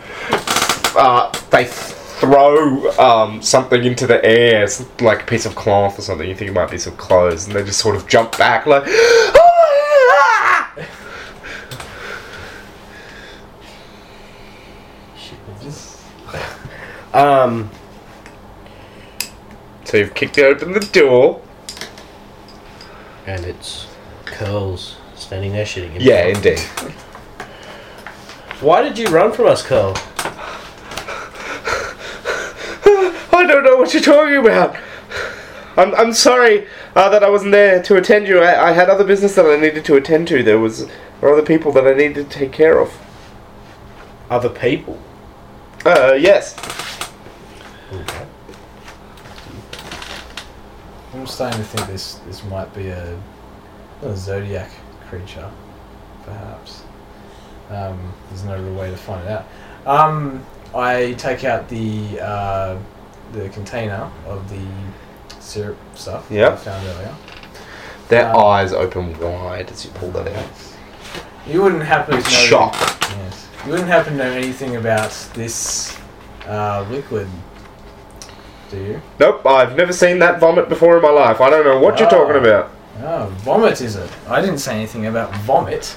[0.97, 4.67] uh, they throw um, something into the air,
[4.99, 6.27] like a piece of cloth or something.
[6.27, 8.83] You think it might be some clothes, and they just sort of jump back like.
[8.87, 9.39] "Ah!"
[17.13, 17.69] Um,
[19.85, 21.41] So you've kicked open the door.
[23.25, 23.87] and it's
[24.25, 26.03] Curls standing there shitting himself.
[26.03, 26.59] Yeah, indeed.
[28.61, 29.93] Why did you run from us, Curl?
[33.31, 34.75] I don't know what you're talking about.
[35.77, 38.39] I'm, I'm sorry uh, that I wasn't there to attend you.
[38.39, 40.43] I, I had other business that I needed to attend to.
[40.43, 42.91] There was there were other people that I needed to take care of.
[44.29, 44.99] Other people.
[45.85, 46.53] Uh, yes.
[51.13, 53.19] I'm starting to think this this might be a,
[54.03, 54.69] a zodiac
[55.09, 55.49] creature,
[56.23, 56.83] perhaps.
[57.69, 59.45] Um, there's no real way to find it out.
[59.87, 60.45] Um,
[60.75, 62.77] I take out the uh,
[63.31, 64.65] the container of the
[65.39, 67.15] syrup stuff that I found earlier.
[68.09, 70.49] Their Um, eyes open wide as you pull that out.
[71.47, 72.29] You wouldn't happen to know.
[72.29, 72.75] Shock.
[72.75, 73.47] Yes.
[73.65, 75.97] You wouldn't happen to know anything about this
[76.47, 77.27] uh, liquid,
[78.69, 79.01] do you?
[79.19, 81.41] Nope, I've never seen that vomit before in my life.
[81.41, 82.11] I don't know what you're Ah.
[82.11, 82.71] talking about.
[83.03, 84.09] Oh, vomit is it?
[84.29, 85.95] I didn't say anything about vomit.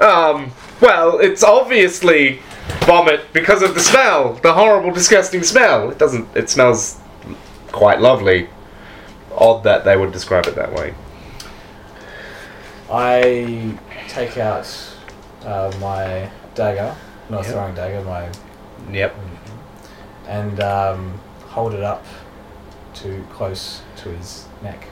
[0.00, 2.40] Um, well, it's obviously
[2.80, 4.34] vomit because of the smell.
[4.42, 5.90] The horrible, disgusting smell.
[5.90, 6.98] It doesn't, it smells
[7.72, 8.48] quite lovely.
[9.36, 10.94] Odd that they would describe it that way.
[12.90, 13.76] I
[14.08, 14.66] take out
[15.44, 16.94] uh, my dagger,
[17.28, 17.52] not Yep.
[17.52, 18.28] throwing dagger, my
[18.92, 19.14] Yep.
[20.28, 21.20] and um,
[21.56, 22.04] hold it up
[22.92, 24.88] too close to his neck.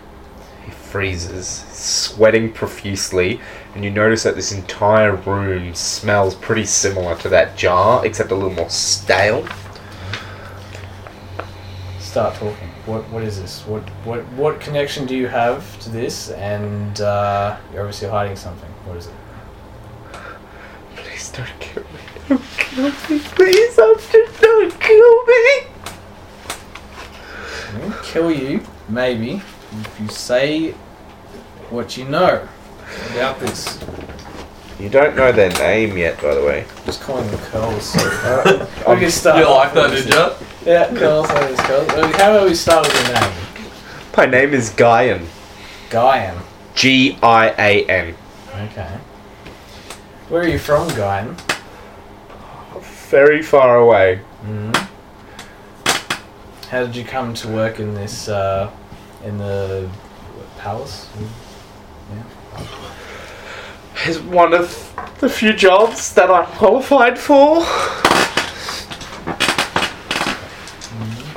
[0.64, 3.38] He freezes, sweating profusely,
[3.74, 8.34] and you notice that this entire room smells pretty similar to that jar, except a
[8.34, 9.46] little more stale.
[11.98, 12.70] Start talking.
[12.86, 13.60] What what is this?
[13.66, 16.30] What what what connection do you have to this?
[16.30, 18.70] And uh, you're obviously hiding something.
[18.86, 19.14] What is it?
[20.96, 22.00] Please don't kill me.
[22.28, 23.18] Don't kill me.
[23.36, 25.73] Please, Upton, don't kill me.
[27.74, 29.42] I'm gonna kill you, maybe,
[29.72, 30.70] if you say
[31.70, 32.46] what you know
[33.12, 33.80] about this.
[34.78, 36.66] You don't know their name yet, by the way.
[36.84, 37.84] Just calling them curls.
[37.84, 39.38] So, we can start.
[39.38, 40.34] You like off that, did ya?
[40.64, 41.28] Yeah, curls.
[41.28, 41.90] That is curls.
[42.16, 43.32] How about we start with your name?
[44.16, 45.26] My name is Gian.
[45.90, 46.38] Gian.
[46.74, 48.14] G I A N.
[48.70, 48.98] Okay.
[50.28, 51.36] Where are you from, Gian?
[53.10, 54.16] Very far away.
[54.42, 54.72] hmm
[56.74, 58.68] How did you come to work in this, uh,
[59.24, 59.88] in the
[60.59, 61.09] palace?
[64.05, 67.59] It's one of the few jobs that I'm qualified for.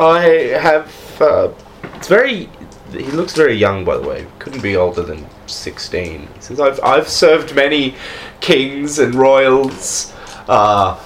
[0.04, 1.22] I have.
[1.22, 1.52] Uh,
[1.94, 2.50] it's very.
[2.92, 4.26] He looks very young, by the way.
[4.40, 6.30] Couldn't be older than sixteen.
[6.34, 7.94] He says, "I've I've served many
[8.40, 10.16] kings and royals,
[10.48, 11.00] uh,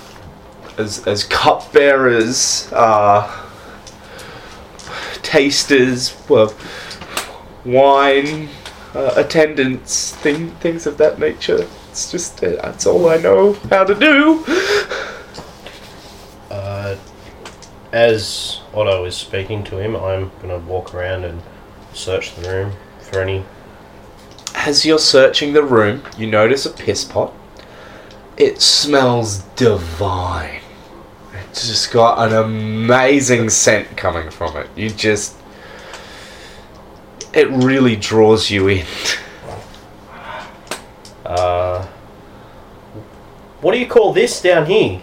[0.78, 3.41] as as cupbearers, uh,
[5.22, 6.54] tasters, well,
[7.66, 8.50] wine."
[8.94, 11.68] uh, attendants, thing, things of that nature.
[11.90, 14.46] It's just uh, that's all I know how to do.
[16.50, 16.98] Uh,
[17.94, 21.42] as Otto is speaking to him, I'm gonna walk around and
[21.94, 23.46] search the room for any.
[24.54, 27.34] As you're searching the room, you notice a piss pot.
[28.36, 30.61] It smells divine.
[31.52, 34.69] It's just got an amazing scent coming from it.
[34.78, 35.36] You just.
[37.34, 38.86] It really draws you in.
[41.26, 41.86] Uh,
[43.60, 45.02] what do you call this down here?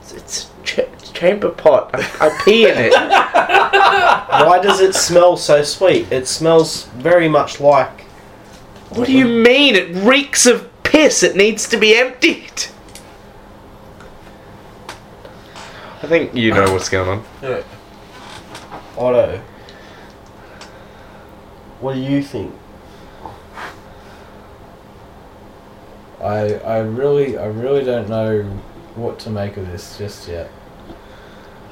[0.00, 1.90] It's, it's ch- chamber pot.
[1.94, 2.92] I, I pee in it.
[2.92, 6.10] Why does it smell so sweet?
[6.10, 8.00] It smells very much like.
[8.90, 9.76] What do you mean?
[9.76, 11.22] It reeks of piss.
[11.22, 12.73] It needs to be emptied.
[16.04, 17.24] I think you know what's going on.
[17.42, 17.62] Yeah.
[18.98, 19.40] Otto.
[21.80, 22.54] What do you think?
[26.20, 28.42] I I really I really don't know
[28.96, 30.50] what to make of this just yet.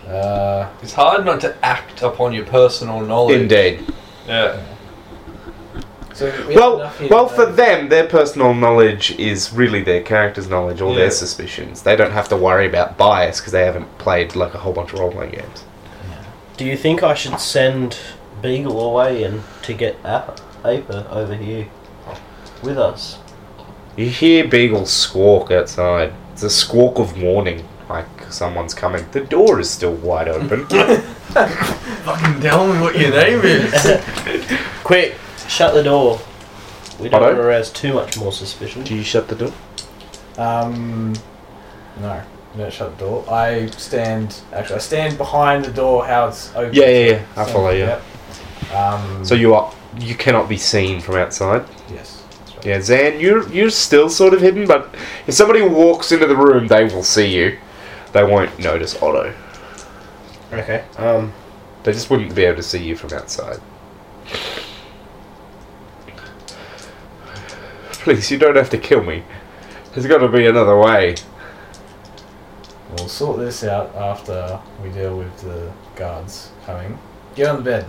[0.09, 3.42] Uh, It's hard not to act upon your personal knowledge.
[3.42, 3.84] Indeed.
[4.26, 4.60] Yeah.
[6.14, 10.80] So we Well, well, for know- them, their personal knowledge is really their character's knowledge
[10.80, 10.98] or Yeah.
[11.01, 11.82] their suspicions.
[11.82, 14.93] They don't have to worry about bias because they haven't played like a whole bunch
[14.93, 15.64] of role playing games.
[16.56, 17.97] Do you think I should send
[18.43, 20.22] Beagle away and to get A-
[20.64, 21.66] Aper over here
[22.62, 23.18] with us?
[23.97, 26.12] You hear Beagle squawk outside.
[26.32, 27.64] It's a squawk of warning.
[27.90, 29.05] like someone's coming.
[29.12, 30.64] The door is still wide open.
[31.36, 34.01] Fucking tell me what your name is.
[34.84, 35.14] Quick,
[35.48, 36.20] shut the door.
[37.01, 37.27] We don't Otto?
[37.27, 38.82] want to arouse too much more suspicion.
[38.85, 39.52] Do you shut the door?
[40.39, 41.14] Um,
[42.01, 42.24] no, I
[42.56, 43.24] don't shut the door.
[43.31, 44.40] I stand.
[44.52, 46.05] Actually, I stand behind the door.
[46.06, 46.74] How it's open.
[46.74, 47.23] Yeah, yeah, yeah.
[47.36, 47.85] I follow you.
[47.85, 48.02] Yep.
[48.74, 51.64] Um, So you are you cannot be seen from outside.
[51.93, 52.23] yes.
[52.39, 52.66] that's right.
[52.66, 54.94] Yeah, Zan, you're you're still sort of hidden, but
[55.27, 57.59] if somebody walks into the room, they will see you.
[58.12, 59.35] They won't notice Otto.
[60.52, 60.85] Okay.
[60.98, 61.32] Um.
[61.82, 63.59] They just wouldn't be able to see you from outside.
[68.02, 69.22] Please, you don't have to kill me.
[69.92, 71.14] There's got to be another way.
[72.90, 76.98] We'll sort this out after we deal with the guards coming.
[77.36, 77.86] Get on the bed.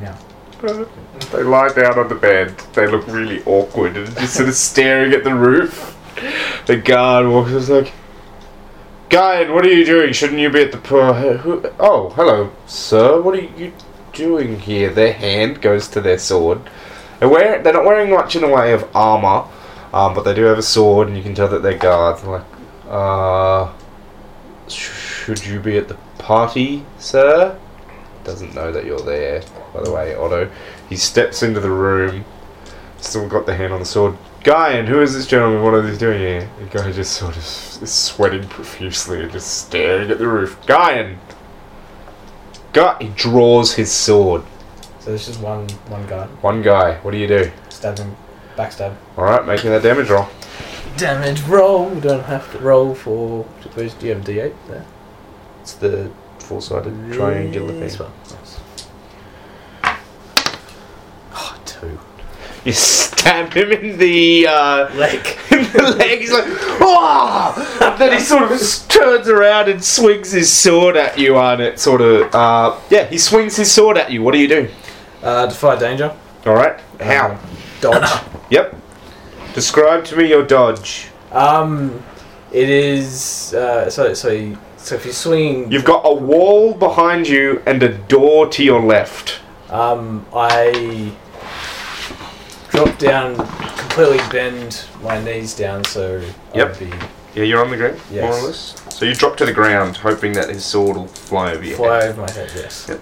[0.00, 0.18] Now.
[0.60, 2.58] They lie down on the bed.
[2.74, 5.96] They look really awkward and just sort of staring at the roof.
[6.66, 7.92] The guard walks is like,
[9.08, 10.12] Guy, what are you doing?
[10.12, 11.14] Shouldn't you be at the poor?
[11.14, 13.20] Who, oh, hello, sir.
[13.20, 13.72] What are you
[14.12, 14.90] doing here?
[14.90, 16.60] Their hand goes to their sword.
[17.20, 19.48] They're, they're not wearing much in the way of armor,
[19.92, 22.22] um, but they do have a sword, and you can tell that they're guards.
[22.24, 22.44] Like,
[22.88, 23.72] uh,
[24.68, 27.58] should you be at the party, sir?
[28.24, 29.42] Doesn't know that you're there,
[29.74, 30.50] by the way, Otto.
[30.88, 32.24] He steps into the room,
[32.98, 34.16] still got the hand on the sword.
[34.44, 35.62] Guy, and who is this gentleman?
[35.62, 36.48] What are they doing here?
[36.60, 40.58] The guy just sort of is sweating profusely and just staring at the roof.
[40.66, 41.18] Gian!
[42.72, 44.44] Guy, he draws his sword.
[45.08, 46.28] So it's just one one guard.
[46.42, 47.50] One guy, what do you do?
[47.70, 48.14] Stab him.
[48.56, 48.94] Backstab.
[49.16, 50.28] Alright, making that damage roll.
[50.98, 51.88] Damage roll.
[51.88, 53.46] We don't have to roll for.
[53.62, 54.84] Suppose do you have a D8 there?
[55.62, 56.10] It's the
[56.40, 58.06] four sided triangular This thing.
[58.06, 58.14] one.
[58.38, 58.60] Nice.
[61.32, 61.98] Oh, two.
[62.66, 65.26] You stab him in the uh, Leg.
[65.50, 66.20] in the leg.
[66.20, 66.44] He's like,
[66.82, 67.78] oh!
[67.80, 71.80] And then he sort of turns around and swings his sword at you, and it
[71.80, 74.22] sort of, uh, yeah, he swings his sword at you.
[74.22, 74.68] What do you do?
[75.22, 76.14] Uh, defy danger.
[76.46, 77.30] All right, how?
[77.32, 77.38] Um,
[77.80, 78.22] dodge.
[78.50, 78.74] Yep.
[79.54, 81.08] Describe to me your dodge.
[81.32, 82.02] um,
[82.52, 83.52] it is.
[83.54, 85.70] Uh, so so you- so if you're swinging.
[85.70, 89.40] You've got a wall behind you and a door to your left.
[89.68, 91.12] Um, I
[92.70, 93.34] drop down,
[93.76, 96.22] completely bend my knees down, so
[96.54, 96.70] Yep.
[96.70, 96.92] I'd be
[97.34, 98.42] Yeah, you're on the ground, more Yes.
[98.42, 98.74] or less.
[98.90, 102.00] So you drop to the ground, hoping that his sword will fly over your fly
[102.06, 102.50] over my head.
[102.56, 102.86] Yes.
[102.88, 103.00] Yep.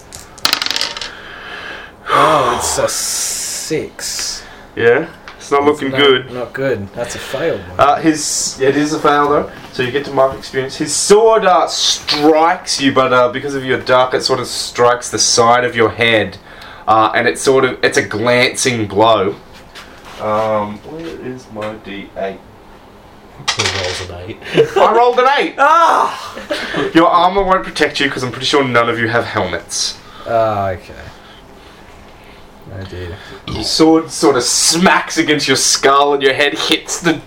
[2.19, 4.43] Oh, it's a six.
[4.75, 6.33] Yeah, it's not looking Not- good.
[6.33, 6.89] Not good.
[6.95, 7.59] That's a fail.
[7.59, 7.79] one.
[7.81, 10.77] Uh, his it is a fail though, so you get to mark experience.
[10.77, 15.11] His sword uh, strikes you, but uh, because of your dark, it sort of strikes
[15.11, 16.39] the side of your head,
[16.89, 19.37] uh, and it's sort of it's a glancing blow.
[20.21, 22.39] Um, where is my D8?
[23.55, 24.39] He rolls an eight.
[24.79, 25.55] I rolled an eight.
[25.59, 26.91] Ah!
[26.95, 30.01] Your armor won't protect you because I'm pretty sure none of you have helmets.
[30.27, 30.95] Ah, okay.
[32.79, 33.17] Oh dear.
[33.49, 37.21] Your sword sort of smacks against your skull, and your head hits the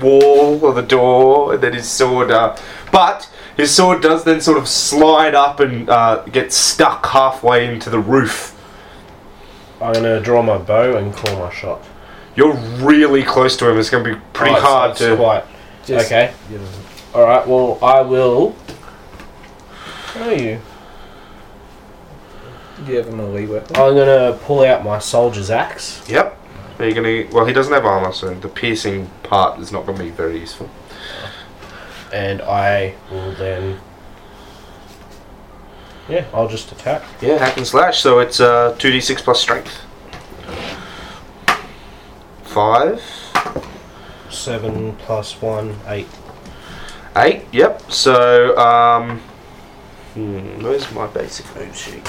[0.00, 2.30] wall or the door, and then his sword.
[2.30, 2.56] Uh,
[2.92, 7.90] but his sword does then sort of slide up and uh, get stuck halfway into
[7.90, 8.52] the roof.
[9.80, 11.84] I'm gonna draw my bow and call my shot.
[12.36, 13.78] You're really close to him.
[13.78, 15.16] It's going to be pretty Alright, so hard it's to.
[15.16, 15.44] Quite.
[15.86, 16.32] Just- Okay.
[17.14, 17.46] All right.
[17.48, 18.50] Well, I will.
[20.12, 20.60] Where are you?
[22.84, 23.74] Do you have a melee weapon?
[23.76, 26.06] I'm gonna pull out my soldier's axe.
[26.08, 26.38] Yep.
[26.78, 27.34] Are you going to?
[27.34, 30.38] Well, he doesn't have armor, so the piercing part is not going to be very
[30.38, 30.68] useful.
[32.12, 33.78] and I will then.
[36.06, 37.02] Yeah, I'll just attack.
[37.22, 38.00] Yeah, hack and slash.
[38.00, 39.80] So it's uh, two d six plus strength.
[42.42, 43.02] Five.
[44.30, 46.08] Seven plus one, eight.
[47.16, 47.90] Eight, yep.
[47.90, 49.20] So, um,
[50.12, 52.06] hmm, where's my basic move sheet?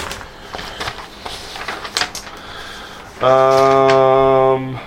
[3.24, 4.80] Um,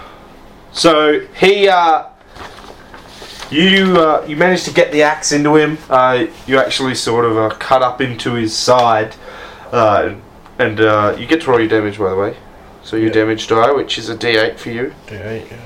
[0.72, 2.04] so he, uh,
[3.50, 5.78] you, uh, you managed to get the axe into him.
[5.88, 9.14] Uh, you actually sort of uh, cut up into his side,
[9.72, 10.14] uh,
[10.58, 12.36] and uh, you get to roll your damage, by the way.
[12.82, 13.14] So your Yep.
[13.14, 14.94] damage die, which is a D8 for you.
[15.06, 15.50] D8.
[15.50, 15.56] Yeah.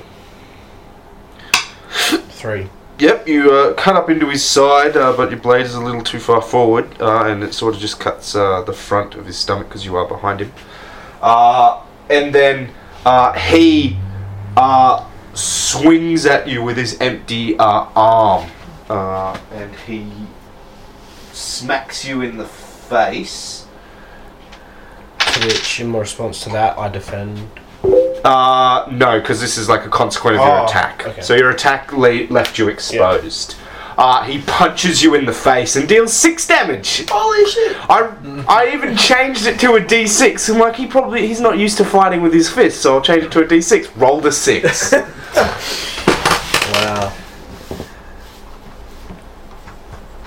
[2.29, 2.69] Three.
[2.97, 6.01] Yep, you uh, cut up into his side, uh, but your blade is a little
[6.01, 9.37] too far forward, uh, and it sort of just cuts uh, the front of his
[9.37, 10.51] stomach because you are behind him.
[11.21, 12.69] Uh, and then
[13.05, 13.97] uh, he
[14.57, 18.49] uh, swings at you with his empty uh, arm,
[18.89, 20.11] uh, and he
[21.33, 23.63] smacks you in the face.
[25.43, 27.49] Which, in response to that, I defend.
[28.23, 31.05] Uh, no, because this is like a consequence of your Oh, attack.
[31.05, 31.21] okay.
[31.21, 33.55] So your attack le- left you exposed.
[33.97, 37.05] Uh, he punches you in the face and deals six damage.
[37.09, 37.77] Holy shit!
[37.89, 38.13] I
[38.47, 40.53] I even changed it to a D6.
[40.53, 43.23] I'm like, he probably he's not used to fighting with his fists, so I'll change
[43.23, 43.89] it to a D6.
[43.95, 44.93] Roll the six.
[46.75, 47.09] Wow.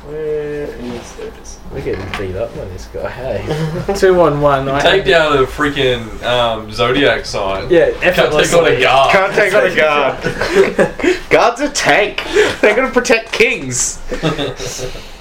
[0.07, 1.29] Where is there?
[1.29, 1.57] it is.
[1.73, 3.11] We're getting beat up by this guy.
[3.11, 3.95] Hey.
[3.97, 4.69] Two on one.
[4.69, 7.71] I Take down the freaking um, zodiac sign.
[7.71, 8.81] Yeah, Can't take on a effortlessly.
[8.81, 9.13] guard.
[9.13, 9.75] Can't take on a
[11.05, 11.21] guard.
[11.31, 12.23] Guard's a tank.
[12.61, 13.99] They're gonna protect kings.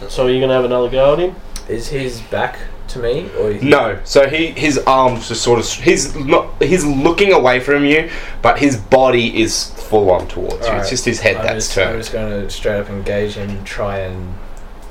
[0.10, 1.36] So are you gonna have another go at him?
[1.68, 2.58] Is his back
[2.90, 3.52] to me or?
[3.52, 7.84] Is No, so he his arms just sort of he's not he's looking away from
[7.84, 8.10] you,
[8.42, 10.74] but his body is full on towards you.
[10.76, 13.34] It's just his head I'm that's just, I'm turned just going to straight up engage
[13.34, 14.34] him, try and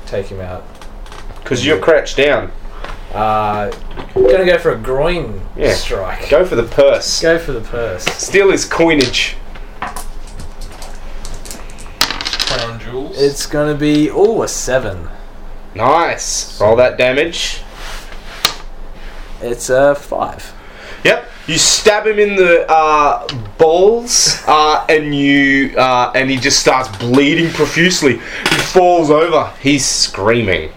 [0.04, 0.64] take him out.
[1.46, 2.50] Because you're crouched down.
[3.14, 3.70] Uh,
[4.14, 5.72] gonna go for a groin Yeah.
[5.74, 6.28] strike.
[6.28, 7.22] Go for the purse.
[7.22, 8.04] Go for the purse.
[8.04, 9.36] Steal his coinage.
[12.48, 13.16] Crown jewels.
[13.22, 15.08] It's gonna be oh a seven.
[15.76, 16.60] Nice.
[16.60, 17.60] Roll that damage.
[19.40, 20.52] It's a five.
[21.04, 21.30] Yep.
[21.46, 23.24] You stab him in the uh,
[23.56, 28.14] balls, uh, and you uh, and he just starts bleeding profusely.
[28.14, 29.52] He falls over.
[29.62, 30.72] He's screaming.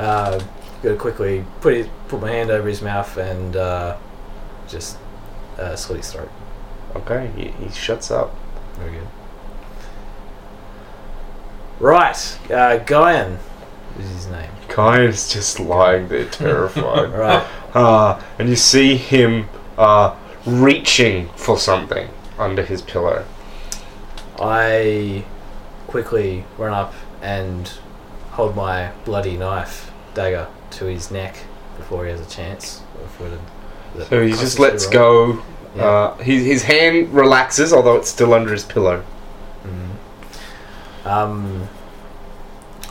[0.00, 0.42] Uh,
[0.82, 3.98] gotta quickly put it, put my hand over his mouth and uh,
[4.66, 4.96] just
[5.58, 6.30] uh, slit his throat.
[6.96, 8.34] Okay, he, he shuts up.
[8.78, 9.08] Very good.
[11.78, 13.38] Right, uh, Gian
[13.98, 14.50] is his name.
[14.74, 17.12] Gian's just lying there, terrified.
[17.12, 20.16] Right, uh, and you see him uh,
[20.46, 22.08] reaching for something
[22.38, 23.26] under his pillow.
[24.40, 25.26] I
[25.88, 27.70] quickly run up and
[28.30, 31.36] hold my bloody knife dagger to his neck
[31.76, 32.82] before he has a chance.
[33.18, 33.38] We're
[34.06, 35.42] So he just lets go.
[35.76, 35.84] Yeah.
[35.84, 39.04] Uh, his, his hand relaxes, although it's still under his pillow.
[39.64, 41.06] Mhm.
[41.06, 41.68] Um,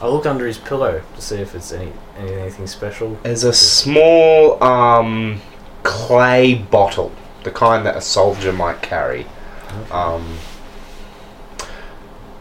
[0.01, 3.17] I look under his pillow to see if it's any, any anything special.
[3.23, 5.41] There's a small um,
[5.83, 7.11] clay bottle,
[7.43, 9.25] the kind that a soldier might carry.
[9.91, 10.37] Um,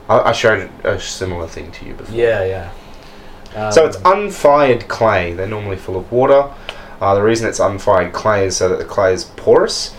[0.08, 2.14] I, I showed a similar thing to you before.
[2.14, 2.70] Yeah, yeah.
[3.56, 5.32] Um, So it's unfired clay.
[5.32, 6.50] They're normally full of water.
[7.00, 9.94] Uh, the reason it's unfired clay is so that the clay is porous.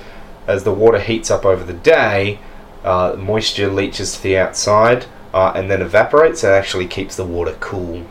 [0.47, 2.39] As the water heats up over the day,
[2.83, 7.55] uh, moisture leaches to the outside uh, and then evaporates and actually keeps the water
[7.59, 8.03] cool.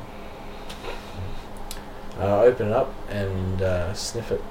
[2.20, 4.42] uh, open it up and uh, sniff it.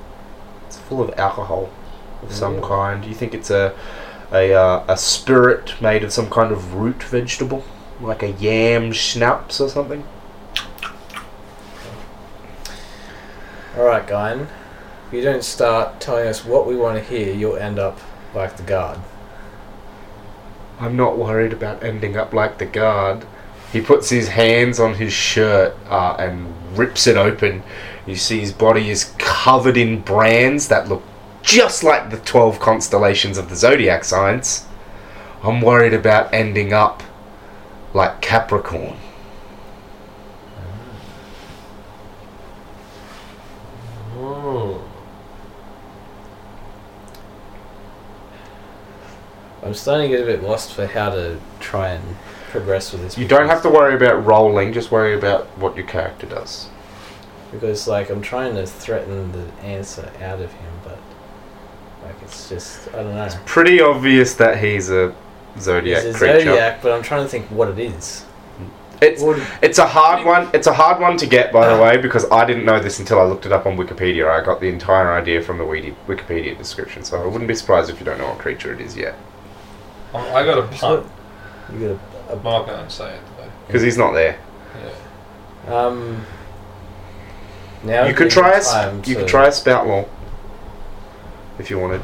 [0.68, 1.70] It's full of alcohol
[2.24, 3.02] of some kind.
[3.02, 3.74] Do you think it's a
[4.32, 7.64] a, uh, a spirit made of some kind of root vegetable,
[8.02, 10.04] like a yam schnapps or something?
[13.78, 14.48] All right, Gian.
[15.08, 17.99] If you don't start telling us what we want to hear, you'll end up
[18.34, 18.98] like the guard.
[20.80, 23.24] I'm not worried about ending up like the guard.
[23.72, 27.62] He puts his hands on his shirt uh, and rips it open.
[28.08, 31.04] You see his body is covered in brands that look
[31.44, 34.66] just like the 12 constellations of the zodiac signs.
[35.44, 37.04] I'm worried about ending up
[37.94, 38.98] like Capricorn.
[49.68, 52.15] I'm starting to get a bit lost for how to try and
[52.52, 53.18] progress with this.
[53.18, 56.69] You don't have to worry about rolling, just worry about what your character does.
[57.52, 60.98] because like I'm trying to threaten the answer out of him, but
[62.02, 63.26] like it's just I don't know.
[63.26, 65.14] It's pretty obvious that he's a
[65.60, 66.39] zodiac It's a creature.
[66.45, 68.26] zodiac, but I'm trying to think what it is.
[69.02, 69.22] It's
[69.61, 70.49] It's a hard one.
[70.53, 71.84] It's a hard one to get, by the ah.
[71.84, 74.31] way, because I didn't know this until I looked it up on Wikipedia.
[74.31, 77.99] I got the entire idea from the Wikipedia description, so I wouldn't be surprised if
[77.99, 79.15] you don't know what creature it is yet.
[80.18, 81.06] I I got a punt.
[81.73, 81.99] You got
[82.38, 83.49] I'm not going to say it though.
[83.68, 84.38] Because he's not there.
[85.68, 86.26] a um.
[87.84, 90.07] Now you could try the a s- time you could try a spout lore
[91.60, 92.02] if you wanted.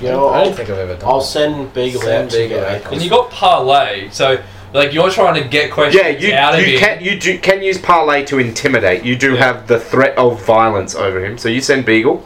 [0.00, 1.08] You know, I don't think I've ever done.
[1.08, 1.26] I'll that.
[1.26, 2.92] send Beagle Send out to Beagle get out.
[2.92, 4.42] And you got parley, so
[4.72, 6.80] like you're trying to get questions Yeah, you out of you him.
[6.80, 9.04] can you do, can use parley to intimidate.
[9.04, 9.38] You do Yeah.
[9.44, 12.24] have the threat of violence over him, so you send Beagle.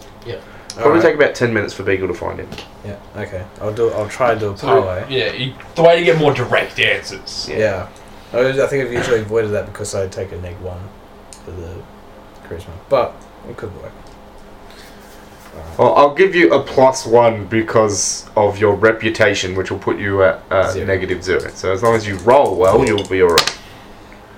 [0.79, 1.03] Probably Alright.
[1.03, 2.49] take about ten minutes for Beagle to find him.
[2.85, 2.97] Yeah.
[3.17, 3.45] Okay.
[3.61, 3.91] I'll do.
[3.91, 5.05] I'll try to do a So, parley.
[5.15, 7.49] yeah, you, the way to get more direct answers.
[7.49, 7.89] Yeah.
[8.33, 10.81] I, was- I think I've usually avoided that because I take a neg one
[11.45, 11.75] for the
[12.47, 13.15] charisma, but
[13.49, 13.93] it could work.
[15.77, 20.23] Well, I'll give you a plus one because of your reputation, which will put you
[20.23, 20.87] at uh, Zero.
[20.87, 21.49] negative zero.
[21.49, 23.59] So as long as you roll well, you'll be alright.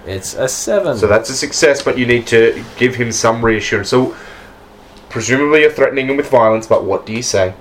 [0.06, 0.96] It's a seven.
[0.96, 3.90] So that's a success, but you need to give him some reassurance.
[3.90, 4.16] So
[5.10, 7.54] presumably you're threatening him with violence, but what do you say?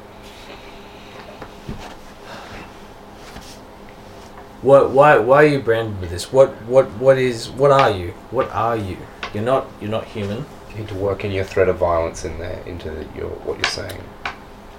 [4.61, 4.91] What?
[4.91, 5.17] Why?
[5.17, 6.31] Why are you branded with this?
[6.33, 6.49] What?
[6.63, 6.89] What?
[6.97, 7.49] What is?
[7.49, 8.09] What are you?
[8.31, 8.97] What are you?
[9.33, 9.67] You're not.
[9.81, 10.45] You're not human.
[10.71, 13.57] You need to work in your threat of violence in there into the, your what
[13.57, 14.01] you're saying.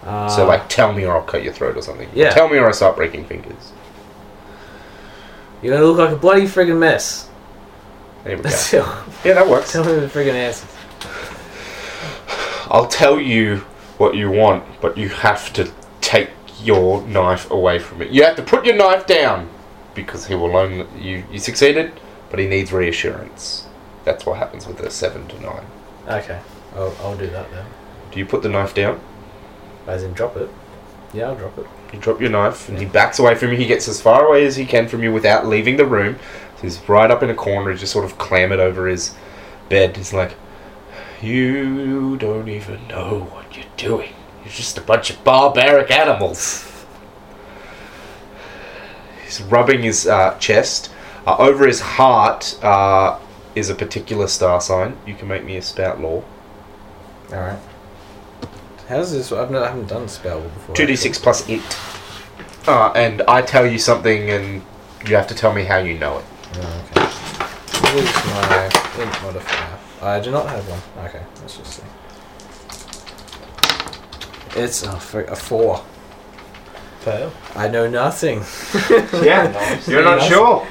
[0.02, 2.08] Uh, so like, tell me or I'll cut your throat or something.
[2.14, 2.30] Yeah.
[2.30, 3.72] Tell me or I start breaking fingers.
[5.62, 7.28] you're gonna look like a bloody friggin' mess.
[8.24, 8.42] There we
[8.72, 9.04] go.
[9.24, 9.72] yeah, that works.
[9.72, 10.70] tell me the friggin' answers.
[12.70, 13.58] I'll tell you
[13.98, 16.30] what you want, but you have to take
[16.62, 18.10] your knife away from it.
[18.10, 19.48] You have to put your knife down
[19.94, 21.92] because he will learn that you you succeeded,
[22.30, 23.66] but he needs reassurance.
[24.04, 25.64] That's what happens with a seven to nine.
[26.06, 26.40] Okay,
[26.74, 27.66] I'll, I'll do that then.
[28.10, 29.00] Do you put the knife down?
[29.86, 30.48] As in, drop it.
[31.12, 31.66] Yeah, I'll drop it.
[31.92, 33.56] You drop your knife, and he backs away from you.
[33.56, 36.18] He gets as far away as he can from you without leaving the room.
[36.56, 39.14] So he's right up in a corner, just sort of clambered over his
[39.68, 39.96] bed.
[39.96, 40.34] He's like,
[41.22, 44.12] "You don't even know what you're doing.
[44.44, 46.66] You're just a bunch of barbaric animals."
[49.24, 50.90] He's rubbing his uh, chest.
[51.26, 53.18] Uh, over his heart uh,
[53.54, 54.96] is a particular star sign.
[55.06, 56.24] You can make me a spout lore.
[57.32, 57.58] All right.
[58.88, 59.30] How's this?
[59.30, 60.74] I've not, I haven't done spell before.
[60.74, 61.78] Two d six plus int.
[62.66, 64.62] Uh, and I tell you something, and
[65.06, 66.24] you have to tell me how you know it.
[66.54, 67.06] Oh, okay.
[67.80, 68.64] What is my
[69.02, 69.78] int modifier?
[70.02, 70.80] I do not have one.
[71.06, 71.82] Okay, let's just see.
[74.58, 75.84] It's a, fr- a four.
[77.00, 77.32] Fail.
[77.54, 78.42] I know nothing.
[79.22, 80.66] Yeah, you're not sure.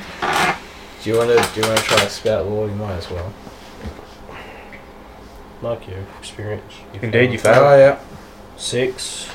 [1.03, 1.53] Do you want to?
[1.53, 2.67] Do you want to try a spout lore?
[2.67, 3.33] You might as well.
[5.61, 6.73] Mark your experience.
[6.93, 7.31] You Indeed, failed.
[7.33, 7.57] you failed.
[7.65, 7.99] Oh yeah.
[8.57, 9.29] Six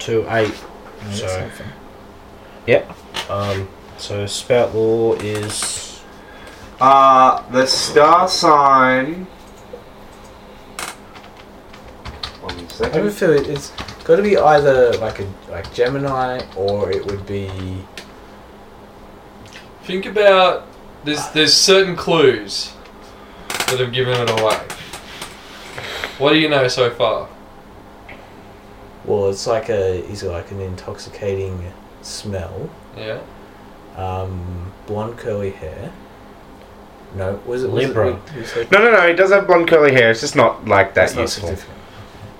[0.00, 0.54] to eight.
[1.02, 1.72] That's So- not fun.
[3.28, 5.89] Um, so spout lore is
[6.80, 9.26] Uh, the star sign.
[12.40, 13.10] One I have a second.
[13.10, 13.70] feeling it's
[14.04, 17.84] got to be either like a like Gemini or it would be
[19.84, 20.66] Think about
[21.04, 22.72] there's there's certain clues
[23.48, 24.60] that have given it away.
[26.18, 27.28] What do you know so far?
[29.04, 32.70] well, it's like a is it like an intoxicating smell.
[32.96, 33.20] Yeah.
[33.96, 35.92] Um, blonde curly hair.
[37.14, 38.08] No, was it was Libra.
[38.10, 39.08] It, we- we No, no, no.
[39.08, 40.10] He does have blonde curly hair.
[40.10, 41.48] It's just not like that That's not useful.
[41.48, 41.76] significant.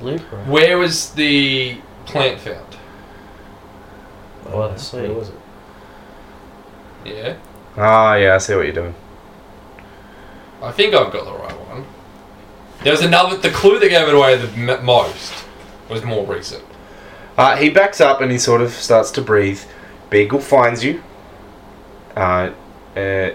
[0.00, 0.38] Libra.
[0.44, 2.76] Where was the plant found?
[4.46, 4.98] Well, Uh, let's see.
[5.02, 5.34] Where was it?
[7.04, 7.34] Yeah.
[7.76, 8.34] Ah, yeah.
[8.34, 8.94] I see what you're doing.
[10.62, 11.84] I think I've got the right one.
[12.82, 13.36] There was another.
[13.36, 15.32] The clue that gave it away the m- most
[15.88, 16.64] was more recent.
[17.36, 19.60] Uh, he backs up and he sort of starts to breathe.
[20.10, 21.02] Beagle finds you.
[22.16, 22.50] Uh,
[22.96, 23.30] uh,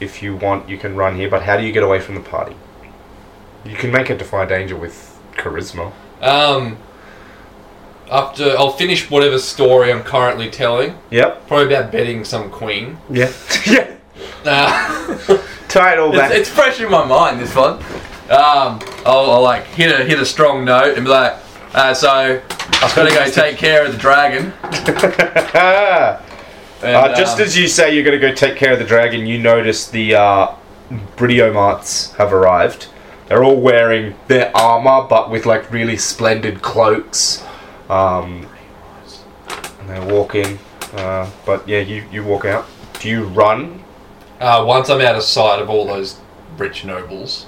[0.00, 2.20] if you want, you can run here, but how do you get away from the
[2.20, 2.56] party?
[3.64, 5.92] You can make a defy danger with charisma.
[6.20, 6.78] Um.
[8.10, 10.98] After I'll finish whatever story I'm currently telling.
[11.10, 11.46] Yep.
[11.48, 12.98] Probably about betting some queen.
[13.10, 13.32] Yeah.
[13.66, 13.96] yeah.
[14.44, 15.38] Uh,
[15.68, 16.30] Tie it all back.
[16.30, 17.40] it's, it's fresh in my mind.
[17.40, 17.74] This one.
[18.30, 18.80] Um.
[19.06, 21.34] I'll, I'll like hit a hit a strong note and be like,
[21.74, 24.52] uh, so I've got to go take care of the dragon.
[26.84, 28.84] And, uh, just um, as you say you're going to go take care of the
[28.84, 30.54] dragon, you notice the uh,
[32.18, 32.88] have arrived.
[33.26, 37.44] They're all wearing their armor, but with like really splendid cloaks.
[37.88, 38.46] Um,
[39.80, 40.58] and they walk in.
[40.92, 42.66] Uh, but yeah, you, you walk out.
[43.00, 43.82] Do you run?
[44.40, 46.20] Uh, once I'm out of sight of all those
[46.56, 47.46] rich nobles.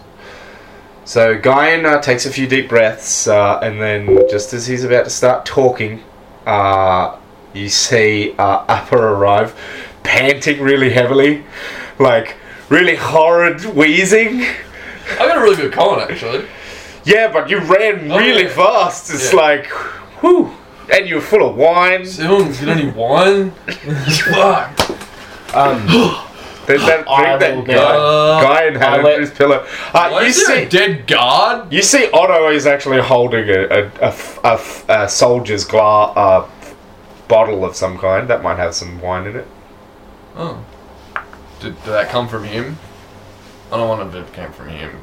[1.05, 5.05] So Gian uh, takes a few deep breaths, uh, and then just as he's about
[5.05, 6.03] to start talking,
[6.47, 7.17] uh,
[7.57, 9.55] you see uh, Aper arrive,
[10.03, 11.45] panting really heavily,
[11.99, 12.37] like
[12.69, 14.43] really horrid wheezing.
[14.43, 16.47] I got a really good con actually.
[17.05, 18.49] Yeah, but you ran Oh, really yeah.
[18.55, 19.11] fast.
[19.15, 19.41] It's Yeah.
[19.41, 19.67] like,
[20.21, 20.53] whew.
[20.93, 22.05] And you were full of wine.
[22.07, 23.51] Soon, get any wine?
[24.31, 24.91] Fuck.
[25.55, 25.87] Um,
[26.67, 29.65] There's that I thing will that now- Uh, guy, in had let- his pillow.
[29.95, 31.73] Uh, Why you is there see, a dead guard?
[31.73, 33.49] You see, Otto is actually holding
[34.89, 36.47] a soldier's gla- uh,
[37.29, 39.49] bottle of some kind that might have some wine in it.
[40.37, 40.65] Oh.
[41.61, 42.79] Did, did that come from him?
[43.73, 45.03] I don't want to it came from him.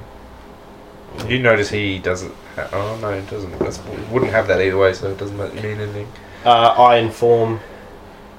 [1.27, 2.33] You notice he doesn't.
[2.55, 3.57] Ha- oh no, it doesn't.
[3.59, 6.07] That's, it wouldn't have that either way, so it doesn't mean anything.
[6.45, 7.59] uh, I inform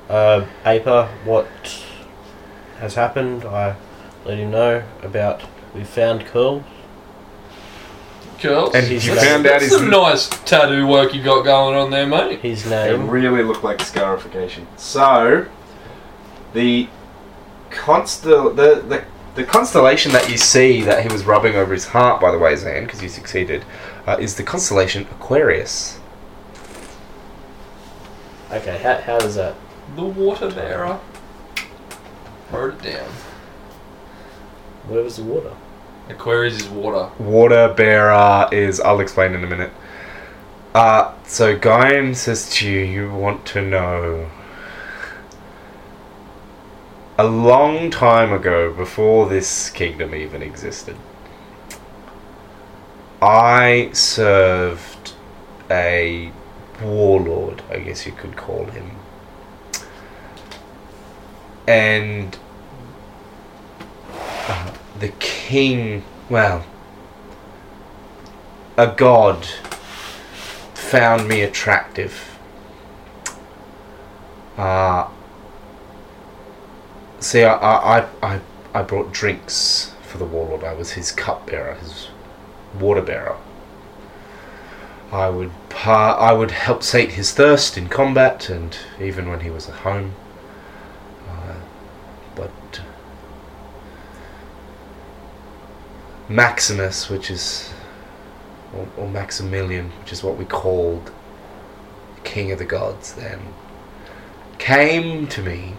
[0.08, 1.46] uh, Aper what
[2.78, 3.44] has happened.
[3.44, 3.76] I
[4.24, 5.42] let him know about
[5.74, 6.64] we found Curl.
[8.44, 8.74] Curls?
[8.74, 9.72] And He's you got- found out That's his.
[9.72, 12.40] some nice tattoo work you got going on there, mate.
[12.40, 13.08] His They name.
[13.08, 14.66] really looked like scarification.
[14.76, 15.46] So,
[16.52, 16.88] the
[17.70, 19.04] constel the, the
[19.34, 22.54] the constellation that you see that he was rubbing over his heart, by the way,
[22.54, 23.64] Zan, because you succeeded,
[24.06, 25.98] uh, is the constellation Aquarius.
[28.52, 29.56] Okay, how, how does that?
[29.96, 31.00] The water bearer.
[32.52, 33.10] Wrote it down.
[34.86, 35.52] Where was the water?
[36.08, 37.10] Aquarius is water.
[37.18, 38.80] Water bearer is.
[38.80, 39.72] I'll explain in a minute.
[40.74, 44.30] Uh, so Gaim says to you, you want to know.
[47.16, 50.96] A long time ago, before this kingdom even existed,
[53.22, 55.14] I served
[55.70, 56.32] a
[56.82, 58.96] warlord, I guess you could call him.
[61.66, 62.36] And
[64.48, 64.74] uh,
[65.04, 66.64] the king, well,
[68.78, 69.44] a god
[70.72, 72.38] found me attractive.
[74.56, 75.06] Uh,
[77.20, 78.40] see, I, I, I,
[78.72, 80.64] I- brought drinks for the warlord.
[80.64, 82.08] I was his cupbearer, his
[82.80, 83.36] water bearer.
[85.12, 89.50] I would pa- I would help sate his thirst in combat and even when he
[89.50, 90.14] was at home.
[91.28, 91.56] Uh,
[92.34, 92.50] but
[96.28, 97.72] Maximus, which is
[98.74, 101.12] or, or Maximilian, which is what we called
[102.24, 103.40] King of the Gods then,
[104.58, 105.74] came to me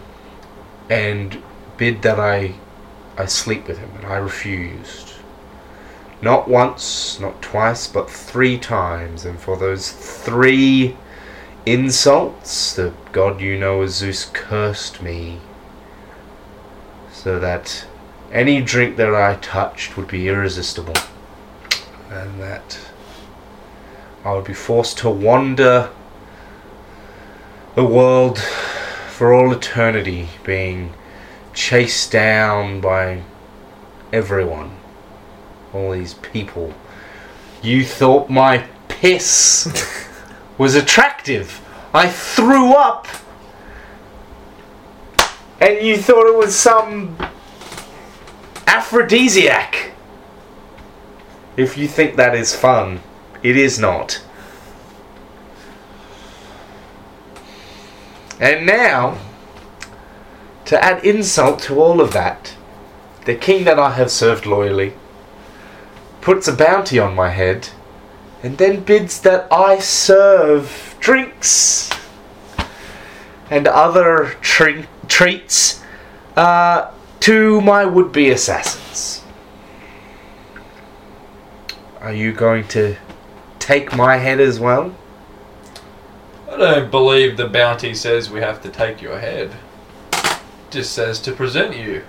[0.88, 1.42] and
[1.76, 2.54] bid that I
[3.18, 5.14] I sleep with him, and I refused.
[6.20, 10.96] Not once, not twice, but three times, and for those three
[11.64, 15.40] insults, the god you know as Zeus cursed me,
[17.10, 17.86] so that
[18.32, 20.94] any drink that I touched would be irresistible,
[22.10, 22.78] and that
[24.24, 25.90] I would be forced to wander
[27.74, 30.94] the world for all eternity, being
[31.54, 33.22] chased down by
[34.12, 34.76] everyone.
[35.72, 36.74] All these people.
[37.62, 40.08] You thought my piss
[40.58, 41.60] was attractive.
[41.94, 43.06] I threw up.
[45.60, 47.16] And you thought it was some
[48.76, 49.92] aphrodisiac.
[51.56, 53.00] If you think that is fun,
[53.42, 54.22] it is not.
[58.38, 59.16] And now,
[60.66, 62.54] to add insult to all of that,
[63.24, 64.92] the king that I have served loyally
[66.20, 67.70] puts a bounty on my head
[68.42, 71.90] and then bids that I serve drinks
[73.48, 75.82] and other tre- treats
[76.36, 76.90] uh,
[77.26, 79.20] to my would be assassins.
[82.00, 82.94] Are you going to
[83.58, 84.94] take my head as well?
[86.48, 89.50] I don't believe the bounty says we have to take your head.
[90.70, 92.04] Just says to present you.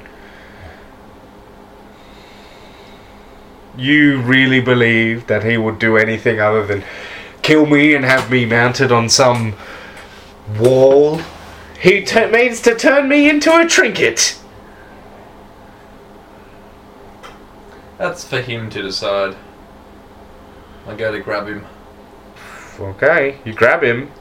[3.76, 6.84] You really believe that he would do anything other than
[7.42, 9.56] kill me and have me mounted on some
[10.60, 11.22] wall?
[11.82, 14.38] He t- means to turn me into a trinket.
[17.98, 19.36] That's for him to decide.
[20.88, 21.66] I go to grab him.
[22.80, 24.12] Okay, you grab him.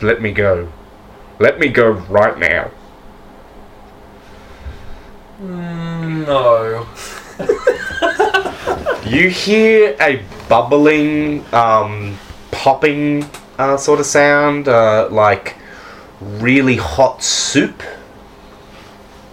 [0.00, 0.72] Let me go.
[1.38, 2.70] Let me go right now.
[5.40, 6.86] Mm, no.
[9.08, 12.18] You hear a bubbling, um,
[12.50, 13.24] popping
[13.58, 15.56] uh, sort of sound, uh, like
[16.20, 17.82] really hot soup.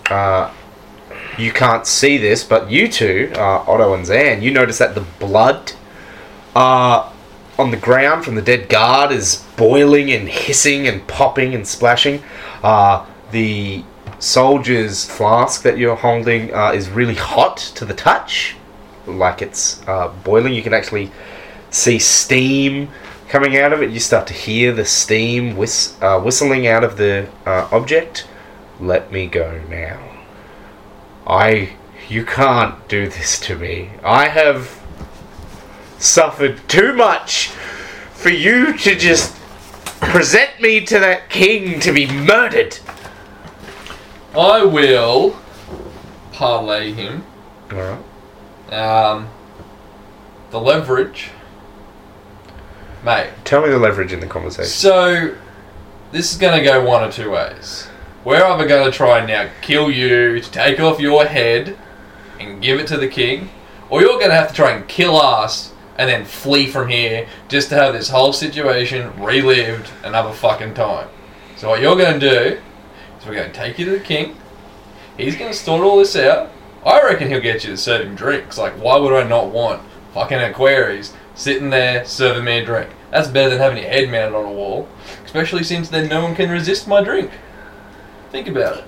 [0.10, 0.54] Uh,
[1.38, 5.06] you can't see this, but you two, uh, Otto and Zan, you notice that the
[5.20, 5.74] blood
[6.56, 7.12] uh,
[7.58, 12.24] on the ground from the dead guard is boiling and hissing and popping and splashing.
[12.64, 13.84] Uh, the
[14.20, 18.56] soldier's flask that you're holding uh, is really hot to the touch,
[19.06, 20.54] like it's uh, boiling.
[20.54, 21.12] You can actually
[21.70, 22.90] see steam
[23.28, 23.92] coming out of it.
[23.92, 28.28] You start to hear the steam whis- uh, whistling out of the object.
[28.80, 30.15] Let me go now.
[31.28, 31.74] I.
[32.08, 33.90] You can't do this to me.
[34.04, 34.80] I have
[35.98, 37.48] suffered too much
[38.14, 39.36] for you to just
[40.02, 42.78] present me to that king to be murdered.
[44.38, 45.36] I will
[46.32, 47.26] parley him.
[47.74, 48.04] Alright.
[48.72, 49.30] Um,
[50.52, 51.30] the leverage.
[53.04, 54.70] Mate, Tell me the leverage in the conversation.
[54.70, 55.36] so
[56.12, 57.88] this is going to go one or two ways.
[58.26, 61.78] We're either going to try and now kill you to take off your head
[62.40, 63.50] and give it to the king,
[63.92, 67.28] or you're going to have to try and kill us and then flee from here
[67.50, 71.08] just to have this whole situation relived another fucking time.
[71.56, 72.62] So what you're going to do
[73.20, 74.36] is we're going to take you to the king.
[75.18, 76.52] He's going to sort all this out.
[76.84, 78.58] I reckon he'll get you to serve him drinks.
[78.58, 79.84] Like, why would I not want
[80.16, 82.90] fucking Aquarius sitting there serving me a drink?
[83.12, 84.90] That's better than having your head mounted on a wall.
[85.24, 87.30] Especially since then no one can resist my drink.
[88.36, 88.84] Think about it.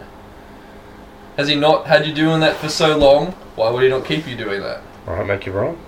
[1.37, 3.27] Has he not had you doing that for so long?
[3.55, 4.81] Why would he not keep you doing that?
[5.07, 5.79] Alright, make you wrong.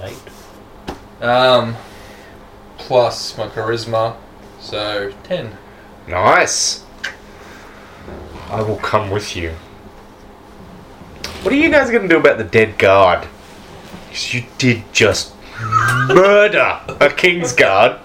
[0.00, 1.22] Eight.
[1.22, 1.76] Um,
[2.78, 4.16] plus my charisma,
[4.58, 5.54] so ten.
[6.08, 6.82] Nice.
[8.48, 9.50] I will come with you.
[11.42, 13.28] What are you guys gonna do about the dead guard?
[14.08, 18.00] 'Cause you did just murder a king's guard.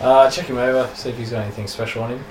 [0.00, 2.24] Uh, check him over, see if he's got anything special on him.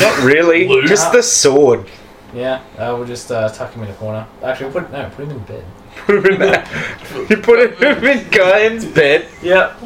[0.00, 0.68] Not really.
[0.68, 0.86] Luke?
[0.86, 1.86] Just the sword.
[2.34, 4.26] Yeah, uh, we'll just uh, tuck him in a corner.
[4.42, 5.64] Actually, put no, put him in bed.
[6.06, 7.28] Put him in that.
[7.28, 9.28] You put him in Gian's bed.
[9.42, 9.76] Yeah.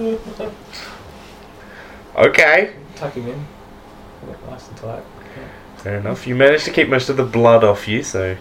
[2.15, 2.75] Okay.
[2.95, 3.47] Tuck him in.
[4.49, 5.03] Nice and tight.
[5.79, 6.25] Fair enough.
[6.25, 8.37] You managed to keep most of the blood off you, so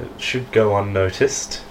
[0.00, 1.62] it should go unnoticed.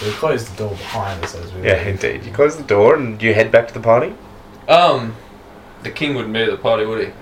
[0.00, 1.62] We closed the door behind us as we.
[1.62, 2.24] Yeah, indeed.
[2.24, 4.14] You close the door and you head back to the party.
[4.68, 5.14] Um,
[5.82, 7.12] the king wouldn't be at the party, would he?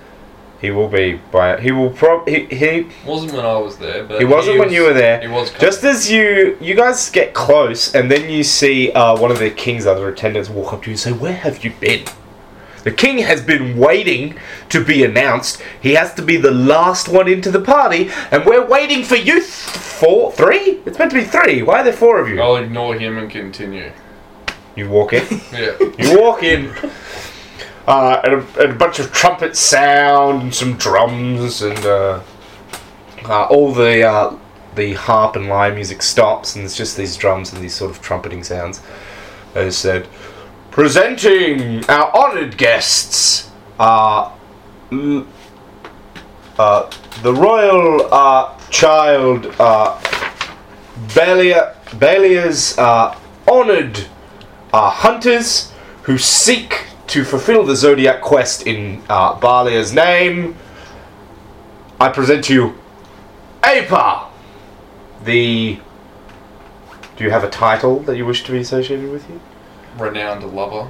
[0.61, 1.59] He will be by.
[1.59, 2.27] He will prob.
[2.27, 2.87] He he.
[3.05, 5.19] Wasn't when I was there, but He wasn't when was- you were there.
[5.19, 9.31] He was Just as you you guys get close, and then you see uh, one
[9.31, 12.03] of the king's other attendants walk up to you and say, "Where have you been?"
[12.83, 14.35] The king has been waiting
[14.69, 15.61] to be announced.
[15.81, 19.39] He has to be the last one into the party, and we're waiting for you.
[19.41, 20.79] Th- four, three?
[20.85, 21.61] It's meant to be three.
[21.61, 22.41] Why are there four of you?
[22.41, 23.91] I'll ignore him and continue.
[24.75, 25.25] You walk in.
[25.51, 25.77] Yeah.
[25.99, 26.73] You walk in,
[27.87, 32.21] uh, and, a, and a bunch of trumpet sound, and some drums, and uh,
[33.25, 34.35] uh, all the uh,
[34.75, 38.01] the harp and lyre music stops, and it's just these drums and these sort of
[38.01, 38.81] trumpeting sounds.
[39.53, 40.07] As said,
[40.71, 44.31] presenting our honoured guests, uh,
[46.57, 46.89] uh,
[47.21, 50.01] the royal uh, child uh,
[51.13, 53.17] Balia, Balia's uh,
[53.47, 54.05] honoured
[54.73, 55.71] uh, hunters
[56.03, 60.55] who seek to fulfill the zodiac quest in uh, Balia's name.
[61.99, 62.79] I present to you
[63.63, 64.21] Aper,
[65.23, 65.79] the.
[67.17, 69.39] Do you have a title that you wish to be associated with you?
[69.97, 70.89] Renowned lover.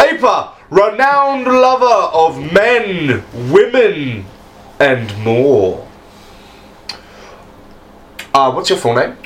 [0.00, 3.22] Aper, renowned lover of men,
[3.52, 4.24] women,
[4.80, 5.86] and more.
[8.32, 9.16] Uh, what's your full name?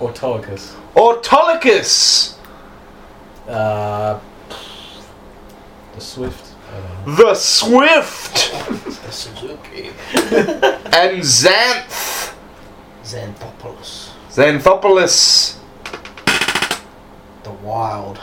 [0.00, 0.74] Autolycus.
[0.94, 2.34] Autolycus,
[3.48, 4.18] Uh,
[5.94, 6.52] the Swift.
[6.70, 7.24] I don't know.
[7.24, 8.52] the Swift,
[9.06, 9.88] The Suzuki.
[10.92, 12.34] and Xanth.
[13.04, 14.10] Xanthopoulos.
[14.30, 15.56] Xanthopoulos.
[17.44, 18.18] The Wild.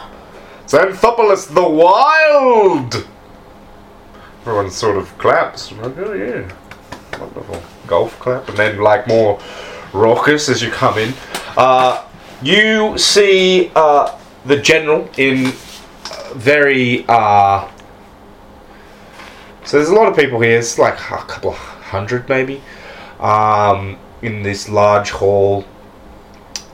[0.67, 3.07] Xanthopoulos the Wild!
[4.41, 5.71] Everyone sort of claps.
[5.71, 6.51] Like, oh yeah.
[7.19, 7.61] Wonderful.
[7.87, 8.49] Golf clap.
[8.49, 9.39] And then, like, more
[9.93, 11.13] raucous as you come in.
[11.55, 12.03] Uh,
[12.41, 15.53] you see uh, the general in
[16.33, 17.05] very.
[17.07, 17.69] Uh,
[19.63, 20.57] so there's a lot of people here.
[20.57, 22.61] It's like a couple of hundred, maybe,
[23.19, 25.65] um, in this large hall.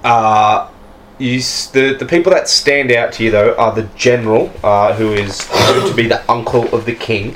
[0.04, 0.71] Uh,
[1.22, 5.48] the the people that stand out to you though are the general, uh, who is
[5.52, 7.36] known to be the uncle of the king,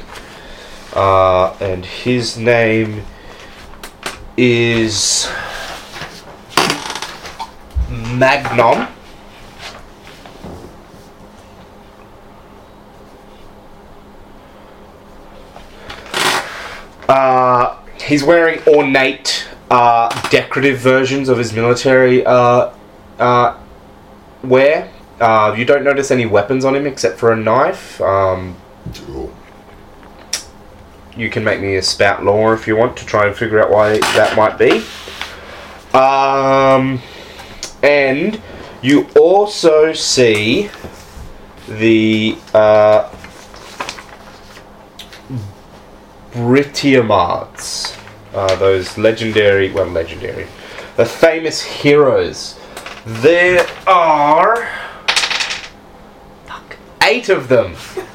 [0.93, 3.03] uh, and his name
[4.37, 5.29] is
[7.89, 8.87] Magnon.
[17.07, 22.71] Uh, he's wearing ornate, uh, decorative versions of his military uh,
[23.19, 23.55] uh,
[24.49, 24.91] wear.
[25.19, 28.01] Uh, you don't notice any weapons on him except for a knife.
[28.01, 28.57] Um,
[31.15, 33.71] you can make me a spout lore if you want to try and figure out
[33.71, 34.83] why that might be.
[35.97, 37.01] Um,
[37.81, 38.41] and
[38.81, 40.69] you also see
[41.67, 43.09] the uh,
[46.33, 47.97] Britiamards,
[48.33, 50.47] uh, those legendary, well, legendary,
[50.97, 52.54] the famous heroes.
[53.05, 54.67] There are
[56.45, 57.75] fuck, eight of them.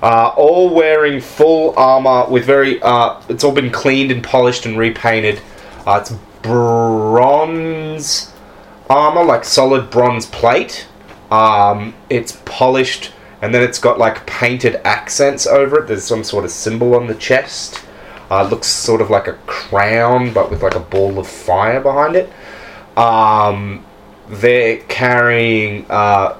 [0.00, 2.80] Uh, all wearing full armor with very.
[2.82, 5.40] Uh, it's all been cleaned and polished and repainted.
[5.84, 8.32] Uh, it's bronze
[8.88, 10.86] armor, like solid bronze plate.
[11.32, 13.10] Um, it's polished,
[13.42, 15.88] and then it's got like painted accents over it.
[15.88, 17.84] There's some sort of symbol on the chest.
[18.30, 21.80] Uh, it looks sort of like a crown, but with like a ball of fire
[21.80, 22.30] behind it.
[22.98, 23.84] Um,
[24.28, 25.86] they're carrying.
[25.88, 26.36] Uh,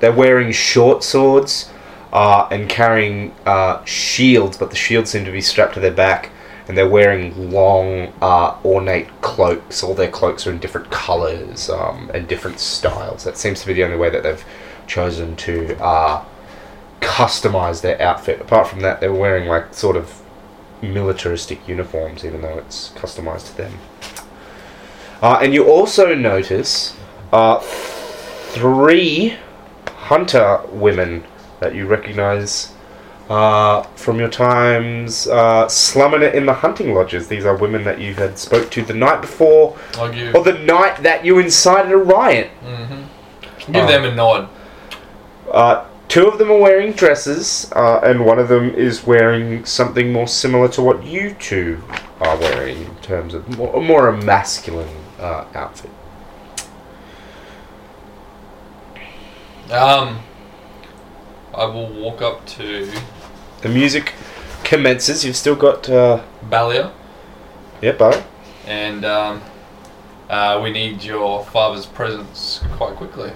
[0.00, 1.70] they're wearing short swords
[2.12, 6.30] uh, and carrying uh, shields, but the shields seem to be strapped to their back,
[6.66, 9.82] and they're wearing long, uh, ornate cloaks.
[9.82, 13.22] All their cloaks are in different colours um, and different styles.
[13.22, 14.44] That seems to be the only way that they've
[14.86, 16.24] chosen to uh,
[17.00, 18.40] customize their outfit.
[18.40, 20.20] Apart from that, they're wearing like sort of
[20.82, 23.78] militaristic uniforms, even though it's customized to them.
[25.22, 26.96] Uh, and you also notice
[27.32, 29.36] uh, three
[29.96, 31.24] hunter women
[31.60, 32.72] that you recognize
[33.30, 37.28] uh, from your times uh, slumming it in the hunting lodges.
[37.28, 39.76] These are women that you had spoke to the night before,
[40.34, 42.50] or the night that you incited a riot.
[42.64, 43.04] Mhm.
[43.72, 44.48] give them a nod.
[45.50, 50.12] Uh, two of them are wearing dresses, uh, and one of them is wearing something
[50.12, 51.80] more similar to what you two
[52.20, 54.88] are wearing in terms of more, more a masculine
[55.22, 55.90] uh, outfit.
[59.70, 60.20] Um,
[61.54, 62.90] I will walk up to
[63.62, 64.12] The music
[64.64, 65.24] commences.
[65.24, 66.92] You've still got, uh, Balia
[67.82, 68.22] yeah, Bo.
[68.66, 69.42] and um,
[70.30, 73.32] uh, we need your father's presence quite quickly.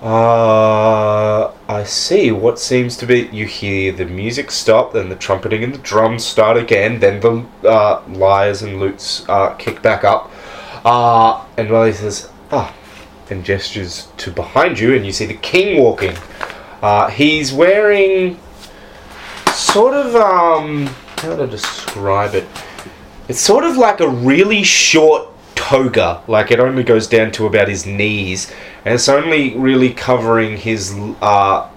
[0.00, 2.30] Uh, I see.
[2.30, 6.24] What seems to be you hear the music stop, then the trumpeting and the drums
[6.24, 10.30] start again, then the uh, lyres and lutes uh, kick back up.
[10.84, 12.74] Uh, and Raleigh says, "Ah,"
[13.30, 16.16] and gestures to behind you, and you see the king walking.
[16.82, 18.38] Uh, he's wearing
[19.52, 20.86] sort of um,
[21.18, 22.46] how to describe it?
[23.28, 27.68] It's sort of like a really short toga, like it only goes down to about
[27.68, 28.50] his knees,
[28.84, 31.68] and it's only really covering his uh,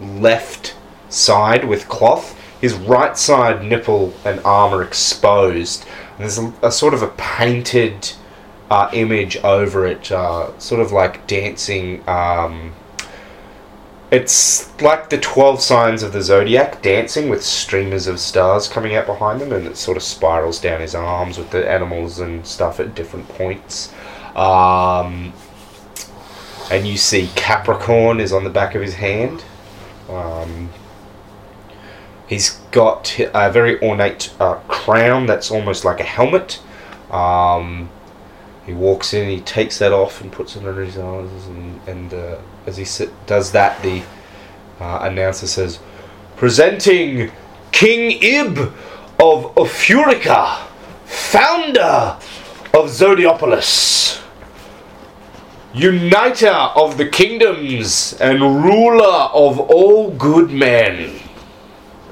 [0.00, 0.76] left
[1.08, 2.38] side with cloth.
[2.60, 5.84] His right side nipple and arm are exposed.
[6.12, 8.12] And there's a, a sort of a painted
[8.70, 12.06] uh, image over it, uh, sort of like dancing.
[12.08, 12.74] Um,
[14.10, 19.06] it's like the 12 signs of the zodiac dancing with streamers of stars coming out
[19.06, 22.78] behind them, and it sort of spirals down his arms with the animals and stuff
[22.78, 23.92] at different points.
[24.34, 25.32] Um,
[26.70, 29.44] and you see Capricorn is on the back of his hand.
[30.08, 30.70] Um,
[32.26, 36.60] he's got a very ornate uh, crown that's almost like a helmet.
[37.10, 37.90] Um,
[38.66, 42.14] he walks in, he takes that off and puts it under his eyes, and, and
[42.14, 44.02] uh, as he sit, does that, the
[44.80, 45.78] uh, announcer says,
[46.36, 47.30] "Presenting
[47.70, 48.58] King Ib
[49.20, 50.66] of Ophurica,
[51.04, 52.16] founder
[52.74, 54.20] of Zodiopolis."
[55.74, 61.21] Uniter of the kingdoms and ruler of all good men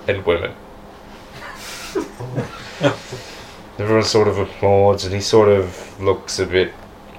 [0.09, 0.53] and women.
[3.79, 6.73] Everyone sort of applauds, and he sort of looks a bit.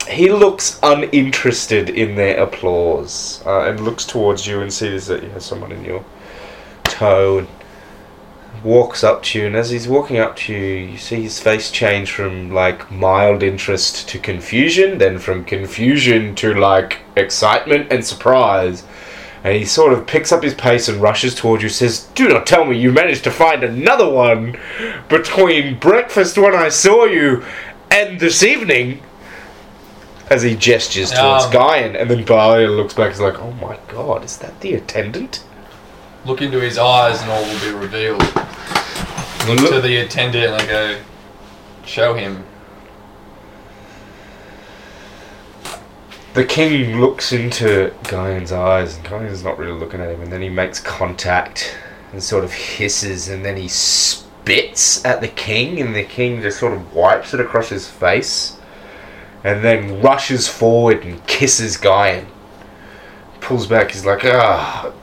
[0.07, 5.29] He looks uninterested in their applause, uh, and looks towards you and sees that you
[5.29, 6.03] have someone in your
[6.83, 7.47] tow, and
[8.63, 9.47] walks up to you.
[9.47, 13.41] And as he's walking up to you, you see his face change from like mild
[13.43, 18.83] interest to confusion, then from confusion to like excitement and surprise.
[19.43, 21.69] And he sort of picks up his pace and rushes towards you.
[21.69, 24.57] Says, "Do not tell me you managed to find another one
[25.09, 27.43] between breakfast when I saw you
[27.89, 29.01] and this evening."
[30.29, 31.51] As he gestures towards Um.
[31.51, 33.07] Gian, and then Balia looks back.
[33.07, 35.41] and is like, "Oh my god, is that the attendant?"
[36.23, 38.21] Look into his eyes and all will be revealed.
[39.47, 40.95] Look to the attendant and I go,
[41.83, 42.43] show him.
[46.33, 50.41] The king looks into Gian's eyes, and Gian's not really looking at him, and then
[50.41, 51.75] he makes contact
[52.13, 56.57] and sort of hisses, and then he spits at the king, and the king just
[56.57, 58.57] sort of wipes it across his face,
[59.43, 62.27] and then rushes forward and kisses Gian.
[63.41, 64.93] Pulls back, he's like, ah.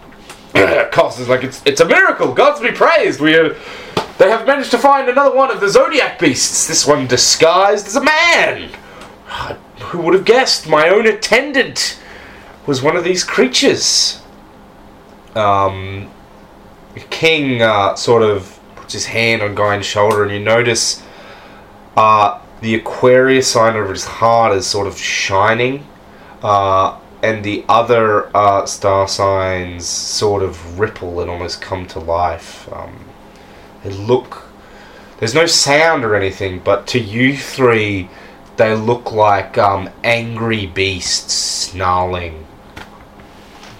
[0.92, 3.54] coughs, is like, it's, it's a miracle, gods be praised, we are.
[4.16, 7.96] They have managed to find another one of the zodiac beasts, this one disguised as
[7.96, 8.70] a man.
[9.80, 10.68] Who would have guessed?
[10.68, 11.98] My own attendant
[12.66, 14.20] was one of these creatures.
[15.34, 16.10] Um,
[17.10, 21.02] king uh, sort of puts his hand on Guy's shoulder, and you notice
[21.96, 25.86] uh, the Aquarius sign over his heart is sort of shining,
[26.42, 32.72] uh, and the other uh, star signs sort of ripple and almost come to life.
[32.72, 33.04] Um,
[33.82, 34.44] they look.
[35.18, 38.08] There's no sound or anything, but to you three,
[38.58, 42.44] they look like um, angry beasts snarling.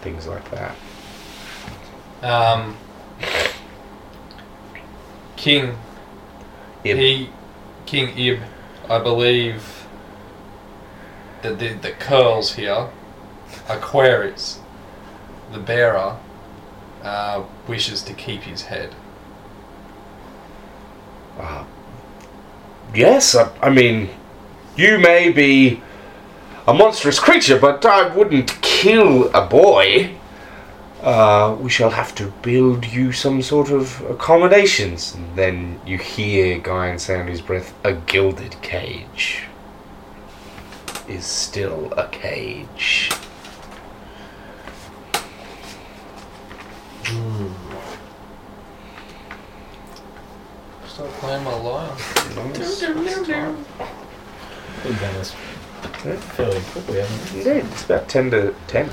[0.01, 0.75] Things like that.
[2.23, 2.77] Um,
[5.37, 5.77] King,
[6.85, 6.97] Ib.
[6.97, 7.31] he,
[7.87, 8.41] King Ib,
[8.89, 9.87] I believe
[11.43, 12.89] that the, the curls here,
[13.69, 14.61] Aquarius,
[15.53, 16.19] the bearer,
[17.03, 18.95] uh, wishes to keep his head.
[21.39, 21.65] Uh,
[22.95, 24.11] yes, I, I mean,
[24.79, 25.83] you may be
[26.67, 30.15] a monstrous creature, but I wouldn't kill a boy.
[31.03, 35.15] uh, we shall have to build you some sort of accommodations.
[35.15, 39.45] And then you hear Guy and Sandy's breath, a gilded cage
[41.09, 43.11] is still a cage.
[50.87, 51.97] Start playing my lyre.
[54.79, 54.85] Nice.
[54.85, 55.35] We've done this
[56.35, 57.39] fairly quickly, haven't we?
[57.41, 58.91] Indeed, it's about 10 to 10.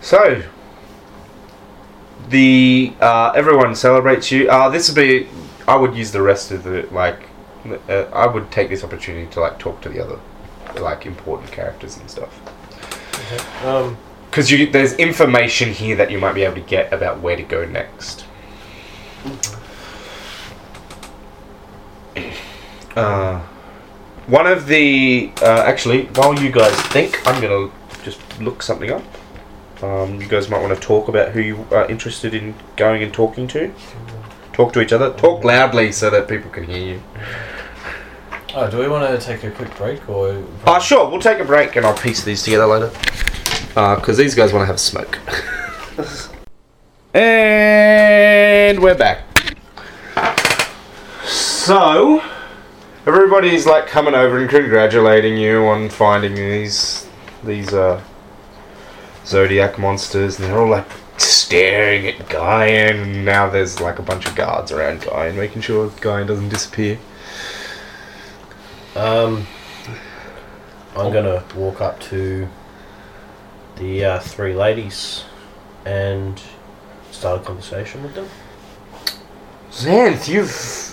[0.00, 0.42] So,
[2.28, 4.48] the uh, everyone celebrates you.
[4.50, 5.28] Uh, this would be.
[5.66, 7.28] I would use the rest of the like.
[7.88, 10.18] Uh, I would take this opportunity to like talk to the other,
[10.80, 12.40] like important characters and stuff.
[13.64, 13.96] Um,
[14.30, 17.42] Because you there's information here that you might be able to get about where to
[17.42, 18.24] go next.
[22.96, 23.40] Uh,
[24.26, 27.70] one of the uh, actually, while you guys think, I'm gonna
[28.02, 29.02] just look something up.
[29.82, 33.12] Um, you guys might want to talk about who you are interested in going and
[33.12, 33.72] talking to.
[34.52, 35.12] Talk to each other.
[35.14, 37.02] Talk loudly so that people can hear you.
[38.54, 40.42] Oh, do we want to take a quick break or?
[40.64, 42.90] Uh, sure, we'll take a break and I'll piece these together later.
[43.68, 45.18] Because these guys want to have a smoke.
[47.14, 49.27] and we're back.
[51.68, 52.22] So,
[53.04, 57.06] everybody's like coming over and congratulating you on finding these
[57.44, 58.02] these uh,
[59.26, 62.96] zodiac monsters, and they're all like staring at Gian.
[62.96, 66.98] And now there's like a bunch of guards around Gian, making sure Gian doesn't disappear.
[68.96, 69.46] um,
[70.96, 72.48] I'm gonna walk up to
[73.76, 75.26] the uh, three ladies
[75.84, 76.40] and
[77.10, 78.28] start a conversation with them.
[79.70, 80.87] Xanth, you've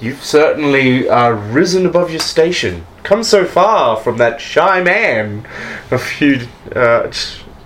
[0.00, 2.86] you've certainly uh, risen above your station.
[3.02, 5.46] Come so far from that shy man
[5.90, 7.10] a few uh,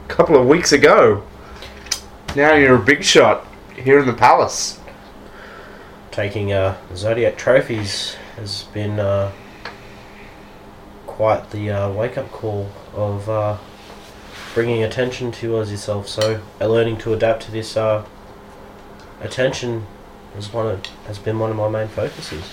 [0.08, 1.22] couple of weeks ago.
[2.36, 3.46] Now you're a big shot
[3.76, 4.80] here in the palace.
[6.10, 9.32] Taking uh, zodiac trophies has been uh,
[11.06, 13.58] quite the uh, wake-up call of uh,
[14.54, 16.08] bringing attention towards yourself.
[16.08, 18.04] So learning to adapt to this uh,
[19.20, 19.86] attention
[20.34, 22.44] has one of, has been one of my main focuses.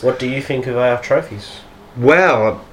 [0.00, 1.60] What do you think of our trophies?
[1.96, 2.64] Well,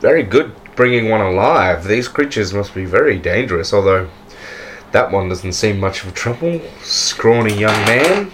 [0.00, 1.84] very good bringing one alive.
[1.84, 4.08] These creatures must be very dangerous, although
[4.92, 6.60] that one doesn't seem much of a trouble.
[6.80, 8.30] Scrawny young man.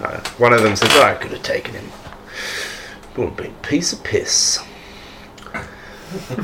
[0.00, 1.90] Uh, one of them says, I could have taken him.
[3.16, 4.58] Would have been a piece of piss.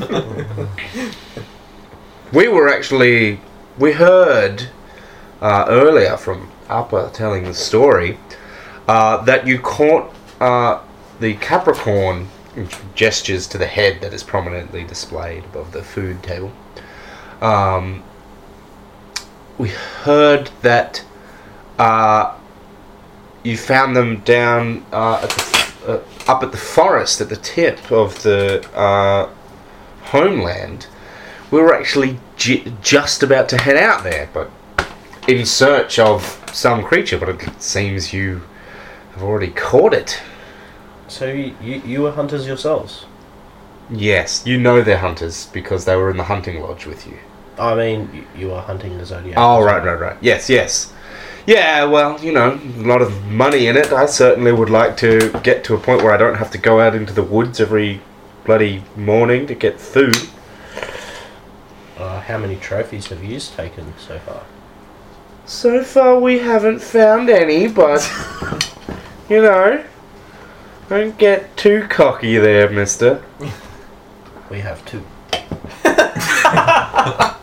[2.33, 3.39] we were actually,
[3.77, 4.69] we heard
[5.41, 8.17] uh, earlier from Aper telling the story
[8.87, 10.81] uh, that you caught uh,
[11.19, 12.27] the Capricorn
[12.95, 16.51] gestures to the head that is prominently displayed above the food table.
[17.41, 18.03] Um,
[19.57, 21.03] we heard that
[21.77, 22.37] uh,
[23.43, 27.91] you found them down uh, at the, uh, up at the forest at the tip
[27.91, 29.29] of the uh,
[30.03, 30.87] homeland.
[31.51, 34.49] We were actually j- just about to head out there, but
[35.27, 37.17] in search of some creature.
[37.17, 38.41] But it seems you
[39.13, 40.21] have already caught it.
[41.07, 43.05] So you, you, were hunters yourselves?
[43.89, 47.17] Yes, you know they're hunters because they were in the hunting lodge with you.
[47.57, 49.37] I mean, you, you are hunting the zodiac.
[49.37, 50.17] Oh, right, right, right.
[50.21, 50.91] Yes, yes.
[51.45, 53.91] Yeah, well, you know, a lot of money in it.
[53.91, 56.79] I certainly would like to get to a point where I don't have to go
[56.79, 58.01] out into the woods every
[58.45, 60.17] bloody morning to get food.
[61.97, 64.43] Uh, how many trophies have you taken so far?
[65.45, 68.09] So far, we haven't found any, but
[69.29, 69.83] you know,
[70.89, 73.23] don't get too cocky there, Mister.
[74.49, 75.03] We have two.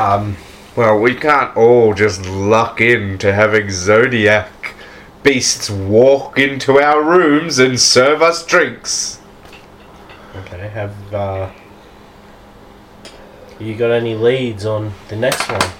[0.00, 0.38] Um,
[0.76, 4.74] well, we can't all just luck into having zodiac
[5.22, 9.20] beasts walk into our rooms and serve us drinks.
[10.34, 11.50] Okay, have uh,
[13.60, 15.70] you got any leads on the next one?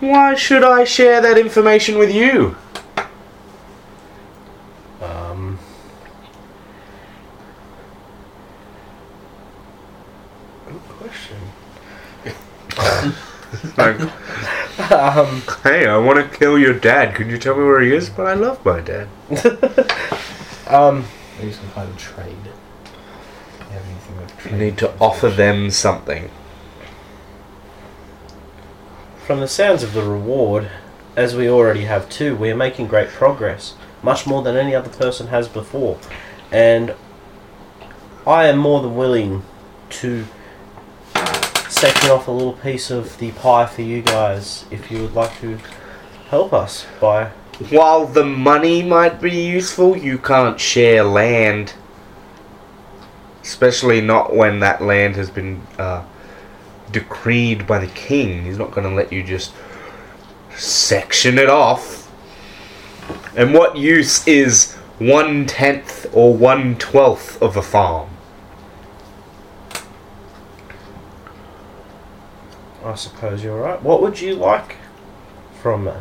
[0.00, 2.56] Why should I share that information with you?
[5.02, 5.58] Um,
[10.66, 11.36] good question.
[13.76, 14.00] Like,
[14.92, 17.14] um, hey, I want to kill your dad.
[17.14, 18.08] Can you tell me where he is?
[18.08, 19.08] But I love my dad.
[20.66, 21.04] um,
[21.38, 22.36] Maybe some kind of trade.
[22.44, 26.30] You have anything with You need to offer them something.
[29.30, 30.68] From the sounds of the reward,
[31.14, 34.88] as we already have two, we are making great progress, much more than any other
[34.88, 35.96] person has before.
[36.50, 36.92] and
[38.26, 39.44] I am more than willing
[39.90, 40.26] to
[41.68, 45.38] section off a little piece of the pie for you guys if you would like
[45.42, 45.60] to
[46.28, 47.26] help us by.
[47.70, 51.74] While the money might be useful, you can't share land.
[53.42, 56.02] Especially not when that land has been uh,
[56.92, 58.44] decreed by the king.
[58.44, 59.52] He's not going to let you just
[60.56, 62.10] section it off.
[63.36, 68.10] And what use is one tenth or one twelfth of a farm?
[72.84, 73.80] I suppose you're right.
[73.82, 74.76] What would you like
[75.60, 75.92] from me?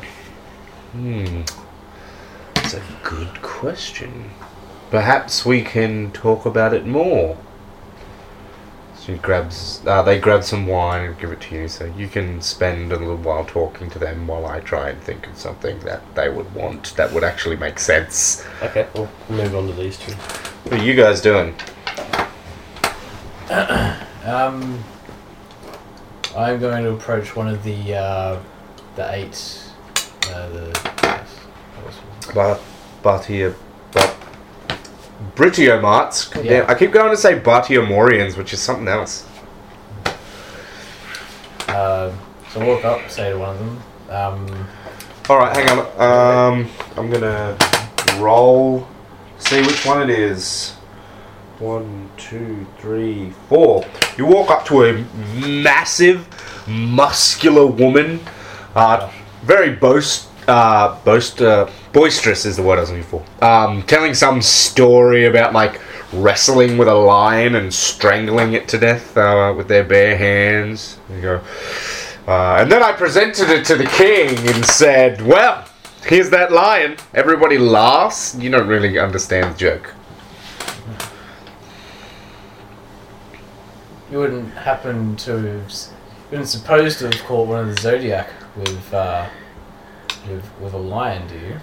[0.91, 1.41] Hmm.
[2.55, 4.31] That's a good question.
[4.89, 7.37] Perhaps we can talk about it more.
[9.01, 9.81] She grabs.
[9.85, 12.97] Uh, they grab some wine and give it to you, so you can spend a
[12.97, 16.53] little while talking to them while I try and think of something that they would
[16.53, 18.45] want that would actually make sense.
[18.61, 20.11] Okay, we'll move on to these two.
[20.13, 21.55] What are you guys doing?
[24.25, 24.83] Um,
[26.37, 28.39] I'm going to approach one of the uh,
[28.95, 29.63] the eight.
[30.27, 31.29] Uh, the yes,
[31.75, 32.35] what was it?
[32.35, 32.61] But,
[33.01, 33.55] Batia,
[33.91, 34.15] but
[35.35, 36.31] Britiomarts.
[36.33, 36.61] God Yeah.
[36.61, 39.25] damn, I keep going to say Batiomorians, which is something else.
[41.67, 42.11] Uh,
[42.51, 44.67] so walk up, say to one of them, um,
[45.29, 46.53] All right, hang on.
[46.57, 47.55] Um, I'm gonna
[48.17, 48.87] roll.
[49.37, 50.71] See which one it is.
[51.59, 53.85] One, two, three, four.
[54.17, 55.05] You walk up to a
[55.45, 56.25] massive,
[56.67, 58.21] muscular woman.
[58.75, 59.11] Uh,
[59.43, 63.25] very boast, uh, boast, uh, boisterous is the word I was looking for.
[63.43, 65.81] Um, telling some story about like
[66.13, 70.99] wrestling with a lion and strangling it to death uh, with their bare hands.
[71.09, 71.41] You go.
[72.27, 75.65] Uh, and then I presented it to the king and said, Well,
[76.05, 76.97] here's that lion.
[77.13, 78.35] Everybody laughs.
[78.35, 79.93] You don't really understand the joke.
[84.11, 85.61] you wouldn't happen to you
[86.31, 89.27] wouldn't suppose to have caught one of the zodiac with uh,
[90.27, 91.59] with with a lion, do you?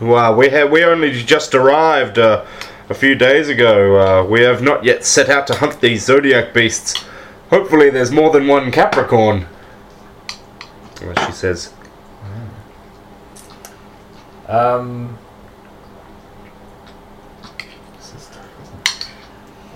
[0.00, 2.44] Well, we have we only just arrived uh,
[2.90, 3.98] a few days ago.
[3.98, 7.04] Uh, we have not yet set out to hunt these zodiac beasts.
[7.48, 9.46] Hopefully, there's more than one Capricorn.
[11.02, 11.72] What she says.
[14.48, 15.18] Um.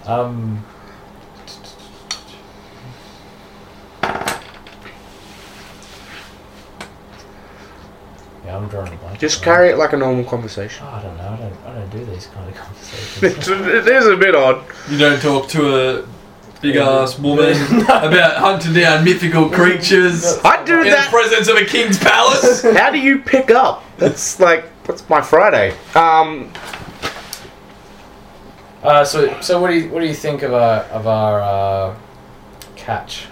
[0.06, 0.64] Um.
[8.50, 9.18] Yeah, I'm drawing a blank.
[9.20, 10.84] Just carry it like a normal conversation.
[10.84, 11.22] Oh, I don't know.
[11.22, 11.56] I don't.
[11.66, 13.48] I don't do these kind of conversations.
[13.48, 14.64] it is a bit odd.
[14.90, 16.06] You don't talk to a
[16.60, 17.54] big ass woman
[17.84, 21.10] about hunting down mythical creatures I do in the that.
[21.10, 22.62] presence of a king's palace.
[22.62, 23.84] How do you pick up?
[23.98, 25.76] That's like that's my Friday.
[25.94, 26.52] Um,
[28.82, 31.96] uh, so, so what do you what do you think of our of our uh,
[32.74, 33.26] catch?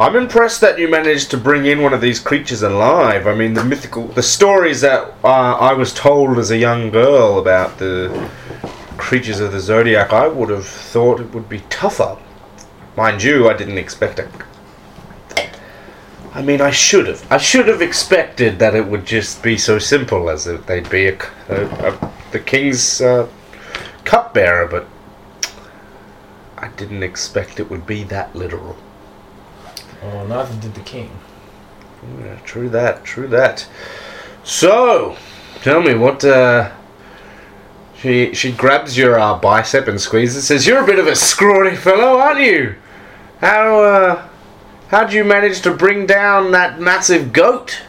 [0.00, 3.28] I'm impressed that you managed to bring in one of these creatures alive.
[3.28, 7.38] I mean, the mythical, the stories that uh, I was told as a young girl
[7.38, 8.28] about the
[8.96, 12.18] creatures of the zodiac, I would have thought it would be tougher.
[12.96, 14.28] Mind you, I didn't expect it.
[16.32, 17.24] I mean, I should have.
[17.30, 21.06] I should have expected that it would just be so simple as that they'd be
[21.06, 21.18] a,
[21.48, 23.28] a, a, the king's uh,
[24.04, 24.88] cupbearer, but
[26.58, 28.76] I didn't expect it would be that literal.
[30.04, 31.10] Oh, neither did the king.
[32.20, 33.66] Yeah, true that, true that.
[34.42, 35.16] So,
[35.62, 36.22] tell me what.
[36.24, 36.70] Uh,
[37.96, 40.46] she she grabs your uh, bicep and squeezes.
[40.46, 42.74] Says, "You're a bit of a scrawny fellow, aren't you?
[43.40, 44.28] How uh,
[44.88, 47.80] how'd you manage to bring down that massive goat?"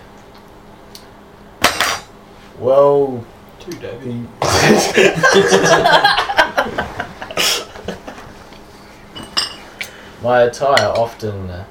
[2.57, 3.25] Well,
[3.59, 4.29] Two, David.
[10.23, 11.65] my attire often uh,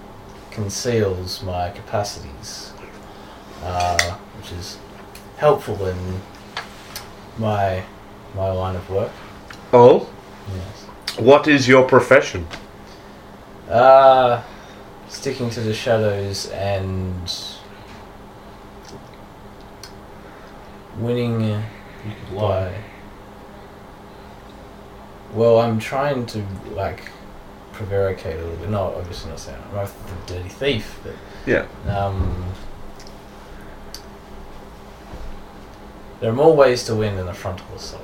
[0.54, 2.72] conceals my capacities,
[3.62, 4.78] uh, which is
[5.36, 6.20] helpful in
[7.38, 7.82] my
[8.34, 9.10] my line of work.
[9.72, 10.08] Oh,
[10.48, 10.86] Yes.
[11.18, 12.46] what is your profession?
[13.68, 14.42] Uh,
[15.08, 17.32] sticking to the shadows and
[20.98, 21.62] winning uh,
[22.34, 22.74] by.
[25.32, 26.44] Well, I'm trying to
[26.74, 27.10] like
[27.74, 28.70] prevaricate a little bit.
[28.70, 29.86] No, obviously not saying I'm
[30.26, 31.14] the dirty thief, but
[31.46, 31.66] Yeah.
[31.88, 32.44] um,
[36.20, 38.02] there are more ways to win than a frontal assault.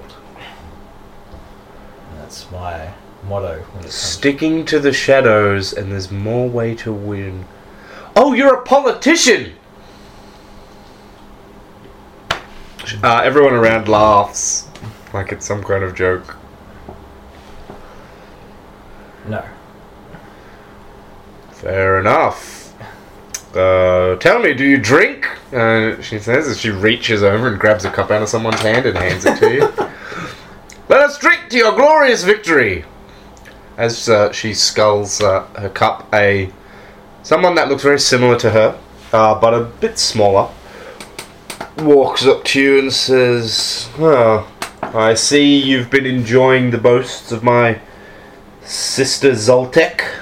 [2.11, 2.93] And that's my
[3.29, 3.95] motto when it comes.
[3.95, 7.47] Sticking to the shadows, and there's more way to win.
[8.17, 9.55] Oh, you're a politician.
[13.05, 14.67] Uh, everyone around laughs.
[15.15, 16.37] Like it's some kind of joke.
[19.29, 19.45] No.
[21.61, 22.75] Fair enough.
[23.55, 25.29] Uh, tell me, do you drink?
[25.53, 28.87] Uh, she says as she reaches over and grabs a cup out of someone's hand
[28.87, 29.61] and hands it to you.
[30.89, 32.87] Let us drink to your glorious victory.
[33.77, 36.51] As uh, she sculls uh, her cup, a
[37.23, 38.81] someone that looks very similar to her,
[39.13, 40.51] uh, but a bit smaller,
[41.79, 44.51] walks up to you and says, "Oh,
[44.83, 47.81] I see you've been enjoying the boasts of my
[48.63, 50.21] sister Zoltek."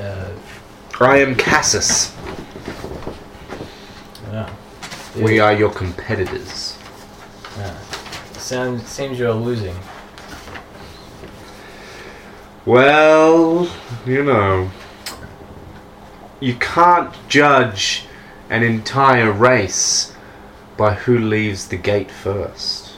[0.00, 0.30] Uh,
[1.04, 2.16] I am Cassus.
[4.30, 4.52] yeah.
[5.16, 6.78] We are your competitors.
[7.58, 7.78] Yeah.
[8.32, 9.76] Sounds seems you're losing.
[12.64, 13.70] Well,
[14.06, 14.70] you know,
[16.40, 18.06] you can't judge
[18.50, 20.14] an entire race
[20.76, 22.92] by who leaves the gate first.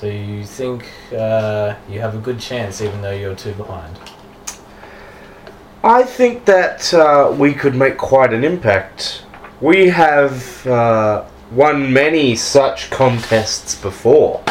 [0.00, 3.98] So you think uh, you have a good chance, even though you're two behind.
[5.82, 9.24] I think that uh, we could make quite an impact.
[9.62, 14.42] We have uh, won many such contests before.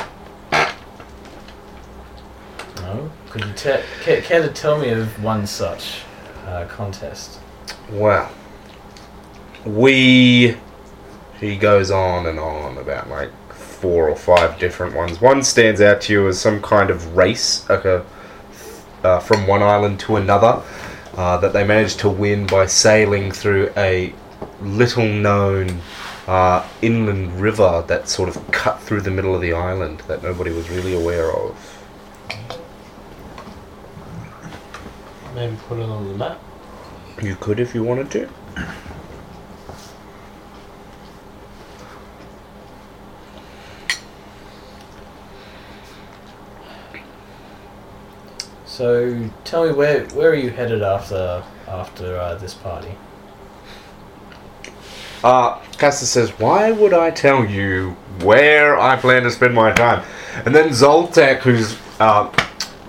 [2.77, 3.11] No.
[3.29, 6.01] Could you te- care, care to tell me of one such
[6.47, 7.39] uh, contest?
[7.91, 8.31] Well,
[9.65, 10.57] we.
[11.39, 15.21] He goes on and on about like four or five different ones.
[15.21, 18.05] One stands out to you as some kind of race, like a,
[19.03, 20.61] uh, from one island to another,
[21.15, 24.13] uh, that they managed to win by sailing through a
[24.61, 25.81] little known
[26.27, 30.51] uh, inland river that sort of cut through the middle of the island that nobody
[30.51, 31.75] was really aware of.
[35.33, 36.39] Maybe put it on the map.
[37.21, 38.29] You could if you wanted to.
[48.79, 52.95] So tell me where where are you headed after after uh, this party?
[55.21, 60.05] Uh, Castus says, Why would I tell you where I plan to spend my time?
[60.45, 62.31] And then Zoltek, who's uh,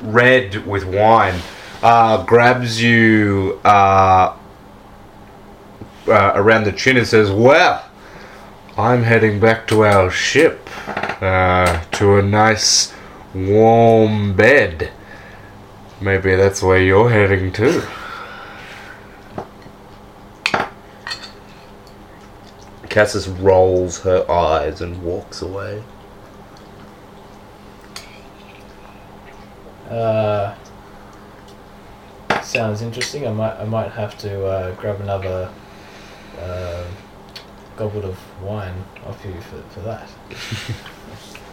[0.02, 1.40] red with wine,
[1.82, 4.36] uh, grabs you uh,
[6.06, 7.84] uh, around the chin and says, Well,
[8.78, 12.94] I'm heading back to our ship, uh, to a nice
[13.34, 14.92] warm bed.
[16.00, 17.82] Maybe that's where you're heading too.
[22.88, 25.82] Cassis rolls her eyes and walks away.
[29.88, 30.54] Uh,
[32.42, 33.26] sounds interesting.
[33.26, 35.50] I might I might have to uh, grab another
[36.40, 36.84] uh,
[37.76, 40.08] goblet of wine off you for, for that.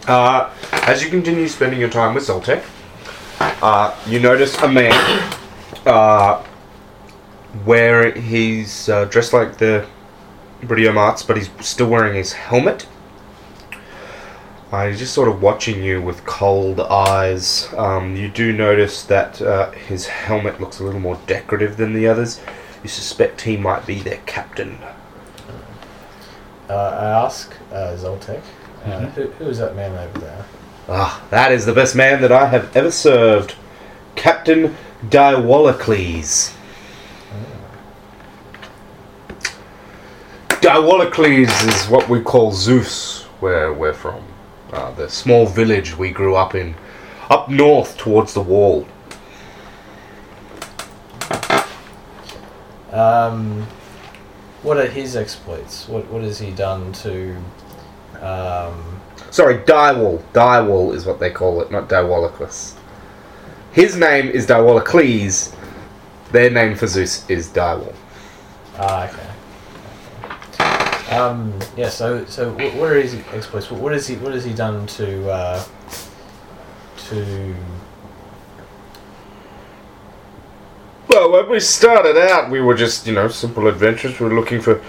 [0.06, 2.64] Uh, as you continue spending your time with Zoltek,
[3.40, 5.32] uh, you notice a man
[5.86, 6.42] uh,
[7.64, 9.86] where he's uh, dressed like the
[10.62, 12.86] Briomarts, but he's still wearing his helmet.
[14.70, 17.72] Uh, he's just sort of watching you with cold eyes.
[17.74, 22.06] Um, you do notice that uh, his helmet looks a little more decorative than the
[22.06, 22.40] others.
[22.82, 24.78] You suspect he might be their captain.
[26.68, 28.42] Uh, I ask uh, Zoltek,
[28.84, 30.44] uh, who, who is that man over there?
[30.90, 33.54] Ah, that is the best man that I have ever served.
[34.16, 34.74] Captain
[35.06, 36.54] Diwallacles.
[40.48, 44.24] Diwallacles is what we call Zeus, where we're from.
[44.72, 46.74] Uh, the small village we grew up in,
[47.28, 48.86] up north towards the wall.
[52.92, 53.66] Um,
[54.62, 55.86] what are his exploits?
[55.86, 57.36] What what has he done to?
[58.20, 58.97] Um,
[59.30, 60.22] Sorry, Diwall.
[60.32, 62.74] Diwall is what they call it, not Diwallacles.
[63.72, 65.54] His name is Diwallacles.
[66.32, 67.94] Their name for Zeus is Diwall.
[68.78, 69.28] ah, okay.
[71.16, 71.88] Um, yeah.
[71.88, 73.70] So so wh- what are his exploits?
[73.70, 75.64] What, what has he what has he done to uh,
[77.08, 77.54] to
[81.08, 84.20] Well, when we started out, we were just, you know, simple adventurers.
[84.20, 84.82] We were looking for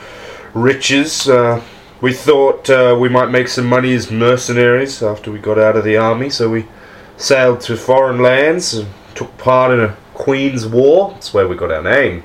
[0.53, 1.29] riches.
[1.29, 1.61] Uh,
[2.01, 5.83] we thought uh, we might make some money as mercenaries after we got out of
[5.83, 6.65] the army, so we
[7.17, 11.11] sailed to foreign lands and took part in a Queen's War.
[11.11, 12.23] That's where we got our name.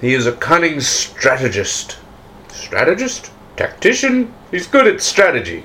[0.00, 1.96] He is a cunning strategist.
[2.48, 3.30] Strategist?
[3.56, 4.34] Tactician?
[4.50, 5.64] He's good at strategy.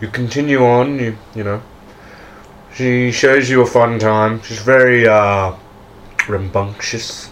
[0.00, 0.98] You continue on.
[0.98, 1.62] You you know.
[2.74, 4.40] She shows you a fun time.
[4.42, 5.54] She's very uh,
[6.28, 7.30] rambunctious.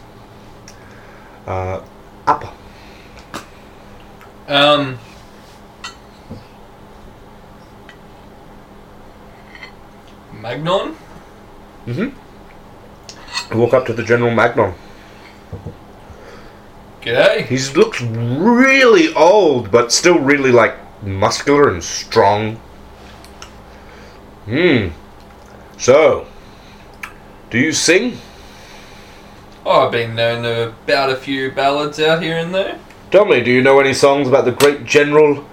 [1.47, 1.81] Uh,
[2.27, 2.51] upper.
[4.49, 4.99] Um.
[10.33, 10.97] Magnon?
[11.87, 13.55] Mm-hmm.
[13.55, 14.75] You walk up to the General Magnon.
[17.03, 17.47] G'day.
[17.47, 20.75] He looks really old, but still really like
[21.07, 22.57] muscular and strong.
[24.45, 24.89] Hmm.
[25.79, 26.27] So,
[27.51, 28.19] do you sing?
[29.65, 32.79] Oh, I've been known to about a few ballads out here and there.
[33.11, 35.45] Tell me, do you know any songs about the great General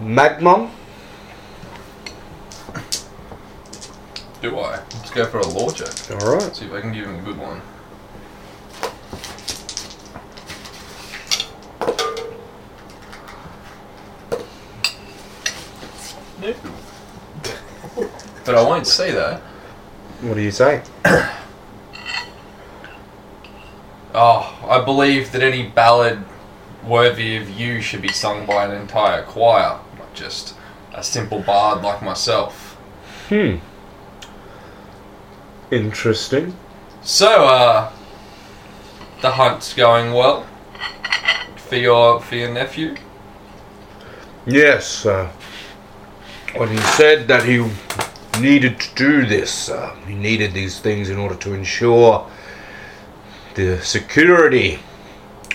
[0.00, 0.70] Magnon?
[4.40, 4.76] Do I?
[4.94, 5.88] Let's go for a lore check.
[6.10, 6.56] All right.
[6.56, 7.60] See if I can give him a good one.
[16.42, 16.54] No.
[18.44, 19.40] But I won't say that.
[20.22, 20.82] What do you say?
[24.14, 26.22] Oh, I believe that any ballad
[26.84, 30.54] worthy of you should be sung by an entire choir, not just
[30.92, 32.74] a simple bard like myself.
[33.30, 33.56] Hmm.
[35.70, 36.54] Interesting.
[37.00, 37.90] So, uh,
[39.22, 40.46] the hunt's going well
[41.56, 42.96] for your for your nephew.
[44.44, 45.06] Yes.
[45.06, 45.30] Uh,
[46.56, 47.66] when he said that he
[48.40, 52.28] needed to do this, uh, he needed these things in order to ensure
[53.54, 54.78] the security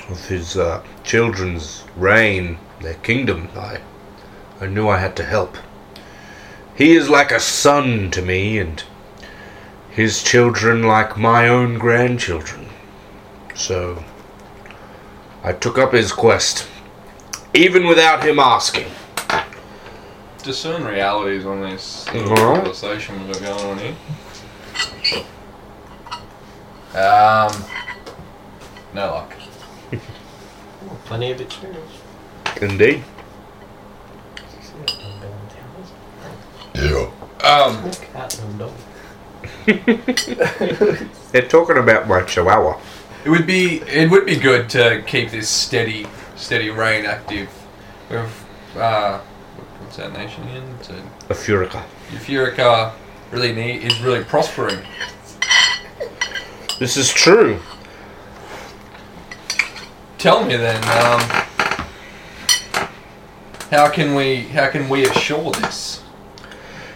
[0.10, 3.50] of his uh, children's reign, their kingdom.
[3.56, 3.80] I,
[4.60, 5.58] I knew I had to help.
[6.76, 8.84] He is like a son to me, and
[9.90, 12.70] his children like my own grandchildren.
[13.56, 14.04] So,
[15.44, 16.68] I took up his quest,
[17.54, 18.88] even without him asking.
[20.48, 22.64] Discern realities on this little Alright.
[22.64, 23.96] conversation we've got going on here.
[26.98, 27.66] Um,
[28.94, 29.34] no luck.
[31.04, 31.92] Plenty of experience.
[32.62, 33.04] Indeed.
[36.76, 37.12] Yeah.
[37.44, 38.74] Um, Cat and dog.
[41.34, 42.80] They're talking about my chihuahua.
[43.26, 47.50] it would be it would be good to keep this steady steady reign active.
[48.10, 48.46] With
[48.78, 49.20] uh,
[49.88, 50.76] what's that nation again?
[50.82, 50.98] It's a
[51.30, 51.82] A furica.
[52.10, 52.92] Eufurica
[53.32, 54.80] really need, is really prospering.
[56.78, 57.58] This is true.
[60.18, 61.22] Tell me then, um,
[63.72, 66.04] how can we how can we assure this?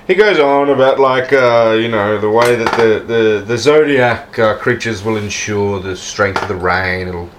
[0.05, 4.37] He goes on about like uh, you know the way that the the, the zodiac
[4.37, 7.07] uh, creatures will ensure the strength of the reign.
[7.07, 7.29] It'll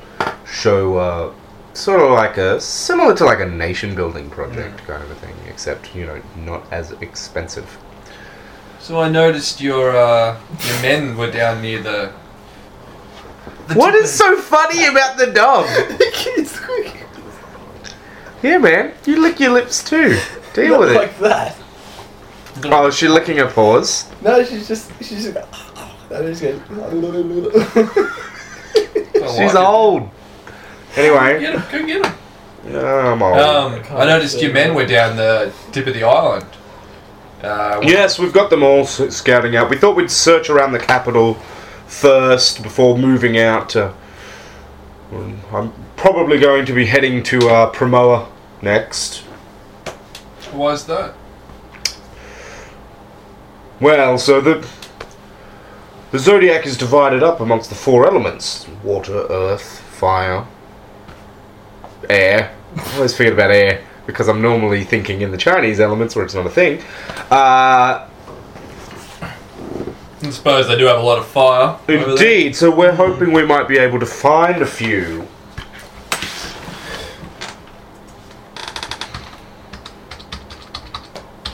[0.46, 1.32] show uh,
[1.74, 5.34] sort of like a similar to like a nation building project kind of a thing,
[5.48, 7.78] except you know not as expensive.
[8.80, 12.12] So I noticed your uh, your men were down near the.
[13.68, 15.66] the What is so funny about the dog?
[18.42, 20.18] yeah, man, you lick your lips too.
[20.54, 20.96] Deal Not with it.
[20.96, 21.56] like that.
[22.64, 24.10] Oh, is she licking her paws?
[24.20, 25.34] No, she's just she's just.
[26.10, 26.56] That is good.
[26.56, 28.12] of-
[29.14, 30.10] She's like old.
[30.96, 32.14] Anyway, Get him, go get him.
[32.70, 33.38] yeah, I'm old.
[33.38, 36.46] Um, I noticed your men were down the tip of the island.
[37.42, 39.70] Uh, Yes, we've got them all scouting out.
[39.70, 41.34] We thought we'd search around the capital
[41.86, 43.70] first before moving out.
[43.70, 43.92] To,
[45.52, 48.28] I'm probably going to be heading to uh, Promoa
[48.60, 49.18] next.
[50.52, 51.14] Why is that?
[53.80, 54.66] Well, so the
[56.12, 60.46] the zodiac is divided up amongst the four elements: water, earth, fire,
[62.12, 62.54] air.
[62.76, 66.34] I always forget about air because I'm normally thinking in the Chinese elements where it's
[66.34, 66.82] not a thing.
[67.30, 68.08] Uh,
[70.22, 71.78] I suppose they do have a lot of fire.
[71.88, 72.54] Indeed.
[72.54, 75.26] So we're hoping we might be able to find a few.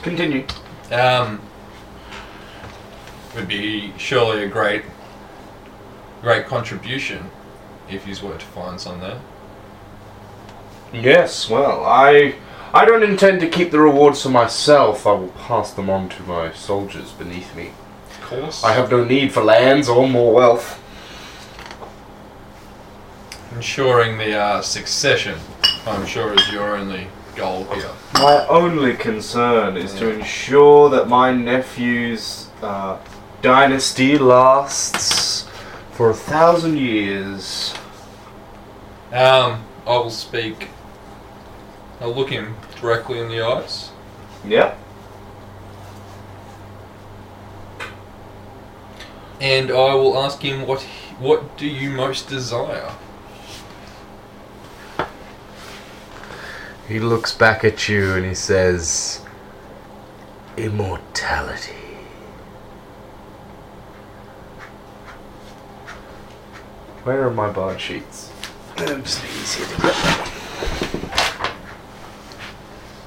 [0.03, 0.45] Continue.
[0.91, 1.41] Um,
[3.35, 4.83] would be surely a great,
[6.21, 7.29] great contribution
[7.89, 9.19] if you were to find some there.
[10.93, 11.49] Yes.
[11.49, 12.35] Well, I
[12.73, 15.07] I don't intend to keep the rewards for myself.
[15.07, 17.71] I will pass them on to my soldiers beneath me.
[18.09, 18.63] Of course.
[18.63, 20.79] I have no need for lands or more wealth.
[23.55, 25.39] Ensuring the uh, succession,
[25.87, 27.89] I'm sure, is your only goal here.
[28.13, 32.99] My only concern is to ensure that my nephew's uh,
[33.41, 35.47] dynasty lasts
[35.91, 37.73] for a thousand years.
[39.11, 40.67] Um, I will speak.
[41.99, 43.91] I'll look him directly in the eyes.
[44.45, 44.77] Yep.
[49.41, 50.81] And I will ask him what
[51.19, 52.93] what do you most desire?
[56.87, 59.21] He looks back at you and he says,
[60.57, 61.75] Immortality.
[67.03, 68.31] Where are my bard sheets?
[68.77, 70.38] Um, just easier to get.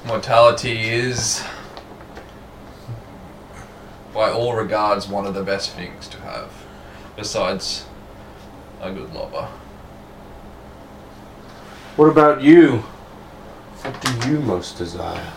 [0.05, 1.41] Mortality is,
[4.13, 6.51] by all regards, one of the best things to have,
[7.15, 7.85] besides
[8.81, 9.47] a good lover.
[11.95, 12.79] What about you?
[13.81, 15.31] What do you most desire?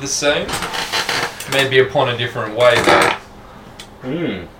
[0.00, 0.46] The same,
[1.52, 3.10] maybe upon a different way though.
[4.02, 4.59] Hmm.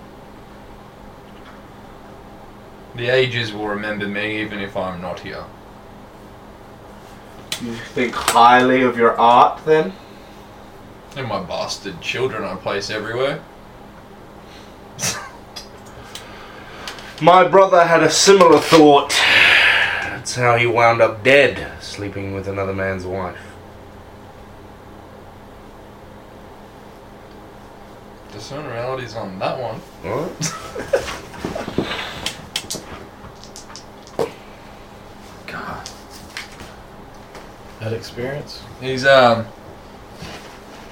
[2.95, 5.45] The ages will remember me even if I'm not here.
[7.61, 9.93] You think highly of your art then?
[11.15, 13.43] And my bastard children I place everywhere.
[17.21, 19.11] My brother had a similar thought.
[19.11, 23.37] That's how he wound up dead, sleeping with another man's wife.
[28.31, 29.75] Discern realities on that one.
[30.01, 30.31] What?
[35.51, 35.89] God.
[37.79, 38.63] That experience.
[38.79, 39.45] He's um.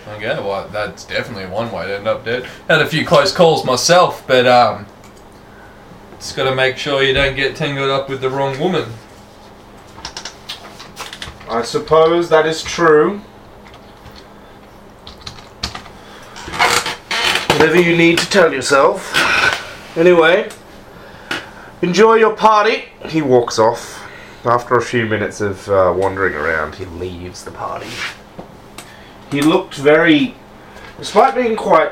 [0.08, 2.46] Okay, well that's definitely one way to end up dead.
[2.68, 4.86] Had a few close calls myself, but um.
[6.18, 8.92] Just gotta make sure you don't get tangled up with the wrong woman.
[11.48, 13.20] I suppose that is true.
[17.52, 19.16] Whatever you need to tell yourself.
[19.98, 20.50] Anyway,
[21.82, 22.86] enjoy your party.
[23.06, 23.99] He walks off.
[24.46, 27.90] After a few minutes of uh, wandering around, he leaves the party.
[29.32, 30.36] He looked very,
[30.98, 31.92] despite being quite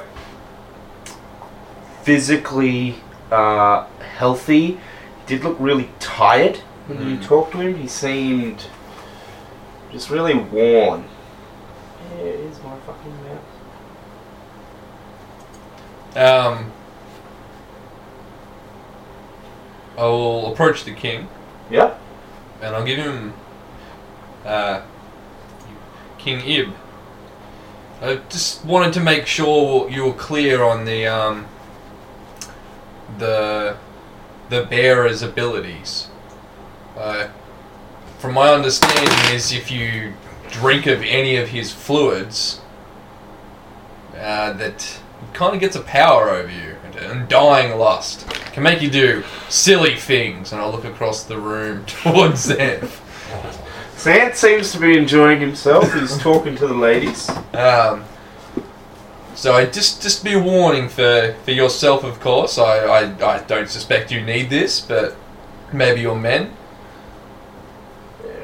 [2.03, 2.95] physically
[3.32, 3.85] uh,
[4.16, 4.77] healthy, he
[5.26, 7.24] did look really tired when you Mm.
[7.26, 7.76] talked to him.
[7.76, 8.67] He seemed
[9.92, 11.03] just really worn.
[12.17, 13.17] Yeah, it is my fucking
[16.16, 16.56] mouth.
[16.56, 16.72] Um.
[19.98, 21.27] I will approach the king
[21.72, 22.00] Yep.
[22.61, 23.33] And I'll give him
[24.45, 24.81] uh,
[26.17, 26.73] King Ib.
[28.01, 31.47] I just wanted to make sure you were clear on the um,
[33.17, 33.77] the
[34.49, 36.07] the bearer's abilities.
[36.95, 37.29] Uh,
[38.19, 40.13] from my understanding, is if you
[40.49, 42.61] drink of any of his fluids,
[44.15, 44.99] uh, that
[45.33, 50.51] kind of gets a power over you, undying lust can make you do silly things.
[50.51, 52.88] And I'll look across the room towards them.
[53.95, 55.93] Sant seems to be enjoying himself.
[55.93, 57.30] He's talking to the ladies.
[57.53, 58.06] Um,
[59.35, 62.58] so I just just be a warning for, for yourself, of course.
[62.58, 65.16] I, I, I don't suspect you need this, but
[65.72, 66.53] maybe your men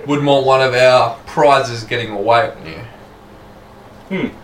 [0.05, 2.79] wouldn't want one of our prizes getting away on you.
[4.09, 4.42] Hmm.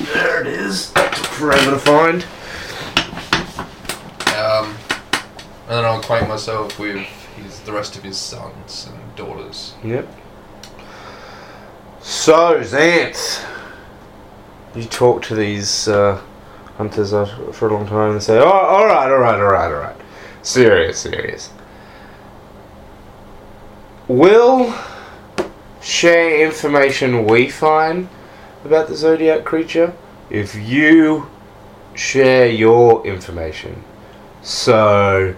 [0.00, 0.92] There it is.
[0.92, 2.24] Took forever to find.
[4.36, 4.76] Um,
[5.66, 9.74] and then I'll acquaint myself with his the rest of his sons and daughters.
[9.82, 10.08] Yep.
[12.00, 13.44] So, Xanth,
[14.74, 16.22] you talk to these uh,
[16.76, 17.10] hunters
[17.56, 19.96] for a long time and say, "Oh, all right, all right, all right, all right.
[20.42, 21.50] Serious, serious.
[24.06, 24.72] Will
[25.82, 28.08] share information we find
[28.64, 29.94] about the zodiac creature
[30.30, 31.28] if you
[31.94, 33.82] share your information.
[34.42, 35.34] So,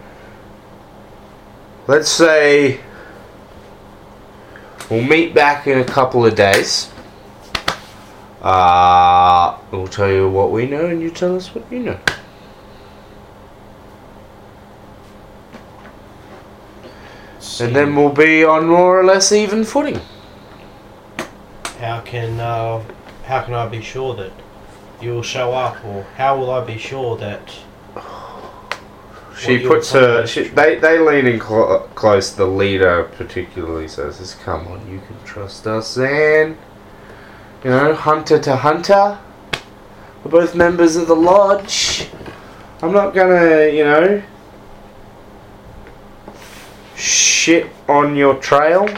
[1.86, 2.80] let's say."
[4.90, 6.90] We'll meet back in a couple of days.
[8.42, 12.00] Uh, we'll tell you what we know and you tell us what you know.
[17.60, 20.00] And then we'll be on more or less even footing.
[21.78, 22.82] How can uh,
[23.30, 24.32] how can I be sure that
[25.00, 27.54] you'll show up, or how will I be sure that
[29.38, 30.26] She puts her.
[30.26, 32.32] She, they they lean in clo- close.
[32.32, 36.58] The leader particularly says, "Come on, you can trust us." And
[37.62, 39.16] you know, hunter to hunter,
[40.24, 42.08] we're both members of the lodge.
[42.82, 44.22] I'm not gonna, you know,
[46.96, 48.88] shit on your trail.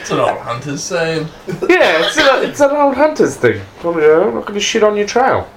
[0.08, 1.28] It's an old hunter's saying.
[1.70, 3.62] Yeah, it's, a, it's an old hunter's thing.
[3.84, 5.50] Well, you know, I'm not gonna shit on your trail.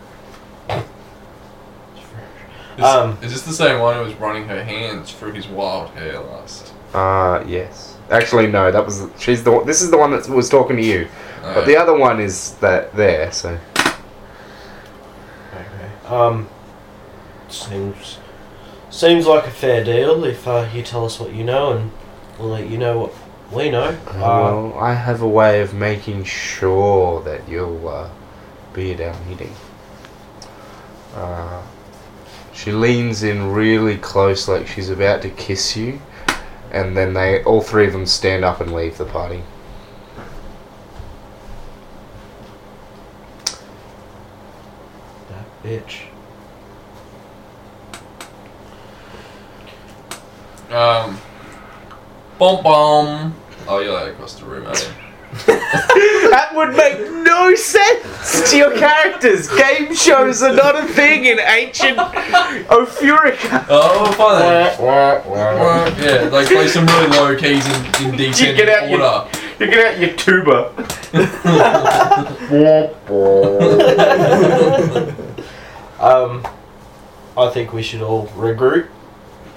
[2.76, 5.90] Is, Um, is this the same one who was running her hands through his wild
[5.90, 6.72] hair last?
[6.92, 7.96] Uh, yes.
[8.10, 8.72] Actually, no.
[8.72, 9.52] That was she's the.
[9.52, 11.06] one- This is the one that was talking to you,
[11.44, 13.30] Uh, but the other one is that there.
[13.30, 13.56] So
[15.54, 16.08] Okay.
[16.12, 16.48] Um,
[17.48, 18.18] seems
[18.90, 21.92] seems like a fair deal if uh, you tell us what you know, and
[22.36, 23.12] we'll let you know what
[23.52, 23.88] we know.
[24.06, 28.10] Uh, well, I have a way of making sure that you'll uh,
[28.72, 29.54] be at our meeting.
[31.14, 31.62] Uh,
[32.52, 36.00] she leans in really close, like she's about to kiss you,
[36.70, 39.42] and then they all three of them stand up and leave the party.
[45.28, 46.02] that bitch.
[50.70, 51.20] Um.
[52.40, 53.34] Bom bom.
[53.68, 54.88] Oh, you're like across the room, aren't you?
[56.30, 59.46] That would make no sense to your characters.
[59.48, 63.66] Game shows are not a thing in ancient Ophurica.
[63.68, 64.72] Oh, fine.
[66.02, 67.66] yeah, like play some really low keys
[68.00, 69.28] in, in decent get out your- order.
[69.60, 70.72] You get out your tuba.
[76.00, 76.42] Um,
[77.36, 78.88] I think we should all regroup.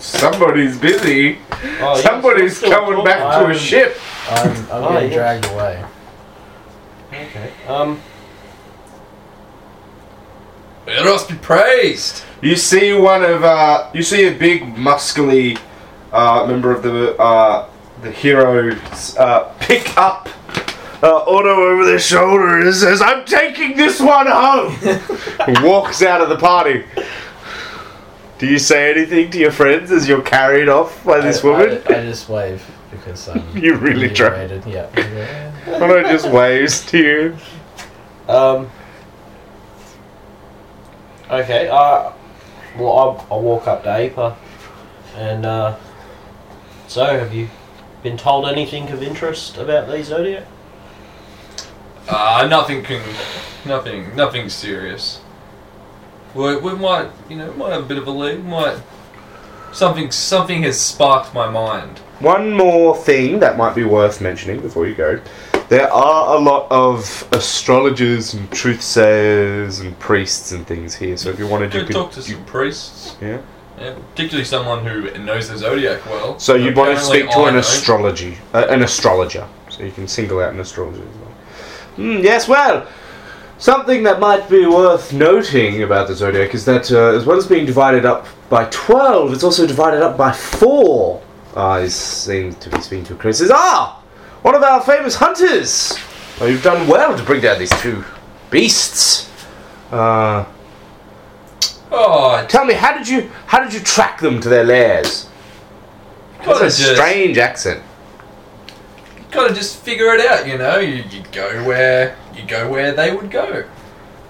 [0.03, 1.38] Somebody's busy.
[1.80, 3.98] Oh, Somebody's still coming talk- back to a I'm- ship.
[4.30, 5.17] I'm, I'm Oh, getting yeah.
[5.17, 5.85] dragged away.
[7.14, 7.51] Okay.
[7.69, 8.01] Um,
[10.88, 12.23] Eros be praised.
[12.41, 15.57] You see one of uh, you see a big muscly
[16.11, 17.69] uh, member of the uh,
[18.01, 20.27] the heroes uh, pick up
[21.01, 24.75] uh, Otto over their shoulder and says, "I'm taking this one home."
[25.48, 26.83] and walks out of the party.
[28.43, 31.81] Do you say anything to your friends as you're carried off by this I, woman?
[31.88, 33.41] I, I just wave because I'm.
[33.57, 34.43] You really try.
[34.43, 34.89] inebriated, Yeah.
[35.65, 35.77] yeah.
[35.81, 37.38] Otto just waves to you.
[38.27, 38.69] um.
[41.31, 41.69] Okay.
[41.69, 42.11] Uh,
[42.77, 44.35] well, I'll, I'll walk up to Aper,
[45.15, 45.77] and uh,
[46.89, 47.47] so have you
[48.03, 50.43] been told anything of interest about these zodiac?
[52.09, 53.01] Uh, nothing can,
[53.65, 55.22] nothing, nothing serious.
[56.35, 58.43] We, we might, you know, might have a bit of a lead.
[58.43, 58.81] Might
[59.73, 61.99] something, something has sparked my mind.
[62.19, 65.19] One more thing that might be worth mentioning before you go.
[65.69, 71.17] There are a lot of astrologers and truth sayers and priests and things here.
[71.17, 73.41] So if you wanted to, Could talk to some priests, yeah.
[73.79, 76.39] yeah, particularly someone who knows the zodiac well.
[76.39, 79.47] So you'd want to speak to I an astrology, uh, an astrologer.
[79.69, 81.31] So you can single out an astrologer as well.
[81.95, 82.87] Hmm, yes, well,
[83.64, 87.48] something that might be worth noting about the zodiac is that uh, as well as
[87.48, 91.24] being divided up by twelve, it's also divided up by four.
[91.56, 93.42] Uh, seem to be speaking to Chris.
[93.53, 94.01] Ah,
[94.42, 95.98] one of our famous hunters.
[96.42, 98.03] Oh, you've done well to bring down these two
[98.51, 99.32] beasts.
[99.92, 100.45] Uh,
[101.95, 105.30] Oh, tell me, how did you how did you track them to their lairs?
[106.43, 107.83] That's a strange accent.
[109.33, 110.47] Gotta just figure it out.
[110.47, 113.65] You know, you, you go where you go where they would go.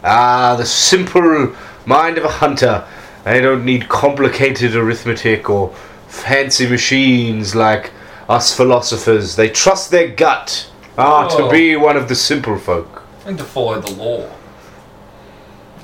[0.03, 2.85] Ah, the simple mind of a hunter.
[3.23, 5.73] They don't need complicated arithmetic or
[6.07, 7.91] fancy machines like
[8.27, 9.35] us philosophers.
[9.35, 10.69] They trust their gut.
[10.97, 11.49] Ah, to Oh.
[11.49, 13.03] be one of the simple folk.
[13.25, 14.29] And to follow the law.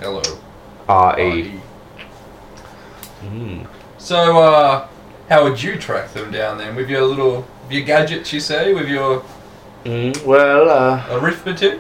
[0.02, 0.22] Hello.
[0.88, 1.24] R E.
[1.24, 1.62] R.E..
[3.24, 3.68] Mm.
[3.98, 4.88] So, uh,
[5.30, 6.76] how would you track them down then?
[6.76, 8.74] With your little, your gadgets, you say?
[8.74, 9.24] With your
[9.86, 11.80] Mm, well, uh, arithmetic?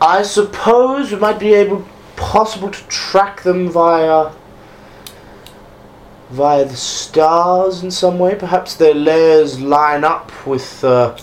[0.00, 4.32] I suppose we might be able, possible to track them via,
[6.30, 8.34] via the stars in some way.
[8.34, 11.16] Perhaps their lairs line up with uh,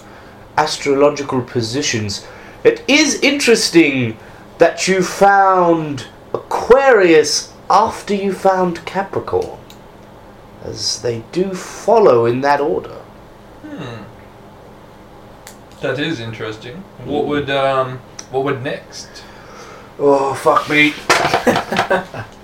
[0.58, 2.26] astrological positions.
[2.64, 4.18] It is interesting
[4.60, 9.60] that you found Aquarius after you found Capricorn,
[10.66, 13.02] as they do follow in that order.
[13.64, 14.04] Hmm.
[15.82, 16.78] That is interesting.
[17.04, 18.00] What would, um,
[18.32, 19.24] what would next?
[19.98, 20.94] Oh fuck me!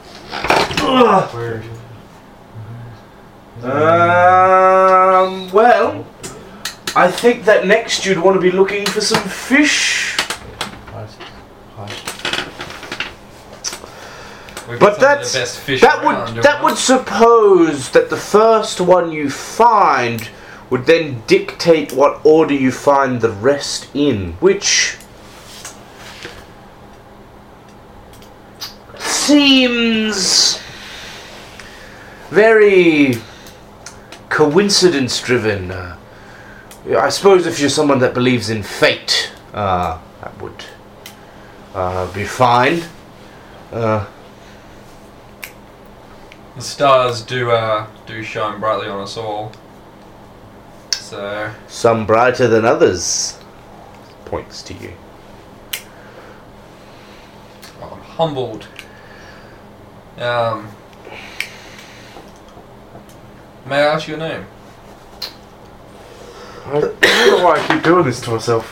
[3.64, 6.08] Um, well,
[6.96, 10.18] I think that next you'd want to be looking for some fish.
[10.92, 11.10] Right.
[11.78, 12.22] Right.
[14.72, 19.12] We've But that's the best fish that would that would suppose that the first one
[19.12, 20.30] you find
[20.70, 24.96] would then dictate what order you find the rest in, which
[28.98, 30.62] seems
[32.30, 33.16] very
[34.30, 35.72] coincidence driven.
[35.72, 35.98] Uh,
[36.98, 40.64] I suppose if you're someone that believes in fate, uh, that would
[41.76, 42.84] uh, be fine.
[46.62, 49.52] The stars do uh, do shine brightly on us all.
[50.92, 53.40] So Some brighter than others.
[54.26, 54.94] Points to you.
[57.82, 58.68] I'm humbled.
[60.20, 60.70] Um,
[63.66, 64.46] may I ask your name?
[66.68, 68.72] I don't know why I keep doing this to myself.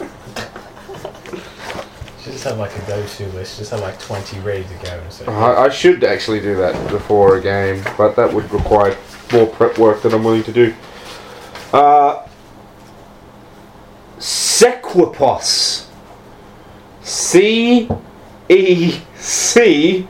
[2.32, 3.58] Just have like a go-to list.
[3.58, 5.01] Just have like twenty ready to go.
[5.09, 8.95] So I, I should actually do that before a game, but that would require
[9.33, 10.74] more prep work than I'm willing to do.
[11.74, 12.25] Uh,
[14.17, 15.88] Sequipos.
[17.01, 17.90] C
[18.49, 20.08] E C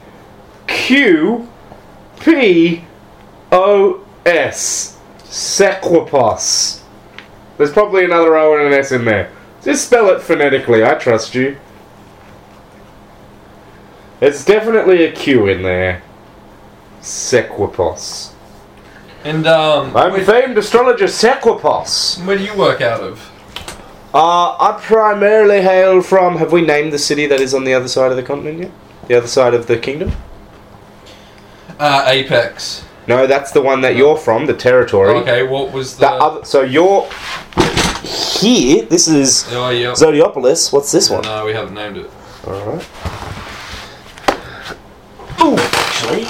[0.67, 1.47] Q
[2.19, 2.83] P
[3.51, 4.99] O S.
[5.23, 6.81] Sequipos.
[7.57, 9.31] There's probably another O and an S in there.
[9.63, 11.57] Just spell it phonetically, I trust you.
[14.21, 16.01] It's definitely a Q in there.
[17.01, 18.33] Sequipos.
[19.23, 22.25] And um, I'm where, famed astrologer Sequipos.
[22.25, 23.31] where do you work out of?
[24.13, 26.37] Uh, I primarily hail from.
[26.37, 28.71] Have we named the city that is on the other side of the continent yet?
[29.07, 30.11] The other side of the kingdom?
[31.79, 32.85] Uh, Apex.
[33.07, 35.15] No, that's the one that you're from, the territory.
[35.15, 36.01] Okay, what was the?
[36.01, 37.09] The other, so you're
[38.03, 38.85] here.
[38.85, 39.93] This is oh yeah.
[39.93, 40.71] Zodiopolis.
[40.73, 41.23] What's this one?
[41.23, 42.11] No, we haven't named it.
[42.45, 42.79] All
[45.41, 46.27] Ooh, actually.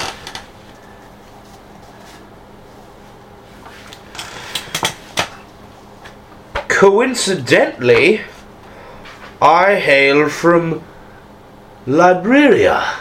[6.68, 8.22] Coincidentally,
[9.42, 10.84] I hail from
[11.86, 12.96] Libreria.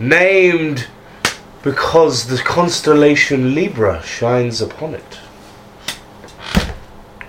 [0.00, 0.86] Named
[1.62, 5.18] because the constellation Libra shines upon it.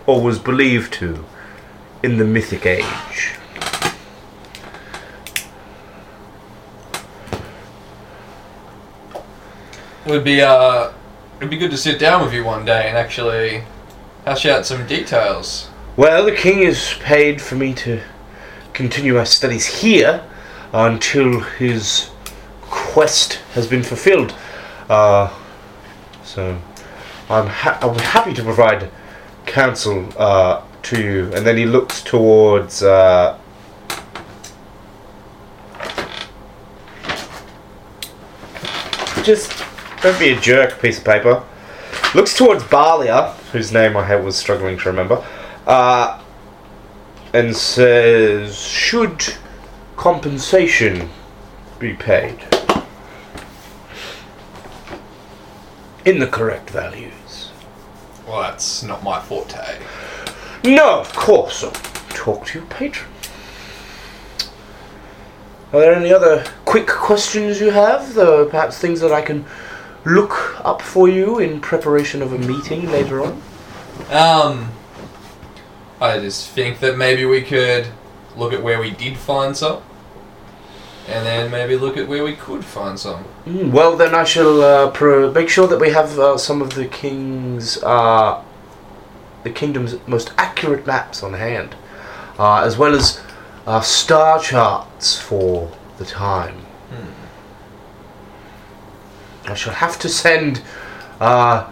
[0.06, 1.26] Or was believed to
[2.02, 3.35] in the mythic age.
[10.06, 10.92] It would be uh,
[11.38, 13.64] it'd be good to sit down with you one day and actually
[14.24, 15.70] hash out some details.
[15.98, 18.02] Well, the king has paid for me to
[18.74, 20.24] continue my studies here
[20.74, 22.12] until his
[22.62, 24.36] quest has been fulfilled.
[24.90, 25.34] Uh,
[26.24, 26.60] so,
[27.28, 28.92] I'm ha- I'm happy to provide
[29.48, 31.34] counsel uh, to you.
[31.34, 32.84] And then he looks towards.
[32.84, 33.40] Uh,
[39.24, 39.65] just
[40.06, 41.44] don't be a jerk, piece of paper.
[42.14, 45.26] Looks towards Balia, whose name I was struggling to remember,
[45.66, 46.22] uh,
[47.34, 49.34] and says, "Should
[49.98, 51.10] compensation
[51.80, 52.38] be paid
[56.06, 57.50] in the correct values?"
[58.28, 59.80] Well, that's not my forte.
[60.64, 61.64] No, of course.
[61.64, 61.72] I'll
[62.10, 63.10] talk to your patron.
[65.74, 68.14] Are there any other quick questions you have?
[68.14, 69.46] Though perhaps things that I can
[70.06, 73.42] look up for you in preparation of a meeting later on.
[74.12, 74.72] Um,
[76.00, 77.88] I just think that maybe we could
[78.36, 79.82] look at where we did find some,
[81.08, 83.26] and then maybe look at where we could find some.
[83.46, 86.76] Mm, well, then I shall uh, pro- make sure that we have uh, some of
[86.76, 88.44] the king's, uh,
[89.44, 91.76] the kingdom's most accurate maps on hand,
[92.38, 93.22] uh, as well as
[93.66, 96.65] uh, star charts for the time.
[99.48, 100.62] I shall have to send
[101.20, 101.66] uh,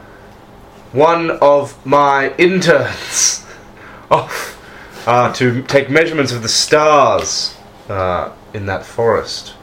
[0.92, 3.45] one of my interns
[4.11, 7.58] off uh, to take measurements of the stars
[7.90, 9.56] uh, in that forest.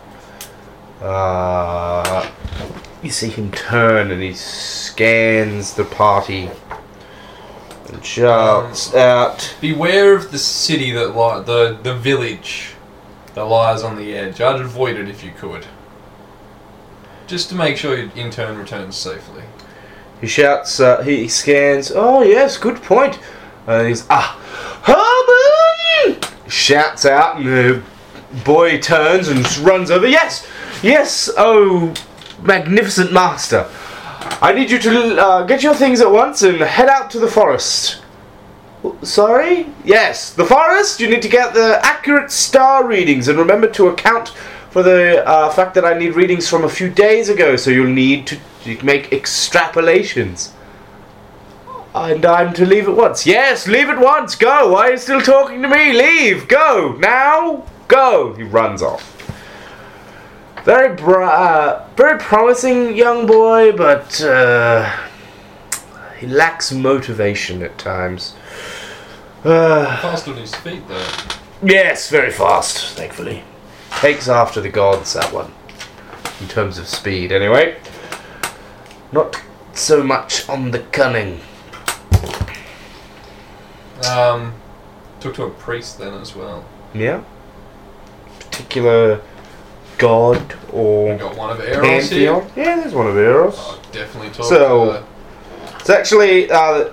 [1.00, 2.30] Uh,
[3.02, 6.50] you see him turn and he scans the party
[7.89, 9.55] and shouts out.
[9.60, 12.74] Beware of the city that li- the the village
[13.34, 14.40] that lies on the edge.
[14.40, 15.66] I'd avoid it if you could.
[17.31, 19.44] Just to make sure your intern returns safely.
[20.20, 23.20] He shouts, uh, he scans, oh yes, good point.
[23.68, 24.36] And he's, ah,
[24.83, 26.20] Herman!
[26.49, 27.83] Shouts out, and the
[28.44, 30.09] boy turns and runs over.
[30.09, 30.44] Yes,
[30.83, 31.94] yes, oh,
[32.42, 33.70] magnificent master.
[34.42, 37.28] I need you to uh, get your things at once and head out to the
[37.28, 38.02] forest.
[39.02, 39.68] Sorry?
[39.84, 40.99] Yes, the forest.
[40.99, 44.33] You need to get the accurate star readings and remember to account
[44.70, 47.89] for the uh, fact that I need readings from a few days ago, so you'll
[47.89, 48.39] need to
[48.84, 50.52] make extrapolations.
[51.94, 53.26] And I'm to leave at once.
[53.26, 54.36] Yes, leave at once.
[54.36, 54.73] Go.
[54.73, 55.92] Why are you still talking to me?
[55.92, 56.47] Leave.
[56.47, 56.97] Go.
[57.00, 57.66] Now.
[57.89, 58.34] Go.
[58.34, 59.16] He runs off.
[60.65, 64.89] Very, bra- uh, very promising young boy, but uh,
[66.18, 68.34] he lacks motivation at times.
[69.42, 71.07] Uh, Fast on his feet though.
[71.62, 73.42] Yes, very fast, thankfully.
[73.98, 75.52] Takes after the gods, that one.
[76.40, 77.76] In terms of speed, anyway.
[79.12, 79.40] not
[79.74, 81.40] so much on the cunning.
[84.08, 84.54] Um,
[85.20, 86.64] talk to a priest then as well.
[86.94, 87.22] Yeah.
[88.38, 89.20] Particular
[89.98, 92.42] god We or got one of Eros here.
[92.56, 93.58] Yeah, there's one of Eros.
[93.58, 95.04] I'll definitely talk So- to.
[95.78, 96.90] It's actually uh,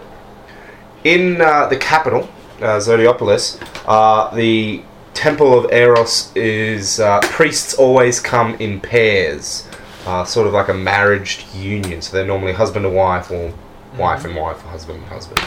[1.04, 2.30] in uh, the capital,
[2.62, 3.62] uh, Zodiopolis.
[3.86, 4.82] Uh, the
[5.18, 9.68] temple of Eros is uh, priests always come in pairs,
[10.06, 12.04] uh, sort of like a marriage union.
[12.04, 13.52] So they're normally husband and wife, or
[13.98, 15.42] wife and wife, or husband and husband.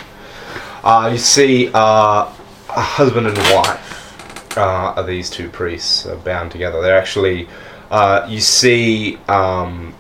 [0.83, 2.29] Uh, you see, uh,
[2.69, 6.83] a husband and wife uh, are these two priests uh, bound together.
[6.83, 7.49] They're actually,
[7.93, 9.95] uh, you see, um,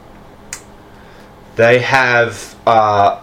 [1.54, 2.56] they have.
[2.66, 3.20] Uh,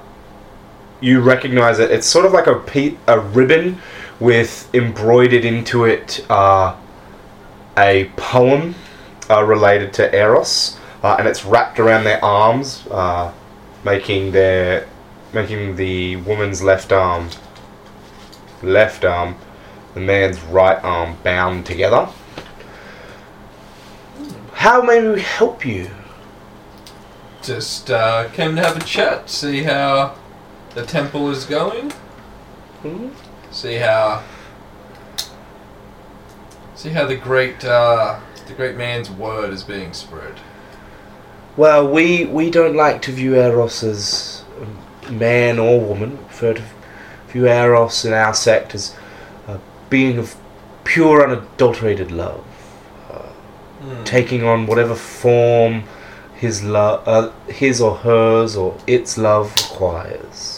[0.99, 1.91] you recognize it.
[1.91, 3.79] It's sort of like a pe- a ribbon
[4.19, 6.75] with embroidered into it uh,
[7.77, 8.75] a poem
[9.29, 13.31] uh, related to Eros, uh, and it's wrapped around their arms, uh,
[13.83, 14.87] making their
[15.33, 17.29] making the woman's left arm
[18.63, 19.35] left arm,
[19.93, 22.07] the man's right arm bound together.
[24.53, 25.91] How may we help you?
[27.47, 30.13] just uh, came to have a chat, see how
[30.75, 31.91] the temple is going,
[32.81, 33.07] Hmm?
[33.57, 34.23] See how
[36.75, 40.35] see how the great uh, the great man's word is being spread.
[41.55, 44.43] Well, we we don't like to view Eros as
[45.09, 46.11] man or woman.
[46.17, 46.63] We prefer to
[47.29, 48.95] view Eros in our sect as
[49.47, 50.35] a being of
[50.83, 52.45] pure, unadulterated love,
[53.81, 54.03] Hmm.
[54.03, 55.83] taking on whatever form
[56.35, 60.56] his love, uh, his or hers or its love requires.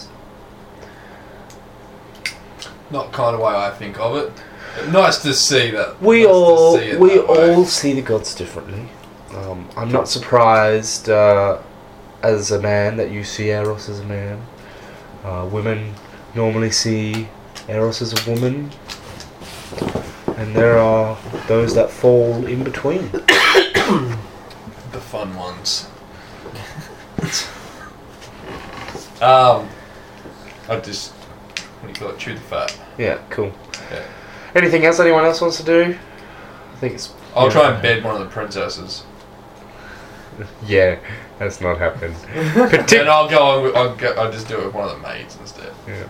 [2.91, 4.31] Not kind of way I think of it.
[4.75, 6.01] But nice to see that.
[6.01, 7.55] We nice all see we that way.
[7.55, 8.87] all see the gods differently.
[9.35, 11.61] Um, I'm not surprised uh,
[12.23, 14.41] as a man that you see Eros as a man.
[15.23, 15.93] Uh, women
[16.33, 17.27] normally see
[17.67, 18.71] Eros as a woman,
[20.37, 23.11] and there are those that fall in between.
[24.91, 25.87] the fun ones.
[29.21, 29.69] um,
[30.67, 31.13] I just
[31.81, 32.19] what do you call it?
[32.19, 32.77] Chew the fat.
[32.97, 33.51] Yeah, cool.
[33.91, 34.03] Yeah.
[34.55, 35.97] Anything else anyone else wants to do?
[36.73, 37.13] I think it's.
[37.35, 37.51] I'll yeah.
[37.51, 39.03] try and bed one of the princesses.
[40.65, 40.97] Yeah,
[41.37, 42.15] that's not happened.
[42.87, 43.67] Then I'll go.
[43.67, 44.13] on I'll go.
[44.13, 45.73] I'll just do it with one of the maids instead.
[45.85, 46.05] Yeah.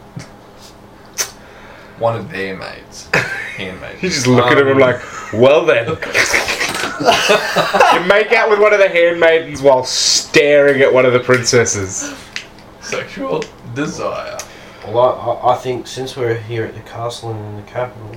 [1.97, 3.09] One of their maids,
[3.57, 4.03] handmaids.
[4.03, 5.01] You just look at him and like,
[5.33, 5.87] well then.
[5.87, 5.95] you
[8.07, 12.13] make out with one of the handmaidens while staring at one of the princesses.
[12.81, 14.37] sexual desire.
[14.91, 18.11] Well, I, I, think since we're here at the castle and in the capital,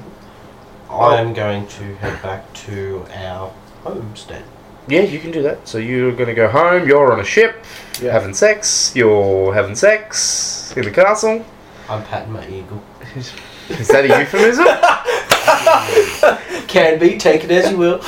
[0.89, 1.17] I oh.
[1.17, 3.53] am going to head back to our
[3.83, 4.45] homestead.
[4.89, 5.69] Yeah, you can do that.
[5.69, 7.65] So you're gonna go home, you're on a ship,
[8.01, 11.45] you're having sex, you're having sex in the castle.
[11.89, 12.83] I'm patting my eagle.
[13.69, 14.67] Is that a euphemism?
[16.69, 17.99] Can be, take it as you will.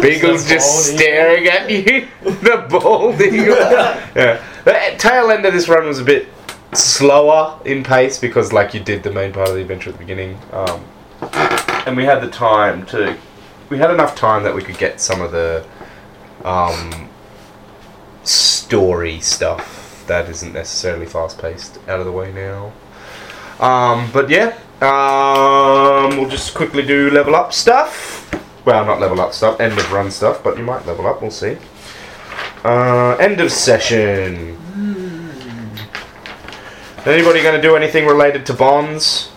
[0.00, 2.08] Beagle's The just bald staring at you.
[2.22, 3.56] the bald eagle.
[3.56, 4.44] yeah.
[4.64, 6.28] The eh, tail end of this run was a bit
[6.72, 10.04] slower in pace because, like, you did the main part of the adventure at the
[10.04, 10.84] beginning, um,
[11.86, 13.16] and we had the time to.
[13.70, 15.66] We had enough time that we could get some of the
[16.42, 17.10] um,
[18.22, 22.72] story stuff that isn't necessarily fast paced out of the way now.
[23.60, 28.24] Um, but yeah, um, we'll just quickly do level up stuff.
[28.64, 31.30] Well, not level up stuff, end of run stuff, but you might level up, we'll
[31.30, 31.56] see.
[32.64, 34.58] Uh, end of session.
[37.08, 39.30] Anybody going to do anything related to bonds?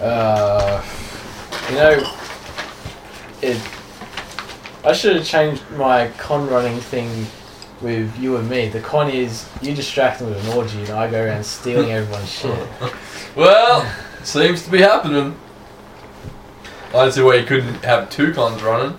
[0.00, 0.80] Uh,
[1.68, 2.16] you know,
[3.42, 3.60] it.
[4.84, 7.26] I should have changed my con running thing
[7.80, 8.68] with you and me.
[8.68, 12.30] The con is you distract me with an orgy and I go around stealing everyone's
[12.30, 12.68] shit.
[13.34, 13.92] Well,
[14.22, 15.36] seems to be happening.
[16.90, 18.96] I don't see why you couldn't have two cons running.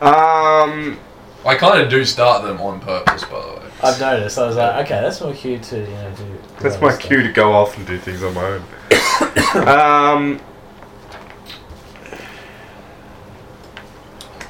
[0.00, 0.98] Um,
[1.44, 3.57] I kind of do start them on purpose, by the way.
[3.82, 4.38] I've noticed.
[4.38, 6.24] I was like, okay, that's my cue to you know do.
[6.24, 7.00] do that's my stuff.
[7.02, 8.62] cue to go off and do things on my own.
[9.68, 10.40] um,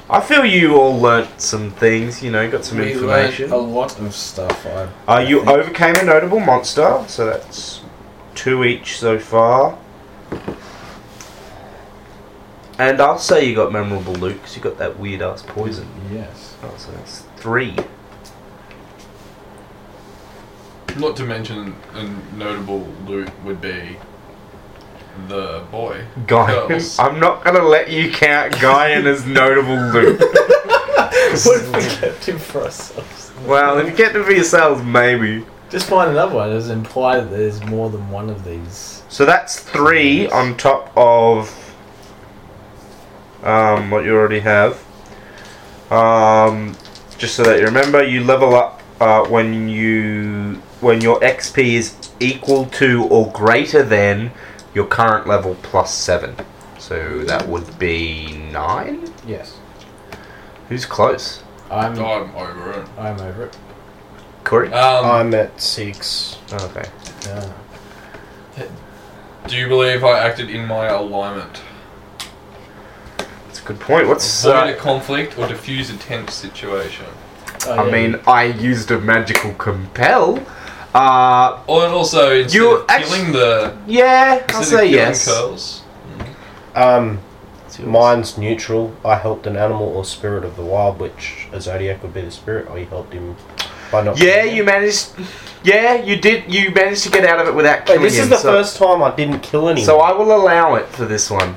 [0.09, 3.51] I feel you all learnt some things, you know, got some We information.
[3.51, 4.65] learned a lot of stuff.
[4.65, 5.49] I, Uh, you think.
[5.51, 7.81] overcame a notable monster, so that's
[8.33, 9.77] two each so far.
[12.79, 15.87] And I'll say you got memorable loot because you got that weird ass poison.
[16.11, 16.55] Yes.
[16.63, 17.75] Oh, so that's three.
[20.97, 22.03] Not to mention, a
[22.35, 23.97] notable loot would be
[25.27, 26.05] the boy.
[26.27, 26.67] Gian.
[26.67, 26.99] Girls.
[26.99, 30.19] I'm not gonna let you count Gian as notable loot.
[30.19, 33.31] what if we kept him for ourselves?
[33.45, 35.45] well, if you get to for yourselves, maybe.
[35.69, 36.49] Just find another one.
[36.49, 39.03] It does imply that there's more than one of these.
[39.09, 41.49] So that's three on top of
[43.43, 44.83] um, what you already have.
[45.91, 46.75] Um,
[47.17, 51.95] just so that you remember, you level up uh, when you when your XP is
[52.19, 54.31] equal to or greater than
[54.73, 56.35] your current level plus seven.
[56.77, 59.11] So that would be nine.
[59.27, 59.57] Yes.
[60.69, 61.43] Who's close?
[61.69, 61.99] I'm.
[61.99, 62.87] I'm over it.
[62.97, 63.57] I'm over it.
[64.43, 64.71] Corey.
[64.73, 66.37] Um, I'm at six.
[66.53, 66.89] Oh, okay.
[67.25, 68.67] Yeah.
[69.47, 71.61] do you believe I acted in my alignment?
[73.17, 74.07] That's a good point.
[74.07, 77.05] What's Avoid a uh, conflict or diffuse a tense situation.
[77.67, 80.43] Oh, I mean, I used a magical compel.
[80.93, 84.93] Uh, Or and also instead You of killing the yeah, I'll instead say of killing
[84.93, 85.25] yes.
[85.27, 85.81] curls.
[86.75, 87.19] Um,
[87.67, 88.95] It's mine's neutral.
[89.05, 92.31] I helped an animal or spirit of the wild, which a zodiac would be the
[92.31, 92.67] spirit.
[92.71, 93.35] I helped him
[93.91, 94.17] by not.
[94.19, 94.65] Yeah, you him.
[94.65, 95.09] managed.
[95.63, 96.51] Yeah, you did.
[96.51, 98.77] You managed to get out of it without Wait, killing this is the so, first
[98.77, 99.85] time I didn't kill anyone.
[99.85, 101.55] So I will allow it for this one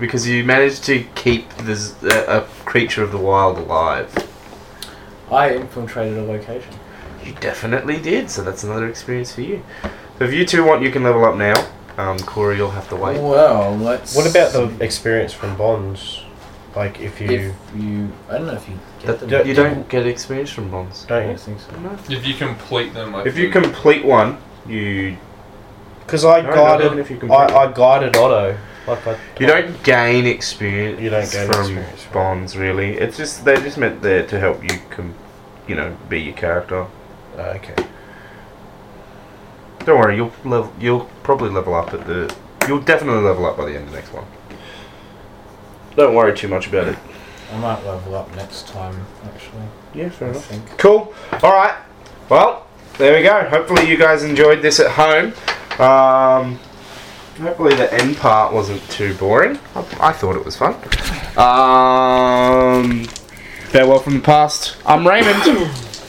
[0.00, 4.12] because you managed to keep this uh, a creature of the wild alive.
[5.30, 6.72] I infiltrated a location.
[7.24, 8.30] You definitely did.
[8.30, 9.62] So that's another experience for you.
[10.18, 11.54] So if you two want, you can level up now.
[11.98, 13.20] Um, Corey, you'll have to wait.
[13.20, 14.16] Well, let's.
[14.16, 16.22] What about the experience from bonds?
[16.74, 19.46] Like if you If you, I don't know if you get That- them.
[19.46, 21.04] you don't get experience from bonds.
[21.04, 21.36] Don't don't you?
[21.36, 22.12] think so.
[22.14, 25.16] If you complete them, I If you think- complete one, you
[26.06, 28.56] Because I No, no, guided, if you complete I, I guided Otto.
[28.86, 30.98] Like I, you don't gain experience.
[31.00, 32.96] You don't gain from experience from- bonds, really.
[32.96, 35.14] It's just they're just meant there to help you, com-
[35.68, 36.86] you know, be your character.
[37.36, 37.74] Uh, okay.
[39.84, 40.72] Don't worry, you'll level.
[40.78, 42.34] You'll probably level up at the.
[42.68, 44.24] You'll definitely level up by the end of the next one.
[45.96, 46.98] Don't worry too much about it.
[47.52, 49.64] I might level up next time, actually.
[49.92, 50.78] Yeah, fair I think.
[50.78, 51.12] Cool.
[51.42, 51.76] All right.
[52.28, 53.46] Well, there we go.
[53.48, 55.34] Hopefully you guys enjoyed this at home.
[55.78, 56.58] Um,
[57.38, 59.58] hopefully the end part wasn't too boring.
[59.74, 60.74] I, I thought it was fun.
[61.36, 63.04] Um,
[63.68, 64.76] farewell from the past.
[64.86, 65.70] I'm Raymond.